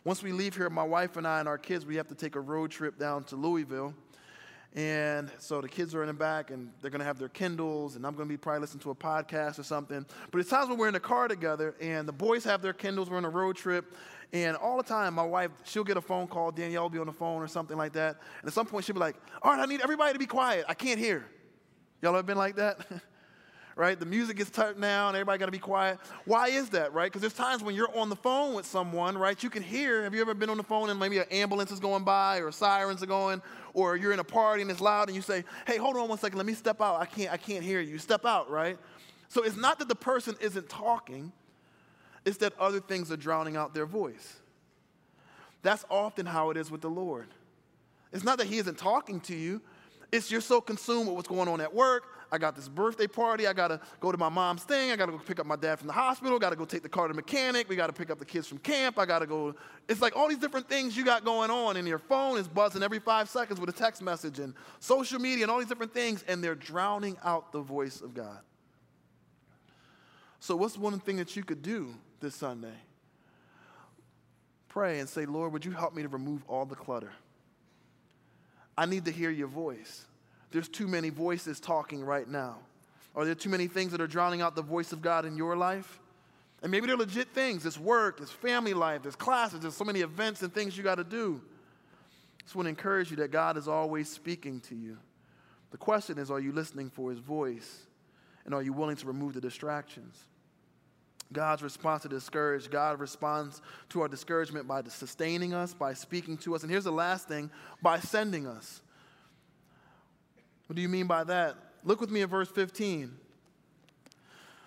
Once 0.06 0.24
we 0.24 0.32
leave 0.32 0.56
here, 0.56 0.70
my 0.70 0.82
wife 0.82 1.18
and 1.18 1.28
I 1.28 1.42
and 1.42 1.48
our 1.50 1.58
kids, 1.58 1.86
we 1.86 1.98
have 1.98 2.08
to 2.08 2.16
take 2.16 2.38
a 2.38 2.40
road 2.40 2.72
trip 2.72 2.98
down 2.98 3.26
to 3.26 3.36
Louisville. 3.36 3.94
And 4.74 5.30
so 5.40 5.60
the 5.60 5.68
kids 5.68 5.94
are 5.94 6.04
in 6.04 6.08
the 6.08 6.14
back 6.14 6.52
and 6.52 6.72
they're 6.82 6.90
going 6.90 7.02
to 7.02 7.06
have 7.06 7.20
their 7.20 7.28
Kindles, 7.28 7.98
and 7.98 8.08
I'm 8.08 8.16
going 8.16 8.30
to 8.30 8.34
be 8.34 8.38
probably 8.38 8.62
listening 8.62 8.80
to 8.84 8.92
a 8.92 8.96
podcast 8.96 9.60
or 9.60 9.64
something. 9.64 10.06
But 10.32 10.40
it's 10.40 10.50
times 10.50 10.70
when 10.70 10.78
we're 10.78 10.88
in 10.88 10.94
the 10.94 11.02
car 11.02 11.28
together 11.28 11.76
and 11.82 12.08
the 12.08 12.14
boys 12.14 12.46
have 12.46 12.62
their 12.62 12.72
Kindles, 12.72 13.10
we're 13.10 13.18
on 13.18 13.26
a 13.26 13.30
road 13.30 13.58
trip, 13.58 13.98
and 14.32 14.56
all 14.56 14.78
the 14.78 14.84
time 14.84 15.14
my 15.16 15.26
wife, 15.26 15.52
she'll 15.66 15.84
get 15.84 15.98
a 15.98 16.02
phone 16.02 16.28
call, 16.28 16.52
Danielle 16.52 16.84
will 16.84 16.90
be 16.90 17.00
on 17.00 17.08
the 17.08 17.12
phone 17.12 17.42
or 17.42 17.48
something 17.50 17.76
like 17.76 17.92
that. 17.92 18.22
And 18.40 18.48
at 18.48 18.54
some 18.54 18.68
point 18.68 18.86
she'll 18.86 18.94
be 18.94 19.02
like, 19.02 19.18
All 19.42 19.52
right, 19.52 19.60
I 19.60 19.66
need 19.66 19.82
everybody 19.82 20.14
to 20.14 20.20
be 20.20 20.28
quiet. 20.28 20.64
I 20.70 20.76
can't 20.76 20.98
hear. 20.98 21.26
Y'all 22.02 22.16
ever 22.16 22.24
been 22.24 22.38
like 22.38 22.56
that? 22.56 22.80
right? 23.82 24.00
The 24.00 24.06
music 24.06 24.38
gets 24.38 24.52
turned 24.52 24.80
down, 24.80 25.16
everybody 25.16 25.40
got 25.40 25.48
to 25.48 25.52
be 25.52 25.58
quiet. 25.58 25.98
Why 26.26 26.50
is 26.50 26.70
that, 26.70 26.94
right? 26.94 27.12
Because 27.12 27.22
there's 27.22 27.34
times 27.34 27.64
when 27.64 27.74
you're 27.74 27.90
on 27.98 28.10
the 28.10 28.16
phone 28.16 28.54
with 28.54 28.68
someone, 28.68 29.18
right? 29.18 29.42
You 29.42 29.50
can 29.50 29.64
hear. 29.64 30.04
Have 30.04 30.14
you 30.14 30.22
ever 30.22 30.36
been 30.36 30.52
on 30.52 30.58
the 30.58 30.64
phone 30.64 30.92
and 30.92 31.00
maybe 31.00 31.18
an 31.18 31.26
ambulance 31.32 31.72
is 31.72 31.80
going 31.80 32.04
by 32.04 32.42
or 32.42 32.52
sirens 32.52 33.02
are 33.02 33.08
going, 33.08 33.42
or 33.74 33.96
you're 33.96 34.14
in 34.14 34.20
a 34.20 34.24
party 34.24 34.62
and 34.62 34.70
it's 34.70 34.82
loud 34.82 35.08
and 35.08 35.16
you 35.16 35.24
say, 35.24 35.44
"Hey, 35.66 35.78
hold 35.78 35.98
on 35.98 36.08
one 36.08 36.20
second, 36.20 36.38
let 36.38 36.46
me 36.46 36.54
step 36.54 36.80
out. 36.80 37.02
I 37.02 37.06
can't, 37.06 37.34
I 37.34 37.38
can't 37.38 37.64
hear 37.64 37.82
you." 37.82 37.98
Step 37.98 38.24
out, 38.24 38.52
right? 38.52 38.78
So 39.30 39.42
it's 39.42 39.58
not 39.58 39.80
that 39.80 39.88
the 39.88 39.96
person 39.96 40.36
isn't 40.40 40.70
talking; 40.70 41.32
it's 42.24 42.38
that 42.38 42.54
other 42.60 42.82
things 42.82 43.12
are 43.12 43.18
drowning 43.18 43.58
out 43.58 43.74
their 43.74 43.88
voice. 43.88 44.36
That's 45.64 45.86
often 45.90 46.28
how 46.28 46.52
it 46.52 46.58
is 46.58 46.70
with 46.70 46.82
the 46.82 46.90
Lord. 46.90 47.30
It's 48.14 48.24
not 48.24 48.38
that 48.38 48.46
He 48.46 48.60
isn't 48.60 48.78
talking 48.78 49.22
to 49.22 49.36
you. 49.36 49.60
It's 50.12 50.30
you're 50.30 50.40
so 50.40 50.62
consumed 50.62 51.08
with 51.08 51.16
what's 51.16 51.28
going 51.28 51.48
on 51.48 51.62
at 51.62 51.74
work. 51.74 52.04
I 52.32 52.38
got 52.38 52.56
this 52.56 52.70
birthday 52.70 53.08
party. 53.08 53.46
I 53.46 53.54
got 53.54 53.68
to 53.68 53.80
go 54.00 54.12
to 54.12 54.18
my 54.18 54.30
mom's 54.30 54.64
thing. 54.64 54.92
I 54.92 54.96
got 54.96 55.08
to 55.08 55.12
go 55.12 55.18
pick 55.18 55.40
up 55.40 55.46
my 55.46 55.58
dad 55.58 55.80
from 55.80 55.88
the 55.88 55.94
hospital. 55.94 56.40
Got 56.40 56.52
to 56.52 56.56
go 56.56 56.64
take 56.64 56.82
the 56.82 56.90
car 56.90 57.08
to 57.08 57.14
the 57.14 57.18
mechanic. 57.18 57.68
We 57.68 57.76
got 57.76 57.88
to 57.88 57.94
pick 57.94 58.10
up 58.10 58.20
the 58.20 58.26
kids 58.26 58.48
from 58.48 58.60
camp. 58.60 58.98
I 58.98 59.06
got 59.06 59.20
to 59.20 59.26
go. 59.26 59.54
It's 59.90 60.02
like 60.02 60.16
all 60.16 60.30
these 60.30 60.38
different 60.38 60.70
things 60.70 60.96
you 60.96 61.04
got 61.04 61.26
going 61.26 61.52
on, 61.52 61.76
and 61.76 61.86
your 61.86 62.00
phone 62.00 62.38
is 62.38 62.48
buzzing 62.48 62.84
every 62.84 63.00
five 63.00 63.30
seconds 63.30 63.60
with 63.60 63.70
a 63.70 63.74
text 63.74 64.02
message 64.02 64.40
and 64.40 64.54
social 64.80 65.20
media 65.20 65.44
and 65.44 65.52
all 65.52 65.60
these 65.60 65.68
different 65.68 65.94
things, 65.94 66.24
and 66.28 66.42
they're 66.42 66.56
drowning 66.56 67.18
out 67.24 67.52
the 67.52 67.62
voice 67.62 68.00
of 68.00 68.14
God. 68.14 68.40
So, 70.40 70.56
what's 70.56 70.78
one 70.78 71.00
thing 71.00 71.18
that 71.18 71.36
you 71.36 71.44
could 71.44 71.62
do 71.62 71.94
this 72.22 72.36
Sunday? 72.36 72.74
Pray 74.70 75.00
and 75.00 75.10
say, 75.10 75.26
Lord, 75.26 75.52
would 75.52 75.66
you 75.66 75.72
help 75.72 75.94
me 75.94 76.02
to 76.02 76.08
remove 76.08 76.44
all 76.48 76.66
the 76.66 76.76
clutter? 76.76 77.12
I 78.78 78.86
need 78.86 79.04
to 79.04 79.12
hear 79.12 79.30
your 79.30 79.50
voice. 79.50 80.06
There's 80.52 80.68
too 80.68 80.88
many 80.88 81.10
voices 81.10 81.60
talking 81.60 82.04
right 82.04 82.28
now. 82.28 82.58
Are 83.16 83.26
there 83.26 83.36
too 83.36 83.50
many 83.50 83.68
things 83.68 83.92
that 83.92 84.02
are 84.02 84.08
drowning 84.08 84.42
out 84.42 84.56
the 84.56 84.62
voice 84.62 84.92
of 84.94 85.02
God 85.02 85.26
in 85.26 85.36
your 85.36 85.56
life? 85.56 86.00
And 86.62 86.72
maybe 86.72 86.88
they're 86.88 86.98
legit 86.98 87.30
things. 87.30 87.66
It's 87.66 87.80
work, 87.80 88.20
it's 88.22 88.32
family 88.32 88.74
life, 88.74 89.02
there's 89.04 89.16
classes, 89.16 89.62
there's 89.62 89.76
so 89.76 89.84
many 89.84 90.02
events 90.02 90.42
and 90.42 90.54
things 90.54 90.78
you 90.78 90.84
got 90.84 90.96
to 90.96 91.04
do. 91.04 91.42
just 92.44 92.56
want 92.56 92.66
to 92.66 92.70
encourage 92.70 93.10
you 93.10 93.18
that 93.18 93.32
God 93.32 93.58
is 93.58 93.68
always 93.68 94.10
speaking 94.10 94.60
to 94.62 94.76
you. 94.76 94.98
The 95.72 95.78
question 95.78 96.18
is, 96.18 96.30
are 96.30 96.40
you 96.40 96.52
listening 96.52 96.90
for 96.90 97.10
his 97.10 97.20
voice? 97.20 97.84
And 98.46 98.54
are 98.54 98.62
you 98.62 98.74
willing 98.74 98.96
to 98.98 99.08
remove 99.08 99.34
the 99.34 99.42
distractions? 99.42 100.18
God's 101.34 101.64
response 101.64 102.04
to 102.04 102.10
discourage, 102.10 102.70
God 102.70 103.00
responds 103.00 103.62
to 103.90 104.02
our 104.02 104.08
discouragement 104.08 104.68
by 104.68 104.82
sustaining 104.84 105.54
us, 105.54 105.74
by 105.74 105.94
speaking 105.94 106.38
to 106.40 106.56
us. 106.56 106.64
And 106.64 106.72
here's 106.72 106.84
the 106.84 106.92
last 106.92 107.28
thing 107.28 107.50
by 107.82 108.00
sending 108.00 108.48
us. 108.48 108.82
What 110.72 110.78
do 110.78 110.82
you 110.82 110.88
mean 110.88 111.06
by 111.06 111.26
that? 111.26 111.58
Look 111.84 112.00
with 112.00 112.10
me 112.12 112.22
at 112.22 112.30
verse 112.30 112.48
15. 112.48 113.12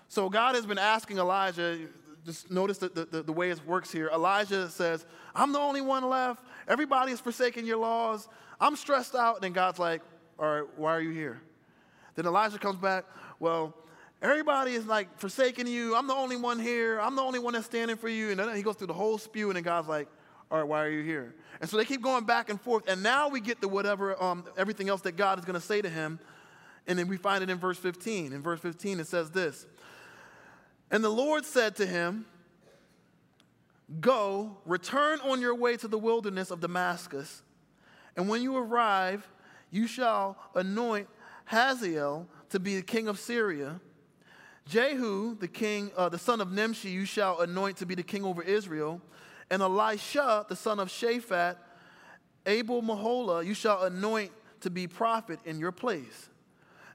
So 0.09 0.29
God 0.29 0.55
has 0.55 0.67
been 0.67 0.77
asking 0.77 1.17
Elijah, 1.17 1.79
just 2.27 2.51
notice 2.51 2.77
the, 2.77 2.91
the, 2.91 3.23
the, 3.23 3.33
way 3.33 3.49
it 3.49 3.67
works 3.67 3.91
here. 3.91 4.11
Elijah 4.13 4.69
says, 4.69 5.07
I'm 5.35 5.53
the 5.53 5.59
only 5.59 5.81
one 5.81 6.07
left. 6.07 6.45
Everybody 6.69 7.13
is 7.13 7.21
forsaking 7.21 7.65
your 7.65 7.79
laws. 7.79 8.29
I'm 8.61 8.77
stressed 8.77 9.15
out. 9.15 9.43
And 9.47 9.55
God's 9.55 9.79
like, 9.79 10.03
All 10.39 10.45
right, 10.45 10.69
why 10.77 10.95
are 10.95 11.01
you 11.01 11.13
here? 11.13 11.41
Then 12.17 12.27
Elijah 12.27 12.59
comes 12.59 12.77
back, 12.77 13.07
Well, 13.41 13.73
everybody 14.21 14.73
is 14.73 14.85
like 14.85 15.19
forsaking 15.19 15.69
you. 15.69 15.97
I'm 15.97 16.07
the 16.07 16.13
only 16.13 16.37
one 16.37 16.61
here. 16.61 17.01
I'm 17.01 17.17
the 17.17 17.23
only 17.23 17.39
one 17.39 17.55
that's 17.55 17.65
standing 17.65 17.97
for 17.97 18.11
you. 18.11 18.31
And 18.31 18.39
then 18.39 18.55
he 18.55 18.61
goes 18.61 18.77
through 18.77 18.89
the 18.89 18.93
whole 18.93 19.17
spew, 19.17 19.49
and 19.49 19.57
then 19.57 19.63
God's 19.63 19.89
like, 19.89 20.09
All 20.55 20.61
right, 20.61 20.69
why 20.69 20.85
are 20.85 20.89
you 20.89 21.03
here? 21.03 21.35
And 21.61 21.69
so 21.69 21.77
they 21.77 21.85
keep 21.85 22.01
going 22.01 22.27
back 22.27 22.49
and 22.49 22.61
forth. 22.61 22.85
And 22.87 23.03
now 23.03 23.29
we 23.29 23.41
get 23.41 23.61
to 23.61 23.67
whatever, 23.67 24.23
um, 24.23 24.45
everything 24.57 24.89
else 24.89 25.01
that 25.01 25.17
God 25.17 25.41
is 25.41 25.45
going 25.45 25.61
to 25.61 25.67
say 25.67 25.83
to 25.83 25.89
him. 25.89 26.21
And 26.87 26.97
then 26.97 27.09
we 27.09 27.17
find 27.17 27.43
it 27.43 27.51
in 27.51 27.59
verse 27.59 27.77
15. 27.77 28.33
In 28.33 28.41
verse 28.41 28.61
15, 28.61 29.01
it 29.01 29.09
says 29.09 29.33
this 29.33 29.67
And 30.93 31.03
the 31.03 31.09
Lord 31.09 31.45
said 31.45 31.75
to 31.77 31.87
him, 31.87 32.27
Go, 34.01 34.59
return 34.65 35.19
on 35.23 35.41
your 35.41 35.57
way 35.57 35.77
to 35.77 35.89
the 35.89 35.99
wilderness 35.99 36.53
of 36.53 36.61
Damascus, 36.61 37.43
and 38.17 38.29
when 38.29 38.41
you 38.41 38.57
arrive, 38.57 39.27
you 39.73 39.89
shall 39.89 40.37
anoint 40.55 41.09
Hazael 41.47 42.29
to 42.51 42.61
be 42.61 42.77
the 42.77 42.83
king 42.83 43.09
of 43.09 43.19
Syria. 43.19 43.81
Jehu, 44.69 45.35
the 45.35 45.49
king, 45.49 45.91
uh, 45.97 46.09
the 46.09 46.19
son 46.19 46.41
of 46.41 46.53
Nimshi, 46.53 46.91
you 46.91 47.07
shall 47.07 47.41
anoint 47.41 47.79
to 47.79 47.87
be 47.87 47.97
the 47.97 48.05
king 48.05 48.25
over 48.25 48.41
Israel, 48.41 49.01
and 49.51 49.63
Elisha, 49.63 50.47
the 50.49 50.57
son 50.57 50.81
of 50.81 50.89
Shaphat, 50.89 51.57
Abel 52.47 52.83
Meholah, 52.83 53.45
you 53.45 53.55
shall 53.55 53.85
anoint 53.85 54.33
to 54.61 54.71
be 54.71 54.87
prophet 54.87 55.39
in 55.45 55.59
your 55.59 55.73
place. 55.73 56.29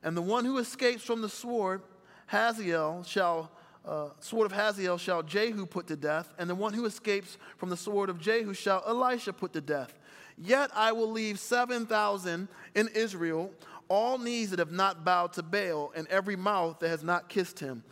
And 0.04 0.16
the 0.16 0.22
one 0.22 0.46
who 0.46 0.58
escapes 0.58 1.04
from 1.04 1.22
the 1.22 1.30
sword, 1.30 1.82
Hazael, 2.28 3.04
shall 3.04 3.52
uh, 3.86 4.10
sword 4.20 4.46
of 4.46 4.52
Hazael 4.52 4.98
shall 4.98 5.24
Jehu 5.24 5.66
put 5.66 5.88
to 5.88 5.96
death, 5.96 6.34
and 6.38 6.50
the 6.50 6.56
one 6.56 6.74
who 6.74 6.86
escapes 6.86 7.38
from 7.58 7.70
the 7.70 7.78
sword 7.78 8.10
of 8.10 8.20
Jehu 8.20 8.54
shall 8.54 8.84
Elisha 8.86 9.34
put 9.34 9.54
to 9.54 9.62
death. 9.62 9.98
Yet 10.38 10.70
I 10.76 10.92
will 10.92 11.10
leave 11.10 11.40
7,000 11.40 12.48
in 12.76 12.88
Israel, 12.90 13.52
all 13.88 14.18
knees 14.18 14.52
that 14.52 14.60
have 14.60 14.72
not 14.72 15.04
bowed 15.04 15.34
to 15.34 15.44
Baal, 15.44 15.92
and 15.96 16.08
every 16.08 16.36
mouth 16.36 16.80
that 16.80 16.90
has 16.90 17.04
not 17.04 17.30
kissed 17.30 17.60
him. 17.60 17.84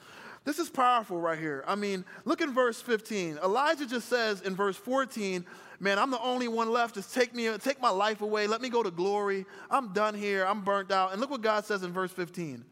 This 0.47 0.59
is 0.59 0.69
powerful 0.69 1.19
right 1.19 1.37
here. 1.37 1.61
I 1.67 1.75
mean, 1.75 2.05
look 2.23 2.39
in 2.39 2.53
verse 2.53 2.79
15. 2.79 3.39
Elijah 3.43 3.85
just 3.85 4.07
says 4.07 4.39
in 4.39 4.55
verse 4.55 4.77
14, 4.77 5.45
Man, 5.81 5.99
I'm 5.99 6.09
the 6.09 6.21
only 6.21 6.47
one 6.47 6.71
left. 6.71 6.95
Just 6.95 7.13
take 7.13 7.35
me, 7.35 7.49
take 7.57 7.81
my 7.81 7.89
life 7.89 8.21
away. 8.21 8.47
Let 8.47 8.61
me 8.61 8.69
go 8.69 8.81
to 8.81 8.89
glory. 8.89 9.45
I'm 9.69 9.91
done 9.91 10.15
here. 10.15 10.45
I'm 10.45 10.61
burnt 10.61 10.89
out. 10.89 11.11
And 11.11 11.19
look 11.19 11.29
what 11.29 11.41
God 11.41 11.65
says 11.65 11.83
in 11.83 11.91
verse 11.91 12.13
15. 12.13 12.63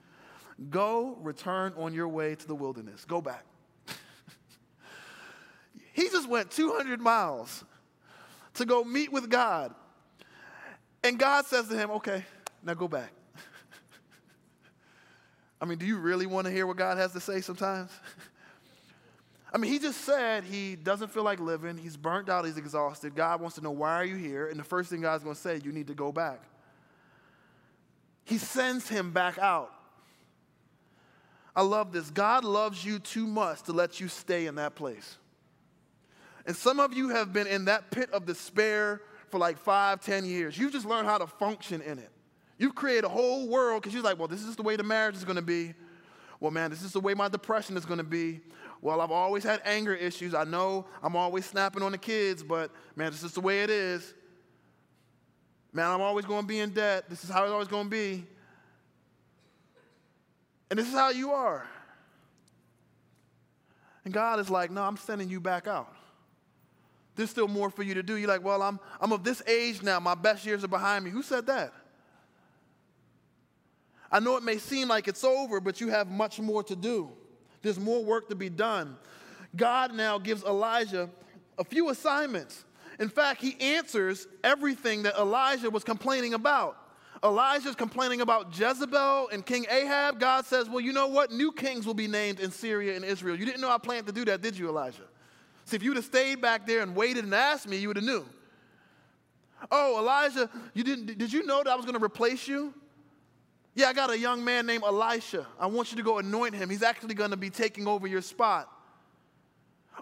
Go, 0.69 1.17
return 1.19 1.73
on 1.75 1.93
your 1.93 2.07
way 2.07 2.35
to 2.35 2.47
the 2.47 2.55
wilderness. 2.55 3.03
Go 3.03 3.19
back. 3.19 3.43
he 5.91 6.03
just 6.03 6.29
went 6.29 6.51
200 6.51 7.01
miles 7.01 7.65
to 8.53 8.65
go 8.65 8.85
meet 8.85 9.11
with 9.11 9.29
God. 9.29 9.75
And 11.03 11.19
God 11.19 11.45
says 11.45 11.67
to 11.67 11.75
him, 11.75 11.91
Okay, 11.91 12.23
now 12.63 12.73
go 12.73 12.87
back. 12.87 13.11
I 15.61 15.65
mean, 15.65 15.77
do 15.77 15.85
you 15.85 15.97
really 15.97 16.25
want 16.25 16.45
to 16.47 16.51
hear 16.51 16.67
what 16.67 16.77
God 16.77 16.97
has 16.97 17.13
to 17.13 17.19
say 17.19 17.41
sometimes? 17.41 17.91
I 19.53 19.57
mean, 19.57 19.71
he 19.71 19.79
just 19.79 20.01
said 20.01 20.43
he 20.43 20.75
doesn't 20.75 21.11
feel 21.11 21.23
like 21.23 21.39
living. 21.39 21.77
He's 21.77 21.95
burnt 21.95 22.27
out. 22.27 22.45
He's 22.45 22.57
exhausted. 22.57 23.15
God 23.15 23.39
wants 23.39 23.55
to 23.55 23.61
know, 23.61 23.71
why 23.71 23.95
are 23.95 24.03
you 24.03 24.17
here? 24.17 24.49
And 24.49 24.59
the 24.59 24.65
first 24.65 24.89
thing 24.89 25.01
God's 25.01 25.23
going 25.23 25.35
to 25.35 25.41
say, 25.41 25.61
you 25.63 25.71
need 25.71 25.87
to 25.87 25.93
go 25.93 26.11
back. 26.11 26.41
He 28.25 28.37
sends 28.37 28.89
him 28.89 29.11
back 29.11 29.37
out. 29.37 29.71
I 31.55 31.61
love 31.61 31.93
this. 31.93 32.09
God 32.09 32.43
loves 32.43 32.83
you 32.83 32.99
too 32.99 33.25
much 33.25 33.61
to 33.63 33.71
let 33.71 34.01
you 34.01 34.09
stay 34.09 34.47
in 34.47 34.55
that 34.55 34.75
place. 34.75 35.17
And 36.45 36.55
some 36.55 36.79
of 36.81 36.93
you 36.93 37.09
have 37.09 37.31
been 37.31 37.47
in 37.47 37.65
that 37.65 37.91
pit 37.91 38.09
of 38.11 38.25
despair 38.25 39.01
for 39.29 39.37
like 39.37 39.57
five, 39.57 40.01
ten 40.01 40.25
years. 40.25 40.57
You've 40.57 40.73
just 40.73 40.85
learned 40.85 41.07
how 41.07 41.17
to 41.17 41.27
function 41.27 41.81
in 41.81 41.97
it. 41.97 42.11
You've 42.57 42.75
created 42.75 43.03
a 43.03 43.09
whole 43.09 43.47
world 43.47 43.81
because 43.81 43.93
you're 43.93 44.03
like, 44.03 44.17
well, 44.17 44.27
this 44.27 44.43
is 44.43 44.55
the 44.55 44.63
way 44.63 44.75
the 44.75 44.83
marriage 44.83 45.15
is 45.15 45.25
going 45.25 45.35
to 45.35 45.41
be. 45.41 45.73
Well, 46.39 46.51
man, 46.51 46.69
this 46.69 46.83
is 46.83 46.91
the 46.91 46.99
way 46.99 47.13
my 47.13 47.27
depression 47.27 47.75
is 47.77 47.85
going 47.85 47.97
to 47.97 48.03
be. 48.03 48.41
Well, 48.81 49.01
I've 49.01 49.11
always 49.11 49.43
had 49.43 49.61
anger 49.65 49.93
issues. 49.93 50.33
I 50.33 50.43
know 50.43 50.85
I'm 51.01 51.15
always 51.15 51.45
snapping 51.45 51.81
on 51.81 51.91
the 51.91 51.97
kids, 51.97 52.43
but 52.43 52.71
man, 52.95 53.11
this 53.11 53.23
is 53.23 53.33
the 53.33 53.41
way 53.41 53.63
it 53.63 53.69
is. 53.69 54.13
Man, 55.73 55.89
I'm 55.89 56.01
always 56.01 56.25
going 56.25 56.41
to 56.41 56.47
be 56.47 56.59
in 56.59 56.69
debt. 56.69 57.09
This 57.09 57.23
is 57.23 57.29
how 57.29 57.43
it's 57.43 57.51
always 57.51 57.67
going 57.67 57.85
to 57.85 57.89
be. 57.89 58.25
And 60.69 60.79
this 60.79 60.87
is 60.87 60.93
how 60.93 61.09
you 61.09 61.31
are. 61.31 61.67
And 64.05 64.13
God 64.13 64.39
is 64.39 64.49
like, 64.49 64.71
no, 64.71 64.83
I'm 64.83 64.97
sending 64.97 65.29
you 65.29 65.39
back 65.39 65.67
out. 65.67 65.93
There's 67.15 67.29
still 67.29 67.47
more 67.47 67.69
for 67.69 67.83
you 67.83 67.93
to 67.95 68.03
do. 68.03 68.15
You're 68.15 68.27
like, 68.27 68.43
well, 68.43 68.61
I'm, 68.61 68.79
I'm 69.01 69.11
of 69.11 69.23
this 69.23 69.41
age 69.47 69.81
now. 69.81 69.99
My 69.99 70.15
best 70.15 70.45
years 70.45 70.63
are 70.63 70.69
behind 70.69 71.03
me. 71.03 71.11
Who 71.11 71.23
said 71.23 71.47
that? 71.47 71.73
I 74.11 74.19
know 74.19 74.37
it 74.37 74.43
may 74.43 74.57
seem 74.57 74.87
like 74.87 75.07
it's 75.07 75.23
over, 75.23 75.59
but 75.59 75.81
you 75.81 75.89
have 75.89 76.09
much 76.09 76.39
more 76.39 76.63
to 76.63 76.75
do. 76.75 77.09
There's 77.61 77.79
more 77.79 78.03
work 78.03 78.29
to 78.29 78.35
be 78.35 78.49
done. 78.49 78.97
God 79.55 79.93
now 79.93 80.17
gives 80.17 80.43
Elijah 80.43 81.09
a 81.57 81.63
few 81.63 81.89
assignments. 81.89 82.63
In 82.99 83.09
fact, 83.09 83.41
he 83.41 83.59
answers 83.59 84.27
everything 84.43 85.03
that 85.03 85.15
Elijah 85.15 85.69
was 85.69 85.83
complaining 85.83 86.33
about. 86.33 86.77
Elijah's 87.23 87.75
complaining 87.75 88.21
about 88.21 88.57
Jezebel 88.57 89.29
and 89.29 89.45
King 89.45 89.65
Ahab. 89.69 90.19
God 90.19 90.45
says, 90.45 90.69
Well, 90.69 90.79
you 90.79 90.93
know 90.93 91.07
what? 91.07 91.31
New 91.31 91.51
kings 91.51 91.85
will 91.85 91.93
be 91.93 92.07
named 92.07 92.39
in 92.39 92.51
Syria 92.51 92.95
and 92.95 93.03
Israel. 93.03 93.35
You 93.35 93.45
didn't 93.45 93.61
know 93.61 93.69
I 93.69 93.77
planned 93.77 94.05
to 94.07 94.13
do 94.13 94.25
that, 94.25 94.41
did 94.41 94.57
you, 94.57 94.69
Elijah? 94.69 95.03
See, 95.65 95.75
if 95.75 95.83
you 95.83 95.89
would 95.89 95.97
have 95.97 96.05
stayed 96.05 96.41
back 96.41 96.67
there 96.67 96.81
and 96.81 96.95
waited 96.95 97.23
and 97.23 97.33
asked 97.33 97.67
me, 97.67 97.77
you 97.77 97.87
would 97.87 97.97
have 97.97 98.05
knew. 98.05 98.25
Oh, 99.71 99.99
Elijah, 99.99 100.49
you 100.73 100.83
didn't, 100.83 101.17
did 101.17 101.33
you 101.33 101.45
know 101.45 101.63
that 101.63 101.69
I 101.69 101.75
was 101.75 101.85
going 101.85 101.97
to 101.97 102.03
replace 102.03 102.47
you? 102.47 102.73
Yeah, 103.75 103.87
I 103.87 103.93
got 103.93 104.09
a 104.09 104.17
young 104.17 104.43
man 104.43 104.65
named 104.65 104.83
Elisha. 104.83 105.45
I 105.59 105.67
want 105.67 105.91
you 105.91 105.97
to 105.97 106.03
go 106.03 106.17
anoint 106.17 106.55
him. 106.55 106.69
He's 106.69 106.81
actually 106.81 107.13
going 107.13 107.31
to 107.31 107.37
be 107.37 107.49
taking 107.49 107.87
over 107.87 108.07
your 108.07 108.21
spot. 108.21 108.71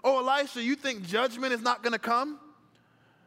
Oh, 0.02 0.26
Elisha, 0.26 0.62
you 0.62 0.76
think 0.76 1.02
judgment 1.02 1.52
is 1.52 1.60
not 1.60 1.82
going 1.82 1.92
to 1.92 1.98
come? 1.98 2.38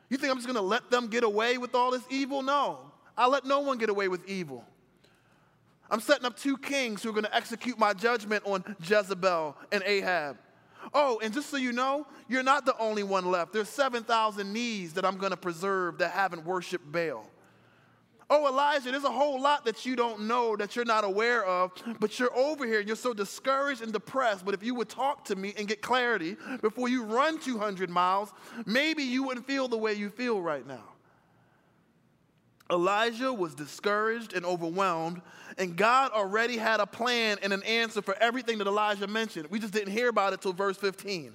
You 0.10 0.18
think 0.18 0.32
I'm 0.32 0.38
just 0.38 0.48
going 0.48 0.56
to 0.56 0.62
let 0.62 0.90
them 0.90 1.08
get 1.08 1.26
away 1.26 1.58
with 1.58 1.76
all 1.76 1.92
this 1.92 2.04
evil? 2.10 2.42
No. 2.42 2.80
I'll 3.18 3.30
let 3.30 3.46
no 3.46 3.60
one 3.60 3.78
get 3.78 3.90
away 3.90 4.08
with 4.08 4.28
evil. 4.28 4.64
I'm 5.90 6.00
setting 6.00 6.26
up 6.26 6.38
two 6.38 6.58
kings 6.58 7.04
who 7.04 7.10
are 7.10 7.14
going 7.14 7.26
to 7.26 7.36
execute 7.36 7.78
my 7.78 7.94
judgment 7.94 8.44
on 8.46 8.64
Jezebel 8.82 9.56
and 9.72 9.84
Ahab. 9.86 10.38
Oh, 10.94 11.20
and 11.22 11.34
just 11.34 11.50
so 11.50 11.58
you 11.58 11.74
know, 11.74 12.08
you're 12.30 12.44
not 12.44 12.66
the 12.66 12.78
only 12.78 13.04
one 13.04 13.30
left. 13.30 13.52
There's 13.52 13.70
7,000 13.70 14.52
knees 14.52 14.94
that 14.94 15.04
I'm 15.04 15.18
going 15.18 15.32
to 15.32 15.38
preserve 15.38 15.98
that 15.98 16.12
haven't 16.12 16.46
worshiped 16.46 16.90
Baal. 16.90 17.30
Oh, 18.30 18.46
Elijah, 18.48 18.92
there's 18.92 19.06
a 19.06 19.12
whole 19.12 19.42
lot 19.42 19.64
that 19.66 19.86
you 19.86 19.96
don't 19.96 20.28
know 20.28 20.58
that 20.58 20.76
you're 20.76 20.84
not 20.84 21.06
aware 21.06 21.46
of, 21.46 21.72
but 22.00 22.20
you're 22.20 22.36
over 22.36 22.66
here 22.66 22.80
and 22.80 22.88
you're 22.88 22.98
so 22.98 23.14
discouraged 23.14 23.82
and 23.82 23.94
depressed. 23.94 24.44
But 24.44 24.54
if 24.54 24.64
you 24.64 24.76
would 24.76 24.90
talk 24.90 25.24
to 25.26 25.36
me 25.38 25.54
and 25.58 25.66
get 25.66 25.82
clarity 25.82 26.36
before 26.62 26.90
you 26.90 27.04
run 27.04 27.40
200 27.40 27.90
miles, 27.90 28.34
maybe 28.66 29.04
you 29.04 29.24
wouldn't 29.24 29.48
feel 29.48 29.70
the 29.70 29.78
way 29.78 29.94
you 29.94 30.10
feel 30.10 30.42
right 30.42 30.68
now. 30.68 30.84
Elijah 32.70 33.32
was 33.32 33.56
discouraged 33.56 34.34
and 34.34 34.46
overwhelmed, 34.46 35.22
and 35.58 35.78
God 35.78 36.12
already 36.12 36.58
had 36.58 36.82
a 36.82 36.86
plan 36.86 37.38
and 37.42 37.54
an 37.54 37.64
answer 37.64 38.02
for 38.02 38.16
everything 38.20 38.58
that 38.58 38.68
Elijah 38.68 39.08
mentioned. 39.08 39.50
We 39.50 39.60
just 39.60 39.72
didn't 39.72 39.94
hear 39.94 40.10
about 40.10 40.34
it 40.34 40.42
till 40.42 40.52
verse 40.52 40.76
15. 40.76 41.34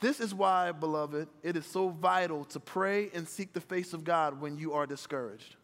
This 0.00 0.18
is 0.18 0.34
why, 0.34 0.72
beloved, 0.72 1.28
it 1.42 1.56
is 1.56 1.66
so 1.66 1.90
vital 1.90 2.44
to 2.46 2.60
pray 2.60 3.10
and 3.12 3.28
seek 3.28 3.52
the 3.52 3.60
face 3.60 3.92
of 3.92 4.02
God 4.02 4.40
when 4.40 4.56
you 4.56 4.72
are 4.72 4.86
discouraged. 4.86 5.56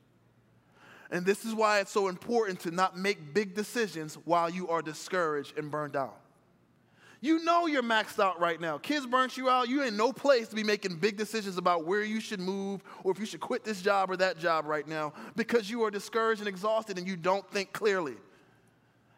And 1.11 1.25
this 1.25 1.45
is 1.45 1.55
why 1.55 1.81
it's 1.81 1.91
so 1.91 2.09
important 2.09 2.61
to 2.61 2.71
not 2.71 2.99
make 2.99 3.33
big 3.33 3.55
decisions 3.55 4.17
while 4.25 4.51
you 4.51 4.69
are 4.69 4.83
discouraged 4.83 5.57
and 5.57 5.71
burned 5.71 5.97
out. 5.97 6.21
You 7.21 7.43
know 7.45 7.67
you're 7.67 7.83
maxed 7.83 8.23
out 8.23 8.39
right 8.41 8.61
now. 8.61 8.77
Kids 8.77 9.07
burnt 9.07 9.39
you 9.39 9.49
out. 9.49 9.69
You're 9.69 9.87
in 9.87 9.97
no 9.97 10.13
place 10.13 10.49
to 10.49 10.55
be 10.55 10.63
making 10.63 10.97
big 10.97 11.17
decisions 11.17 11.57
about 11.57 11.87
where 11.87 12.03
you 12.03 12.21
should 12.21 12.41
move 12.41 12.83
or 13.05 13.13
if 13.13 13.19
you 13.19 13.25
should 13.25 13.41
quit 13.41 13.65
this 13.65 13.81
job 13.81 14.11
or 14.11 14.17
that 14.19 14.39
job 14.39 14.67
right 14.67 14.87
now 14.87 15.15
because 15.35 15.71
you 15.71 15.83
are 15.85 15.91
discouraged 15.91 16.41
and 16.41 16.49
exhausted 16.49 16.99
and 16.99 17.09
you 17.09 17.17
don't 17.17 17.49
think 17.51 17.73
clearly. 17.73 18.17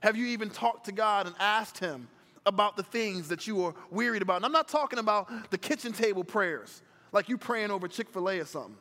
Have 0.01 0.17
you 0.17 0.27
even 0.27 0.49
talked 0.49 0.87
to 0.87 0.93
God 0.93 1.27
and 1.27 1.35
asked 1.41 1.79
Him 1.79 2.07
about 2.49 2.77
the 2.77 2.83
things 2.83 3.29
that 3.29 3.47
you 3.47 3.65
are 3.65 3.75
wearied 3.91 4.23
about? 4.23 4.37
And 4.37 4.45
I'm 4.45 4.53
not 4.53 4.69
talking 4.69 4.99
about 4.99 5.51
the 5.51 5.59
kitchen 5.59 5.93
table 5.93 6.25
prayers. 6.25 6.83
Like 7.13 7.29
you 7.29 7.39
praying 7.39 7.71
over 7.71 7.87
Chick 7.89 8.11
fil 8.11 8.29
A 8.29 8.41
or 8.41 8.45
something. 8.45 8.77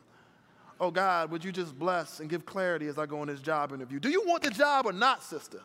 Oh 0.80 0.90
God, 0.90 1.30
would 1.30 1.44
you 1.44 1.52
just 1.52 1.78
bless 1.78 2.20
and 2.20 2.28
give 2.28 2.46
clarity 2.46 2.86
as 2.86 2.98
I 2.98 3.06
go 3.06 3.20
on 3.20 3.28
this 3.28 3.40
job 3.40 3.72
interview? 3.72 3.98
Do 3.98 4.10
you 4.10 4.24
want 4.26 4.42
the 4.42 4.50
job 4.50 4.86
or 4.86 4.92
not, 4.92 5.22
sister? 5.22 5.60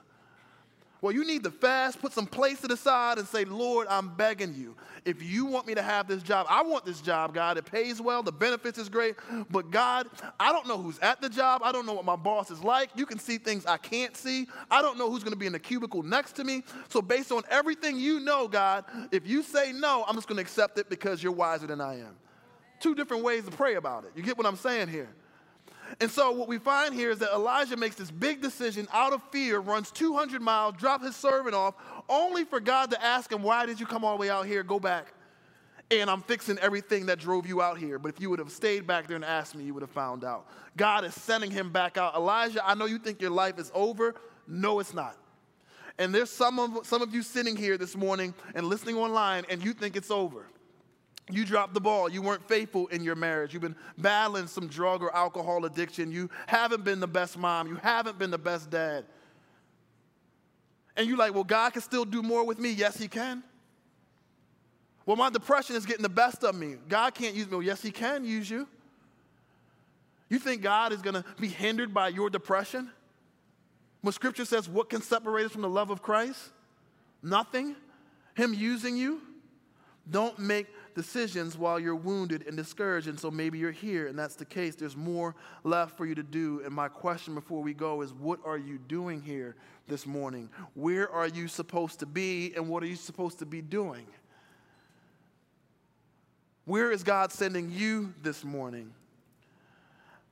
Well, 1.03 1.11
you 1.11 1.25
need 1.25 1.43
to 1.43 1.51
fast, 1.51 1.99
put 1.99 2.13
some 2.13 2.25
place 2.25 2.61
to 2.61 2.67
the 2.69 2.77
side, 2.77 3.17
and 3.17 3.27
say, 3.27 3.43
Lord, 3.43 3.87
I'm 3.89 4.15
begging 4.15 4.55
you. 4.55 4.73
If 5.03 5.21
you 5.21 5.45
want 5.45 5.67
me 5.67 5.75
to 5.75 5.81
have 5.81 6.07
this 6.07 6.23
job, 6.23 6.47
I 6.49 6.63
want 6.63 6.85
this 6.85 7.01
job, 7.01 7.33
God. 7.33 7.57
It 7.57 7.65
pays 7.65 7.99
well, 7.99 8.23
the 8.23 8.31
benefits 8.31 8.77
is 8.77 8.87
great. 8.87 9.15
But 9.51 9.69
God, 9.69 10.07
I 10.39 10.53
don't 10.53 10.65
know 10.65 10.77
who's 10.81 10.97
at 10.99 11.19
the 11.19 11.27
job. 11.27 11.59
I 11.61 11.73
don't 11.73 11.85
know 11.85 11.91
what 11.93 12.05
my 12.05 12.15
boss 12.15 12.49
is 12.51 12.63
like. 12.63 12.89
You 12.95 13.05
can 13.05 13.19
see 13.19 13.37
things 13.37 13.65
I 13.65 13.75
can't 13.75 14.15
see. 14.15 14.47
I 14.71 14.81
don't 14.81 14.97
know 14.97 15.11
who's 15.11 15.23
going 15.23 15.33
to 15.33 15.37
be 15.37 15.45
in 15.45 15.51
the 15.51 15.59
cubicle 15.59 16.03
next 16.03 16.37
to 16.37 16.45
me. 16.45 16.63
So, 16.87 17.01
based 17.01 17.33
on 17.33 17.43
everything 17.49 17.99
you 17.99 18.21
know, 18.21 18.47
God, 18.47 18.85
if 19.11 19.27
you 19.27 19.43
say 19.43 19.73
no, 19.73 20.05
I'm 20.07 20.15
just 20.15 20.29
going 20.29 20.37
to 20.37 20.41
accept 20.41 20.77
it 20.77 20.89
because 20.89 21.21
you're 21.21 21.33
wiser 21.33 21.67
than 21.67 21.81
I 21.81 21.99
am. 21.99 22.15
Two 22.79 22.95
different 22.95 23.25
ways 23.25 23.43
to 23.43 23.51
pray 23.51 23.75
about 23.75 24.05
it. 24.05 24.11
You 24.15 24.23
get 24.23 24.37
what 24.37 24.47
I'm 24.47 24.55
saying 24.55 24.87
here? 24.87 25.09
And 25.99 26.09
so 26.09 26.31
what 26.31 26.47
we 26.47 26.57
find 26.57 26.93
here 26.93 27.11
is 27.11 27.19
that 27.19 27.33
Elijah 27.33 27.77
makes 27.77 27.95
this 27.95 28.11
big 28.11 28.41
decision 28.41 28.87
out 28.91 29.13
of 29.13 29.21
fear, 29.31 29.59
runs 29.59 29.91
200 29.91 30.41
miles, 30.41 30.75
drop 30.77 31.03
his 31.03 31.15
servant 31.15 31.55
off, 31.55 31.75
only 32.09 32.45
for 32.45 32.59
God 32.59 32.91
to 32.91 33.03
ask 33.03 33.31
him, 33.31 33.43
why 33.43 33.65
did 33.65 33.79
you 33.79 33.85
come 33.85 34.03
all 34.03 34.15
the 34.17 34.21
way 34.21 34.29
out 34.29 34.45
here? 34.45 34.63
Go 34.63 34.79
back. 34.79 35.13
And 35.91 36.09
I'm 36.09 36.21
fixing 36.21 36.57
everything 36.59 37.05
that 37.07 37.19
drove 37.19 37.45
you 37.45 37.61
out 37.61 37.77
here. 37.77 37.99
But 37.99 38.09
if 38.09 38.19
you 38.19 38.29
would 38.29 38.39
have 38.39 38.51
stayed 38.51 38.87
back 38.87 39.07
there 39.07 39.15
and 39.15 39.25
asked 39.25 39.55
me, 39.55 39.63
you 39.63 39.73
would 39.73 39.83
have 39.83 39.91
found 39.91 40.23
out. 40.23 40.47
God 40.75 41.05
is 41.05 41.13
sending 41.13 41.51
him 41.51 41.71
back 41.71 41.97
out. 41.97 42.15
Elijah, 42.15 42.65
I 42.65 42.73
know 42.73 42.85
you 42.85 42.97
think 42.97 43.21
your 43.21 43.31
life 43.31 43.59
is 43.59 43.71
over. 43.75 44.15
No, 44.47 44.79
it's 44.79 44.93
not. 44.93 45.17
And 45.99 46.13
there's 46.13 46.31
some 46.31 46.57
of, 46.57 46.87
some 46.87 47.01
of 47.01 47.13
you 47.13 47.21
sitting 47.21 47.55
here 47.55 47.77
this 47.77 47.95
morning 47.95 48.33
and 48.55 48.65
listening 48.65 48.95
online, 48.95 49.45
and 49.49 49.63
you 49.63 49.73
think 49.73 49.95
it's 49.95 50.09
over. 50.09 50.47
You 51.29 51.45
dropped 51.45 51.73
the 51.73 51.81
ball. 51.81 52.09
You 52.09 52.21
weren't 52.21 52.47
faithful 52.47 52.87
in 52.87 53.03
your 53.03 53.15
marriage. 53.15 53.53
You've 53.53 53.61
been 53.61 53.75
battling 53.97 54.47
some 54.47 54.67
drug 54.67 55.01
or 55.01 55.15
alcohol 55.15 55.65
addiction. 55.65 56.11
You 56.11 56.29
haven't 56.47 56.83
been 56.83 56.99
the 56.99 57.07
best 57.07 57.37
mom. 57.37 57.67
You 57.67 57.75
haven't 57.75 58.19
been 58.19 58.31
the 58.31 58.37
best 58.37 58.69
dad. 58.69 59.05
And 60.95 61.07
you're 61.07 61.17
like, 61.17 61.33
well, 61.33 61.45
God 61.45 61.73
can 61.73 61.81
still 61.81 62.05
do 62.05 62.21
more 62.21 62.45
with 62.45 62.59
me. 62.59 62.71
Yes, 62.71 62.97
He 62.97 63.07
can. 63.07 63.41
Well, 65.05 65.15
my 65.15 65.29
depression 65.29 65.75
is 65.75 65.85
getting 65.85 66.03
the 66.03 66.09
best 66.09 66.43
of 66.43 66.55
me. 66.55 66.75
God 66.87 67.13
can't 67.13 67.35
use 67.35 67.47
me. 67.47 67.57
Well, 67.57 67.65
yes, 67.65 67.81
He 67.81 67.91
can 67.91 68.25
use 68.25 68.49
you. 68.49 68.67
You 70.29 70.39
think 70.39 70.61
God 70.61 70.91
is 70.91 71.01
going 71.01 71.15
to 71.15 71.25
be 71.39 71.47
hindered 71.47 71.93
by 71.93 72.09
your 72.09 72.29
depression? 72.29 72.89
When 74.01 74.11
Scripture 74.13 74.45
says, 74.45 74.67
what 74.67 74.89
can 74.89 75.01
separate 75.01 75.45
us 75.45 75.51
from 75.51 75.61
the 75.61 75.69
love 75.69 75.89
of 75.89 76.01
Christ? 76.01 76.39
Nothing. 77.21 77.75
Him 78.35 78.53
using 78.53 78.97
you. 78.97 79.21
Don't 80.09 80.37
make 80.37 80.67
decisions 80.93 81.57
while 81.57 81.79
you're 81.79 81.95
wounded 81.95 82.45
and 82.47 82.55
discouraged. 82.55 83.07
And 83.07 83.19
so 83.19 83.31
maybe 83.31 83.57
you're 83.57 83.71
here 83.71 84.07
and 84.07 84.17
that's 84.17 84.35
the 84.35 84.45
case. 84.45 84.75
There's 84.75 84.97
more 84.97 85.35
left 85.63 85.97
for 85.97 86.05
you 86.05 86.15
to 86.15 86.23
do. 86.23 86.61
And 86.63 86.73
my 86.73 86.87
question 86.87 87.35
before 87.35 87.61
we 87.61 87.73
go 87.73 88.01
is 88.01 88.13
what 88.13 88.39
are 88.45 88.57
you 88.57 88.77
doing 88.77 89.21
here 89.21 89.55
this 89.87 90.05
morning? 90.05 90.49
Where 90.73 91.09
are 91.11 91.27
you 91.27 91.47
supposed 91.47 91.99
to 91.99 92.05
be 92.05 92.53
and 92.55 92.69
what 92.69 92.83
are 92.83 92.87
you 92.87 92.95
supposed 92.95 93.39
to 93.39 93.45
be 93.45 93.61
doing? 93.61 94.05
Where 96.65 96.91
is 96.91 97.03
God 97.03 97.31
sending 97.31 97.71
you 97.71 98.13
this 98.21 98.43
morning? 98.43 98.93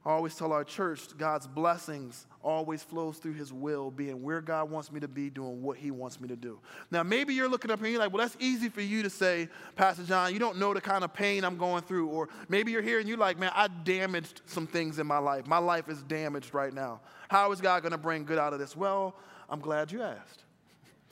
I 0.03 0.09
always 0.09 0.35
tell 0.35 0.51
our 0.51 0.63
church 0.63 1.15
God's 1.15 1.45
blessings 1.45 2.25
always 2.41 2.81
flows 2.81 3.17
through 3.17 3.33
his 3.33 3.53
will, 3.53 3.91
being 3.91 4.23
where 4.23 4.41
God 4.41 4.71
wants 4.71 4.91
me 4.91 4.99
to 4.99 5.07
be, 5.07 5.29
doing 5.29 5.61
what 5.61 5.77
he 5.77 5.91
wants 5.91 6.19
me 6.19 6.27
to 6.29 6.35
do. 6.35 6.59
Now, 6.89 7.03
maybe 7.03 7.35
you're 7.35 7.47
looking 7.47 7.69
up 7.69 7.77
here 7.77 7.85
and 7.85 7.93
you're 7.93 8.01
like, 8.01 8.11
well, 8.11 8.23
that's 8.23 8.35
easy 8.39 8.67
for 8.67 8.81
you 8.81 9.03
to 9.03 9.11
say, 9.11 9.47
Pastor 9.75 10.03
John, 10.03 10.33
you 10.33 10.39
don't 10.39 10.57
know 10.57 10.73
the 10.73 10.81
kind 10.81 11.03
of 11.03 11.13
pain 11.13 11.43
I'm 11.43 11.55
going 11.55 11.83
through. 11.83 12.07
Or 12.07 12.29
maybe 12.49 12.71
you're 12.71 12.81
here 12.81 12.99
and 12.99 13.07
you're 13.07 13.17
like, 13.17 13.37
man, 13.37 13.51
I 13.53 13.67
damaged 13.67 14.41
some 14.47 14.65
things 14.65 14.97
in 14.97 15.05
my 15.05 15.19
life. 15.19 15.45
My 15.45 15.59
life 15.59 15.87
is 15.87 16.01
damaged 16.01 16.55
right 16.55 16.73
now. 16.73 17.01
How 17.29 17.51
is 17.51 17.61
God 17.61 17.83
going 17.83 17.91
to 17.91 17.99
bring 17.99 18.25
good 18.25 18.39
out 18.39 18.53
of 18.53 18.59
this? 18.59 18.75
Well, 18.75 19.15
I'm 19.49 19.59
glad 19.59 19.91
you 19.91 20.01
asked. 20.01 20.43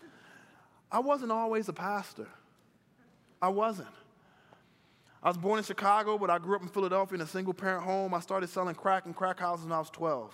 I 0.92 1.00
wasn't 1.00 1.32
always 1.32 1.70
a 1.70 1.74
pastor. 1.74 2.28
I 3.40 3.50
wasn't. 3.50 3.88
I 5.22 5.28
was 5.28 5.38
born 5.38 5.58
in 5.58 5.66
Chicago, 5.66 6.18
but 6.18 6.30
I 6.30 6.38
grew 6.38 6.56
up 6.56 6.62
in 6.62 6.70
Philadelphia 6.70 7.16
in 7.16 7.22
a 7.22 7.28
single 7.28 7.54
parent 7.54 7.84
home. 7.84 8.14
I 8.14 8.22
started 8.22 8.50
selling 8.50 8.76
crack 8.76 9.06
in 9.06 9.14
crack 9.14 9.40
houses 9.40 9.66
when 9.66 9.74
I 9.74 9.80
was 9.80 9.90
12. 9.90 10.34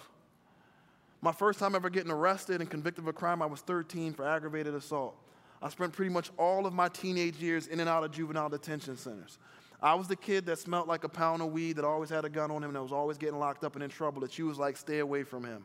My 1.21 1.31
first 1.31 1.57
time 1.57 1.73
ever 1.73 1.89
getting 1.89 2.11
arrested 2.11 2.61
and 2.61 2.69
convicted 2.69 3.03
of 3.03 3.07
a 3.07 3.13
crime, 3.13 3.41
I 3.41 3.47
was 3.47 3.61
13 3.61 4.13
for 4.13 4.27
aggravated 4.27 4.75
assault. 4.75 5.15
I 5.59 5.69
spent 5.69 5.93
pretty 5.93 6.11
much 6.11 6.29
all 6.37 6.67
of 6.67 6.73
my 6.73 6.87
teenage 6.87 7.37
years 7.37 7.65
in 7.65 7.79
and 7.79 7.89
out 7.89 8.03
of 8.03 8.11
juvenile 8.11 8.49
detention 8.49 8.95
centers. 8.95 9.39
I 9.81 9.95
was 9.95 10.07
the 10.07 10.15
kid 10.15 10.45
that 10.45 10.59
smelled 10.59 10.87
like 10.87 11.03
a 11.03 11.09
pound 11.09 11.41
of 11.41 11.51
weed, 11.51 11.77
that 11.77 11.85
always 11.85 12.09
had 12.09 12.23
a 12.23 12.29
gun 12.29 12.51
on 12.51 12.63
him, 12.63 12.73
that 12.73 12.81
was 12.81 12.91
always 12.91 13.17
getting 13.17 13.39
locked 13.39 13.63
up 13.63 13.73
and 13.73 13.83
in 13.83 13.89
trouble, 13.89 14.21
that 14.21 14.37
you 14.37 14.45
was 14.45 14.59
like, 14.59 14.77
stay 14.77 14.99
away 14.99 15.23
from 15.23 15.43
him. 15.43 15.63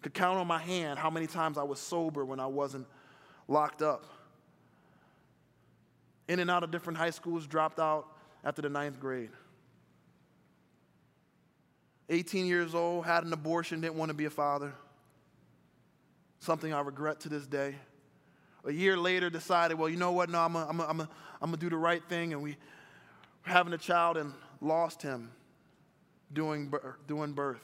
Could 0.00 0.14
count 0.14 0.38
on 0.38 0.46
my 0.46 0.58
hand 0.58 0.98
how 0.98 1.10
many 1.10 1.26
times 1.26 1.58
I 1.58 1.62
was 1.62 1.78
sober 1.78 2.24
when 2.24 2.40
I 2.40 2.46
wasn't 2.46 2.86
locked 3.48 3.82
up 3.82 4.06
in 6.28 6.40
and 6.40 6.50
out 6.50 6.62
of 6.62 6.70
different 6.70 6.98
high 6.98 7.10
schools, 7.10 7.46
dropped 7.46 7.78
out 7.78 8.06
after 8.44 8.62
the 8.62 8.68
ninth 8.68 8.98
grade. 9.00 9.30
18 12.08 12.46
years 12.46 12.74
old, 12.74 13.04
had 13.04 13.24
an 13.24 13.32
abortion, 13.32 13.80
didn't 13.80 13.96
want 13.96 14.10
to 14.10 14.14
be 14.14 14.26
a 14.26 14.30
father. 14.30 14.72
Something 16.38 16.72
I 16.72 16.80
regret 16.80 17.20
to 17.20 17.28
this 17.28 17.46
day. 17.46 17.74
A 18.64 18.72
year 18.72 18.96
later, 18.96 19.30
decided, 19.30 19.78
well, 19.78 19.88
you 19.88 19.96
know 19.96 20.12
what? 20.12 20.28
No, 20.30 20.38
I'm 20.40 20.52
going 20.52 20.66
I'm 20.68 20.98
to 20.98 21.08
I'm 21.40 21.52
do 21.52 21.70
the 21.70 21.76
right 21.76 22.02
thing. 22.08 22.32
And 22.32 22.42
we 22.42 22.50
were 23.44 23.52
having 23.52 23.72
a 23.72 23.78
child 23.78 24.16
and 24.16 24.32
lost 24.60 25.02
him 25.02 25.30
doing, 26.32 26.72
doing 27.06 27.32
birth. 27.32 27.62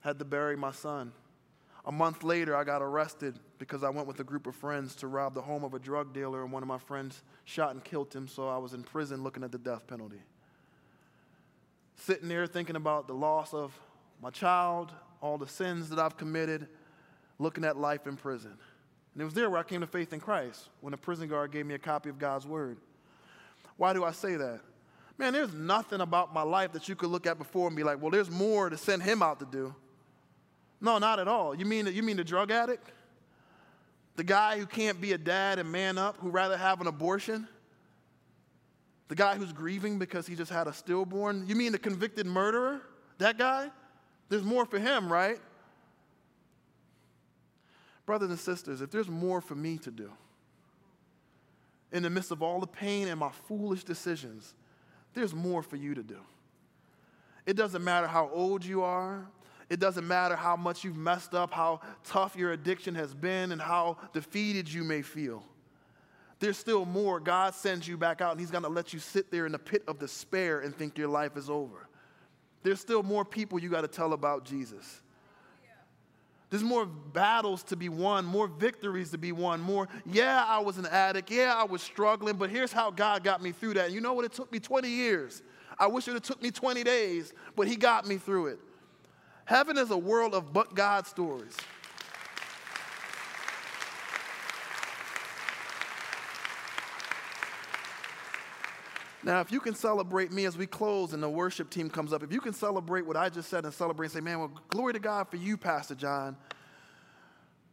Had 0.00 0.18
to 0.18 0.24
bury 0.24 0.56
my 0.56 0.72
son. 0.72 1.12
A 1.86 1.92
month 1.92 2.24
later, 2.24 2.56
I 2.56 2.64
got 2.64 2.82
arrested 2.82 3.38
because 3.58 3.84
I 3.84 3.90
went 3.90 4.08
with 4.08 4.18
a 4.18 4.24
group 4.24 4.48
of 4.48 4.56
friends 4.56 4.96
to 4.96 5.06
rob 5.06 5.34
the 5.34 5.42
home 5.42 5.62
of 5.62 5.72
a 5.72 5.78
drug 5.78 6.12
dealer, 6.12 6.42
and 6.42 6.50
one 6.50 6.62
of 6.62 6.68
my 6.68 6.78
friends 6.78 7.22
shot 7.44 7.70
and 7.70 7.84
killed 7.84 8.12
him, 8.12 8.26
so 8.26 8.48
I 8.48 8.58
was 8.58 8.74
in 8.74 8.82
prison 8.82 9.22
looking 9.22 9.44
at 9.44 9.52
the 9.52 9.58
death 9.58 9.86
penalty. 9.86 10.20
Sitting 11.94 12.28
there 12.28 12.46
thinking 12.48 12.74
about 12.74 13.06
the 13.06 13.14
loss 13.14 13.54
of 13.54 13.72
my 14.20 14.30
child, 14.30 14.90
all 15.22 15.38
the 15.38 15.46
sins 15.46 15.88
that 15.90 16.00
I've 16.00 16.16
committed, 16.16 16.66
looking 17.38 17.64
at 17.64 17.76
life 17.76 18.08
in 18.08 18.16
prison. 18.16 18.58
And 19.14 19.22
it 19.22 19.24
was 19.24 19.34
there 19.34 19.48
where 19.48 19.60
I 19.60 19.62
came 19.62 19.80
to 19.80 19.86
faith 19.86 20.12
in 20.12 20.20
Christ 20.20 20.68
when 20.80 20.92
a 20.92 20.96
prison 20.96 21.28
guard 21.28 21.52
gave 21.52 21.66
me 21.66 21.74
a 21.74 21.78
copy 21.78 22.10
of 22.10 22.18
God's 22.18 22.46
Word. 22.46 22.78
Why 23.76 23.92
do 23.92 24.04
I 24.04 24.10
say 24.10 24.34
that? 24.34 24.60
Man, 25.18 25.32
there's 25.32 25.54
nothing 25.54 26.00
about 26.00 26.34
my 26.34 26.42
life 26.42 26.72
that 26.72 26.88
you 26.88 26.96
could 26.96 27.10
look 27.10 27.26
at 27.26 27.38
before 27.38 27.68
and 27.68 27.76
be 27.76 27.84
like, 27.84 28.02
well, 28.02 28.10
there's 28.10 28.30
more 28.30 28.68
to 28.68 28.76
send 28.76 29.02
him 29.02 29.22
out 29.22 29.38
to 29.38 29.46
do. 29.46 29.74
No, 30.80 30.98
not 30.98 31.18
at 31.18 31.28
all. 31.28 31.54
You 31.54 31.64
mean, 31.64 31.86
you 31.86 32.02
mean 32.02 32.16
the 32.16 32.24
drug 32.24 32.50
addict? 32.50 32.90
The 34.16 34.24
guy 34.24 34.58
who 34.58 34.66
can't 34.66 35.00
be 35.00 35.12
a 35.12 35.18
dad 35.18 35.58
and 35.58 35.70
man 35.70 35.98
up, 35.98 36.16
who 36.18 36.30
rather 36.30 36.56
have 36.56 36.80
an 36.80 36.86
abortion? 36.86 37.46
The 39.08 39.14
guy 39.14 39.36
who's 39.36 39.52
grieving 39.52 39.98
because 39.98 40.26
he 40.26 40.34
just 40.34 40.50
had 40.50 40.66
a 40.66 40.72
stillborn? 40.72 41.46
You 41.46 41.54
mean 41.54 41.72
the 41.72 41.78
convicted 41.78 42.26
murderer? 42.26 42.80
That 43.18 43.38
guy? 43.38 43.70
There's 44.28 44.42
more 44.42 44.66
for 44.66 44.78
him, 44.78 45.12
right? 45.12 45.38
Brothers 48.04 48.30
and 48.30 48.38
sisters, 48.38 48.80
if 48.80 48.90
there's 48.90 49.08
more 49.08 49.40
for 49.40 49.54
me 49.54 49.78
to 49.78 49.90
do, 49.90 50.10
in 51.92 52.02
the 52.02 52.10
midst 52.10 52.30
of 52.30 52.42
all 52.42 52.60
the 52.60 52.66
pain 52.66 53.08
and 53.08 53.18
my 53.18 53.30
foolish 53.46 53.84
decisions, 53.84 54.54
there's 55.14 55.34
more 55.34 55.62
for 55.62 55.76
you 55.76 55.94
to 55.94 56.02
do. 56.02 56.18
It 57.46 57.56
doesn't 57.56 57.82
matter 57.82 58.06
how 58.06 58.28
old 58.32 58.64
you 58.64 58.82
are, 58.82 59.26
it 59.68 59.80
doesn't 59.80 60.06
matter 60.06 60.36
how 60.36 60.56
much 60.56 60.84
you've 60.84 60.96
messed 60.96 61.34
up, 61.34 61.52
how 61.52 61.80
tough 62.04 62.36
your 62.36 62.52
addiction 62.52 62.94
has 62.94 63.14
been, 63.14 63.52
and 63.52 63.60
how 63.60 63.96
defeated 64.12 64.72
you 64.72 64.84
may 64.84 65.02
feel. 65.02 65.42
There's 66.38 66.58
still 66.58 66.84
more. 66.84 67.18
God 67.18 67.54
sends 67.54 67.88
you 67.88 67.96
back 67.96 68.20
out, 68.20 68.32
and 68.32 68.40
He's 68.40 68.50
going 68.50 68.62
to 68.62 68.68
let 68.68 68.92
you 68.92 68.98
sit 68.98 69.30
there 69.30 69.46
in 69.46 69.52
the 69.52 69.58
pit 69.58 69.82
of 69.88 69.98
despair 69.98 70.60
and 70.60 70.74
think 70.74 70.98
your 70.98 71.08
life 71.08 71.36
is 71.36 71.50
over. 71.50 71.88
There's 72.62 72.80
still 72.80 73.02
more 73.02 73.24
people 73.24 73.58
you 73.58 73.68
got 73.68 73.80
to 73.82 73.88
tell 73.88 74.12
about 74.12 74.44
Jesus. 74.44 75.00
There's 76.48 76.62
more 76.62 76.86
battles 76.86 77.64
to 77.64 77.76
be 77.76 77.88
won, 77.88 78.24
more 78.24 78.46
victories 78.46 79.10
to 79.10 79.18
be 79.18 79.32
won, 79.32 79.60
more, 79.60 79.88
yeah, 80.04 80.44
I 80.46 80.60
was 80.60 80.78
an 80.78 80.86
addict, 80.86 81.28
yeah, 81.28 81.52
I 81.56 81.64
was 81.64 81.82
struggling, 81.82 82.36
but 82.36 82.50
here's 82.50 82.72
how 82.72 82.92
God 82.92 83.24
got 83.24 83.42
me 83.42 83.50
through 83.50 83.74
that. 83.74 83.90
You 83.90 84.00
know 84.00 84.14
what? 84.14 84.24
It 84.24 84.32
took 84.32 84.52
me 84.52 84.60
20 84.60 84.88
years. 84.88 85.42
I 85.76 85.88
wish 85.88 86.06
it 86.06 86.22
took 86.22 86.40
me 86.40 86.52
20 86.52 86.84
days, 86.84 87.32
but 87.56 87.66
He 87.66 87.74
got 87.74 88.06
me 88.06 88.16
through 88.16 88.46
it. 88.46 88.60
Heaven 89.46 89.78
is 89.78 89.90
a 89.90 89.96
world 89.96 90.34
of 90.34 90.52
but 90.52 90.74
God 90.74 91.06
stories. 91.06 91.56
Now, 99.22 99.40
if 99.40 99.50
you 99.50 99.58
can 99.58 99.74
celebrate 99.74 100.30
me 100.30 100.44
as 100.44 100.56
we 100.56 100.66
close 100.66 101.12
and 101.12 101.20
the 101.20 101.28
worship 101.28 101.68
team 101.68 101.90
comes 101.90 102.12
up, 102.12 102.22
if 102.22 102.32
you 102.32 102.40
can 102.40 102.52
celebrate 102.52 103.04
what 103.04 103.16
I 103.16 103.28
just 103.28 103.48
said 103.48 103.64
and 103.64 103.74
celebrate 103.74 104.06
and 104.06 104.12
say, 104.12 104.20
man, 104.20 104.38
well, 104.38 104.52
glory 104.68 104.92
to 104.92 105.00
God 105.00 105.28
for 105.28 105.36
you, 105.36 105.56
Pastor 105.56 105.96
John. 105.96 106.36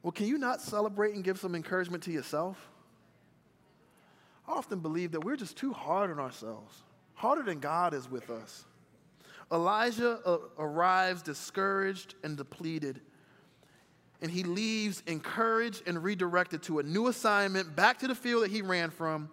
Well, 0.02 0.12
can 0.12 0.26
you 0.26 0.40
not 0.40 0.62
celebrate 0.62 1.14
and 1.14 1.24
give 1.24 1.40
some 1.40 1.54
encouragement 1.54 2.04
to 2.04 2.12
yourself? 2.12 2.70
I 4.48 4.54
often 4.54 4.80
believe 4.80 5.12
that 5.12 5.24
we're 5.24 5.36
just 5.36 5.56
too 5.56 5.74
hard 5.74 6.10
on 6.10 6.20
ourselves. 6.20 6.82
harder 7.14 7.44
than 7.44 7.60
God 7.60 7.94
is 7.94 8.10
with 8.10 8.30
us. 8.30 8.66
Elijah 9.52 10.20
uh, 10.26 10.38
arrives 10.58 11.22
discouraged 11.22 12.16
and 12.24 12.38
depleted, 12.38 13.02
and 14.22 14.32
he 14.32 14.44
leaves 14.44 15.04
encouraged 15.06 15.84
and 15.88 16.04
redirected 16.04 16.64
to 16.64 16.80
a 16.80 16.84
new 16.84 17.08
assignment 17.08 17.76
back 17.76 18.00
to 18.00 18.08
the 18.08 18.16
field 18.16 18.44
that 18.44 18.52
he 18.52 18.62
ran 18.62 18.90
from. 18.90 19.30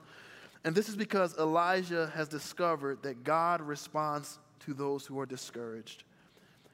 And 0.65 0.75
this 0.75 0.89
is 0.89 0.97
because 0.97 1.39
Elijah 1.39 2.13
has 2.15 2.29
discovered 2.29 3.03
that 3.03 3.25
God 3.25 3.63
responds 3.63 4.39
to 4.61 4.75
those 4.75 5.07
who 5.07 5.19
are 5.19 5.27
discouraged. 5.27 6.05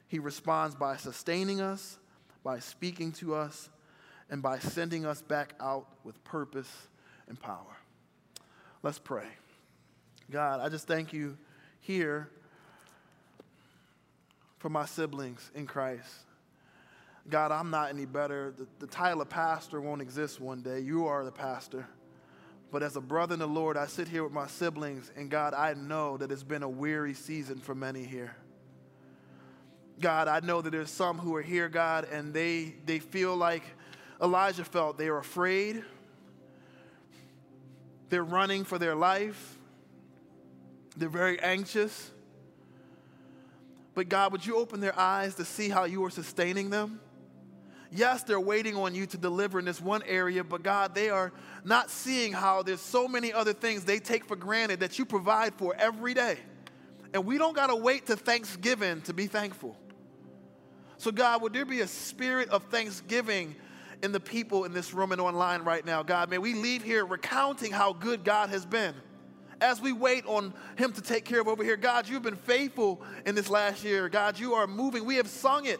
He 0.07 0.19
responds 0.19 0.75
by 0.75 0.97
sustaining 0.97 1.61
us, 1.61 1.97
by 2.43 2.59
speaking 2.59 3.11
to 3.13 3.35
us, 3.35 3.69
and 4.29 4.41
by 4.41 4.59
sending 4.59 5.05
us 5.05 5.21
back 5.21 5.53
out 5.61 5.87
with 6.03 6.21
purpose 6.23 6.69
and 7.29 7.39
power. 7.39 7.77
Let's 8.83 8.99
pray. 8.99 9.27
God, 10.29 10.59
I 10.59 10.69
just 10.69 10.87
thank 10.87 11.13
you 11.13 11.37
here 11.79 12.29
for 14.67 14.71
my 14.71 14.85
siblings 14.85 15.49
in 15.55 15.65
Christ. 15.65 16.11
God, 17.29 17.53
I'm 17.53 17.69
not 17.69 17.89
any 17.89 18.03
better. 18.03 18.53
The, 18.57 18.67
the, 18.79 18.87
title 18.87 19.21
of 19.21 19.29
pastor 19.29 19.79
won't 19.79 20.01
exist 20.01 20.41
one 20.41 20.61
day. 20.61 20.81
You 20.81 21.07
are 21.07 21.23
the 21.23 21.31
pastor. 21.31 21.87
But 22.69 22.83
as 22.83 22.97
a 22.97 22.99
brother 22.99 23.35
in 23.35 23.39
the 23.39 23.47
Lord, 23.47 23.77
I 23.77 23.85
sit 23.85 24.09
here 24.09 24.25
with 24.25 24.33
my 24.33 24.47
siblings, 24.47 25.09
and 25.15 25.31
God, 25.31 25.53
I 25.53 25.73
know 25.73 26.17
that 26.17 26.33
it's 26.33 26.43
been 26.43 26.63
a 26.63 26.69
weary 26.69 27.13
season 27.13 27.59
for 27.59 27.73
many 27.73 28.03
here. 28.03 28.35
God, 30.01 30.27
I 30.27 30.41
know 30.41 30.61
that 30.61 30.71
there's 30.71 30.91
some 30.91 31.17
who 31.17 31.33
are 31.37 31.41
here, 31.41 31.69
God, 31.69 32.05
and 32.11 32.33
they, 32.33 32.75
they 32.85 32.99
feel 32.99 33.37
like 33.37 33.63
Elijah 34.21 34.65
felt. 34.65 34.97
They 34.97 35.07
are 35.07 35.19
afraid, 35.19 35.81
they're 38.09 38.21
running 38.21 38.65
for 38.65 38.77
their 38.77 38.95
life, 38.95 39.57
they're 40.97 41.07
very 41.07 41.39
anxious. 41.39 42.11
But 43.97 44.09
God, 44.09 44.31
would 44.31 44.45
you 44.45 44.57
open 44.57 44.79
their 44.79 44.95
eyes 44.95 45.33
to 45.37 45.43
see 45.43 45.69
how 45.69 45.85
you 45.85 46.05
are 46.05 46.11
sustaining 46.11 46.69
them? 46.69 46.99
Yes, 47.91 48.21
they're 48.21 48.39
waiting 48.39 48.75
on 48.75 48.93
you 48.93 49.07
to 49.07 49.17
deliver 49.17 49.57
in 49.57 49.65
this 49.65 49.81
one 49.81 50.03
area, 50.03 50.43
but 50.43 50.61
God, 50.61 50.93
they 50.93 51.09
are 51.09 51.33
not 51.63 51.89
seeing 51.89 52.31
how 52.31 52.61
there's 52.61 52.79
so 52.79 53.07
many 53.07 53.33
other 53.33 53.53
things 53.53 53.85
they 53.85 53.97
take 53.97 54.25
for 54.25 54.35
granted 54.35 54.81
that 54.81 54.99
you 54.99 55.05
provide 55.05 55.55
for 55.55 55.73
every 55.79 56.13
day. 56.13 56.37
And 57.11 57.25
we 57.25 57.39
don't 57.39 57.55
got 57.55 57.67
to 57.67 57.75
wait 57.75 58.05
to 58.05 58.15
Thanksgiving 58.15 59.01
to 59.01 59.15
be 59.15 59.25
thankful. 59.25 59.75
So, 60.99 61.09
God, 61.09 61.41
would 61.41 61.53
there 61.53 61.65
be 61.65 61.81
a 61.81 61.87
spirit 61.87 62.49
of 62.49 62.65
thanksgiving 62.65 63.55
in 64.03 64.11
the 64.11 64.19
people 64.19 64.65
in 64.65 64.73
this 64.73 64.93
room 64.93 65.11
and 65.11 65.19
online 65.19 65.63
right 65.63 65.83
now? 65.83 66.03
God, 66.03 66.29
may 66.29 66.37
we 66.37 66.53
leave 66.53 66.83
here 66.83 67.03
recounting 67.03 67.71
how 67.71 67.93
good 67.93 68.23
God 68.23 68.51
has 68.51 68.63
been 68.63 68.93
as 69.61 69.81
we 69.81 69.93
wait 69.93 70.25
on 70.25 70.53
Him 70.77 70.93
to 70.93 71.01
take 71.01 71.25
care 71.25 71.41
of 71.41 71.47
over 71.47 71.63
here. 71.63 71.77
God, 71.77 72.07
you've 72.07 72.23
been 72.23 72.35
faithful 72.35 73.01
in 73.25 73.35
this 73.35 73.49
last 73.49 73.83
year. 73.83 74.09
God, 74.09 74.39
you 74.39 74.53
are 74.53 74.67
moving. 74.67 75.05
We 75.05 75.15
have 75.15 75.27
sung 75.27 75.65
it. 75.65 75.79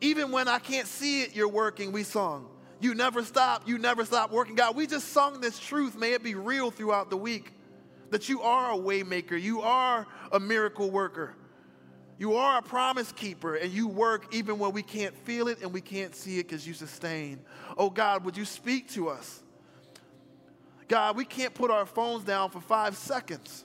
Even 0.00 0.32
when 0.32 0.48
I 0.48 0.58
can't 0.58 0.86
see 0.86 1.22
it, 1.22 1.34
you're 1.34 1.48
working, 1.48 1.92
we 1.92 2.02
sung. 2.02 2.48
You 2.80 2.94
never 2.94 3.24
stop, 3.24 3.66
you 3.66 3.78
never 3.78 4.04
stop 4.04 4.30
working. 4.30 4.54
God, 4.54 4.76
we 4.76 4.86
just 4.86 5.08
sung 5.08 5.40
this 5.40 5.58
truth. 5.58 5.96
May 5.96 6.12
it 6.12 6.22
be 6.22 6.34
real 6.34 6.70
throughout 6.70 7.08
the 7.08 7.16
week 7.16 7.52
that 8.10 8.28
you 8.28 8.42
are 8.42 8.74
a 8.74 8.76
waymaker, 8.76 9.40
you 9.40 9.62
are 9.62 10.06
a 10.30 10.40
miracle 10.40 10.90
worker. 10.90 11.34
You 12.16 12.34
are 12.36 12.58
a 12.58 12.62
promise 12.62 13.10
keeper 13.10 13.56
and 13.56 13.72
you 13.72 13.88
work 13.88 14.32
even 14.34 14.58
when 14.58 14.72
we 14.72 14.82
can't 14.82 15.16
feel 15.24 15.48
it 15.48 15.62
and 15.62 15.72
we 15.72 15.80
can't 15.80 16.14
see 16.14 16.38
it 16.38 16.44
because 16.48 16.66
you 16.66 16.72
sustain. 16.72 17.40
Oh 17.76 17.90
God, 17.90 18.24
would 18.24 18.36
you 18.36 18.44
speak 18.44 18.88
to 18.90 19.08
us? 19.08 19.42
God, 20.88 21.16
we 21.16 21.24
can't 21.24 21.54
put 21.54 21.70
our 21.70 21.86
phones 21.86 22.24
down 22.24 22.50
for 22.50 22.60
five 22.60 22.96
seconds. 22.96 23.64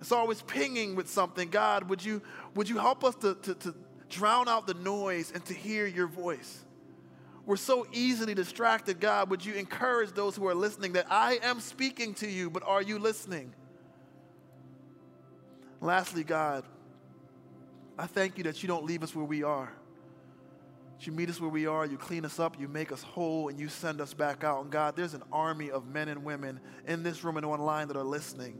It's 0.00 0.12
always 0.12 0.42
pinging 0.42 0.96
with 0.96 1.08
something. 1.08 1.48
God, 1.48 1.88
would 1.88 2.04
you, 2.04 2.20
would 2.54 2.68
you 2.68 2.78
help 2.78 3.04
us 3.04 3.14
to, 3.16 3.34
to, 3.36 3.54
to 3.54 3.74
drown 4.10 4.48
out 4.48 4.66
the 4.66 4.74
noise 4.74 5.32
and 5.32 5.44
to 5.46 5.54
hear 5.54 5.86
your 5.86 6.06
voice? 6.06 6.64
We're 7.46 7.56
so 7.56 7.86
easily 7.92 8.34
distracted, 8.34 9.00
God. 9.00 9.30
Would 9.30 9.44
you 9.44 9.54
encourage 9.54 10.12
those 10.12 10.34
who 10.34 10.46
are 10.46 10.54
listening 10.54 10.94
that 10.94 11.06
I 11.10 11.38
am 11.42 11.60
speaking 11.60 12.14
to 12.14 12.28
you, 12.28 12.50
but 12.50 12.62
are 12.64 12.82
you 12.82 12.98
listening? 12.98 13.54
Lastly, 15.80 16.24
God, 16.24 16.64
I 17.98 18.06
thank 18.06 18.38
you 18.38 18.44
that 18.44 18.62
you 18.62 18.66
don't 18.66 18.84
leave 18.84 19.02
us 19.02 19.14
where 19.14 19.26
we 19.26 19.42
are. 19.42 19.70
You 21.06 21.12
meet 21.12 21.28
us 21.28 21.40
where 21.40 21.50
we 21.50 21.66
are, 21.66 21.86
you 21.86 21.96
clean 21.96 22.24
us 22.24 22.38
up, 22.38 22.58
you 22.58 22.68
make 22.68 22.92
us 22.92 23.02
whole, 23.02 23.48
and 23.48 23.58
you 23.58 23.68
send 23.68 24.00
us 24.00 24.14
back 24.14 24.44
out. 24.44 24.62
And 24.62 24.70
God, 24.70 24.96
there's 24.96 25.14
an 25.14 25.22
army 25.32 25.70
of 25.70 25.86
men 25.86 26.08
and 26.08 26.24
women 26.24 26.60
in 26.86 27.02
this 27.02 27.24
room 27.24 27.36
and 27.36 27.46
online 27.46 27.88
that 27.88 27.96
are 27.96 28.04
listening. 28.04 28.58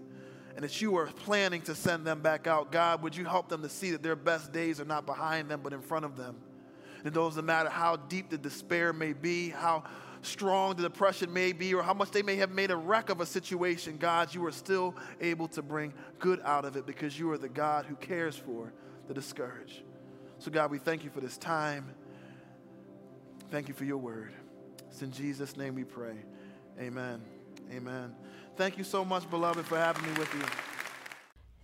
And 0.57 0.65
that 0.65 0.81
you 0.81 0.97
are 0.97 1.07
planning 1.07 1.63
to 1.63 1.75
send 1.75 2.07
them 2.07 2.21
back 2.21 2.47
out. 2.47 2.71
God, 2.71 3.03
would 3.03 3.17
you 3.17 3.25
help 3.25 3.49
them 3.49 3.63
to 3.63 3.69
see 3.69 3.91
that 3.91 4.03
their 4.03 4.15
best 4.15 4.53
days 4.53 4.81
are 4.81 4.85
not 4.85 5.05
behind 5.05 5.51
them, 5.51 5.61
but 5.63 5.73
in 5.73 5.81
front 5.81 6.05
of 6.05 6.17
them? 6.17 6.37
And 6.99 7.09
it 7.09 7.15
doesn't 7.15 7.45
matter 7.45 7.69
how 7.69 7.97
deep 7.97 8.31
the 8.31 8.39
despair 8.39 8.93
may 8.93 9.13
be, 9.13 9.51
how 9.51 9.85
strong 10.23 10.75
the 10.75 10.83
depression 10.83 11.33
may 11.33 11.53
be, 11.53 11.75
or 11.75 11.83
how 11.83 11.93
much 11.93 12.11
they 12.13 12.23
may 12.23 12.37
have 12.37 12.51
made 12.51 12.71
a 12.71 12.77
wreck 12.77 13.11
of 13.11 13.21
a 13.21 13.27
situation, 13.27 13.97
God, 13.97 14.35
you 14.35 14.45
are 14.47 14.53
still 14.53 14.95
able 15.21 15.49
to 15.49 15.63
bring 15.63 15.93
good 16.19 16.41
out 16.45 16.65
of 16.65 16.77
it 16.77 16.87
because 16.87 17.19
you 17.19 17.31
are 17.31 17.39
the 17.39 17.49
God 17.49 17.85
who 17.85 17.97
cares 17.97 18.37
for 18.37 18.73
the 19.07 19.15
discouraged. 19.15 19.83
So, 20.39 20.51
God, 20.51 20.71
we 20.71 20.79
thank 20.79 21.05
you 21.05 21.11
for 21.11 21.21
this 21.21 21.37
time. 21.37 21.95
Thank 23.55 23.69
you 23.69 23.75
for 23.75 23.85
your 23.85 23.99
word. 23.99 24.33
It's 24.91 25.03
in 25.03 25.13
Jesus' 25.13 25.57
name 25.57 25.77
we 25.77 25.85
pray. 25.85 26.17
Amen. 26.81 27.23
Amen. 27.71 28.13
Thank 28.57 28.77
you 28.79 28.83
so 28.83 29.05
much, 29.05 29.31
beloved, 29.31 29.65
for 29.65 29.79
having 29.79 30.03
me 30.03 30.19
with 30.19 30.35
you. 30.35 30.43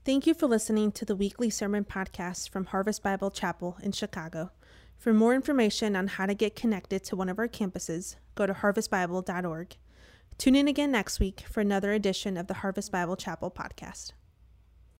Thank 0.04 0.24
you 0.24 0.32
for 0.32 0.46
listening 0.46 0.92
to 0.92 1.04
the 1.04 1.16
weekly 1.16 1.50
sermon 1.50 1.84
podcast 1.84 2.48
from 2.48 2.66
Harvest 2.66 3.02
Bible 3.02 3.32
Chapel 3.32 3.76
in 3.82 3.90
Chicago. 3.90 4.52
For 4.98 5.12
more 5.12 5.34
information 5.34 5.96
on 5.96 6.06
how 6.06 6.26
to 6.26 6.34
get 6.34 6.54
connected 6.54 7.02
to 7.06 7.16
one 7.16 7.28
of 7.28 7.40
our 7.40 7.48
campuses, 7.48 8.14
go 8.36 8.46
to 8.46 8.54
harvestbible.org. 8.54 9.76
Tune 10.38 10.54
in 10.54 10.68
again 10.68 10.92
next 10.92 11.18
week 11.18 11.40
for 11.50 11.60
another 11.60 11.90
edition 11.90 12.36
of 12.36 12.46
the 12.46 12.54
Harvest 12.54 12.92
Bible 12.92 13.16
Chapel 13.16 13.50
podcast. 13.50 14.12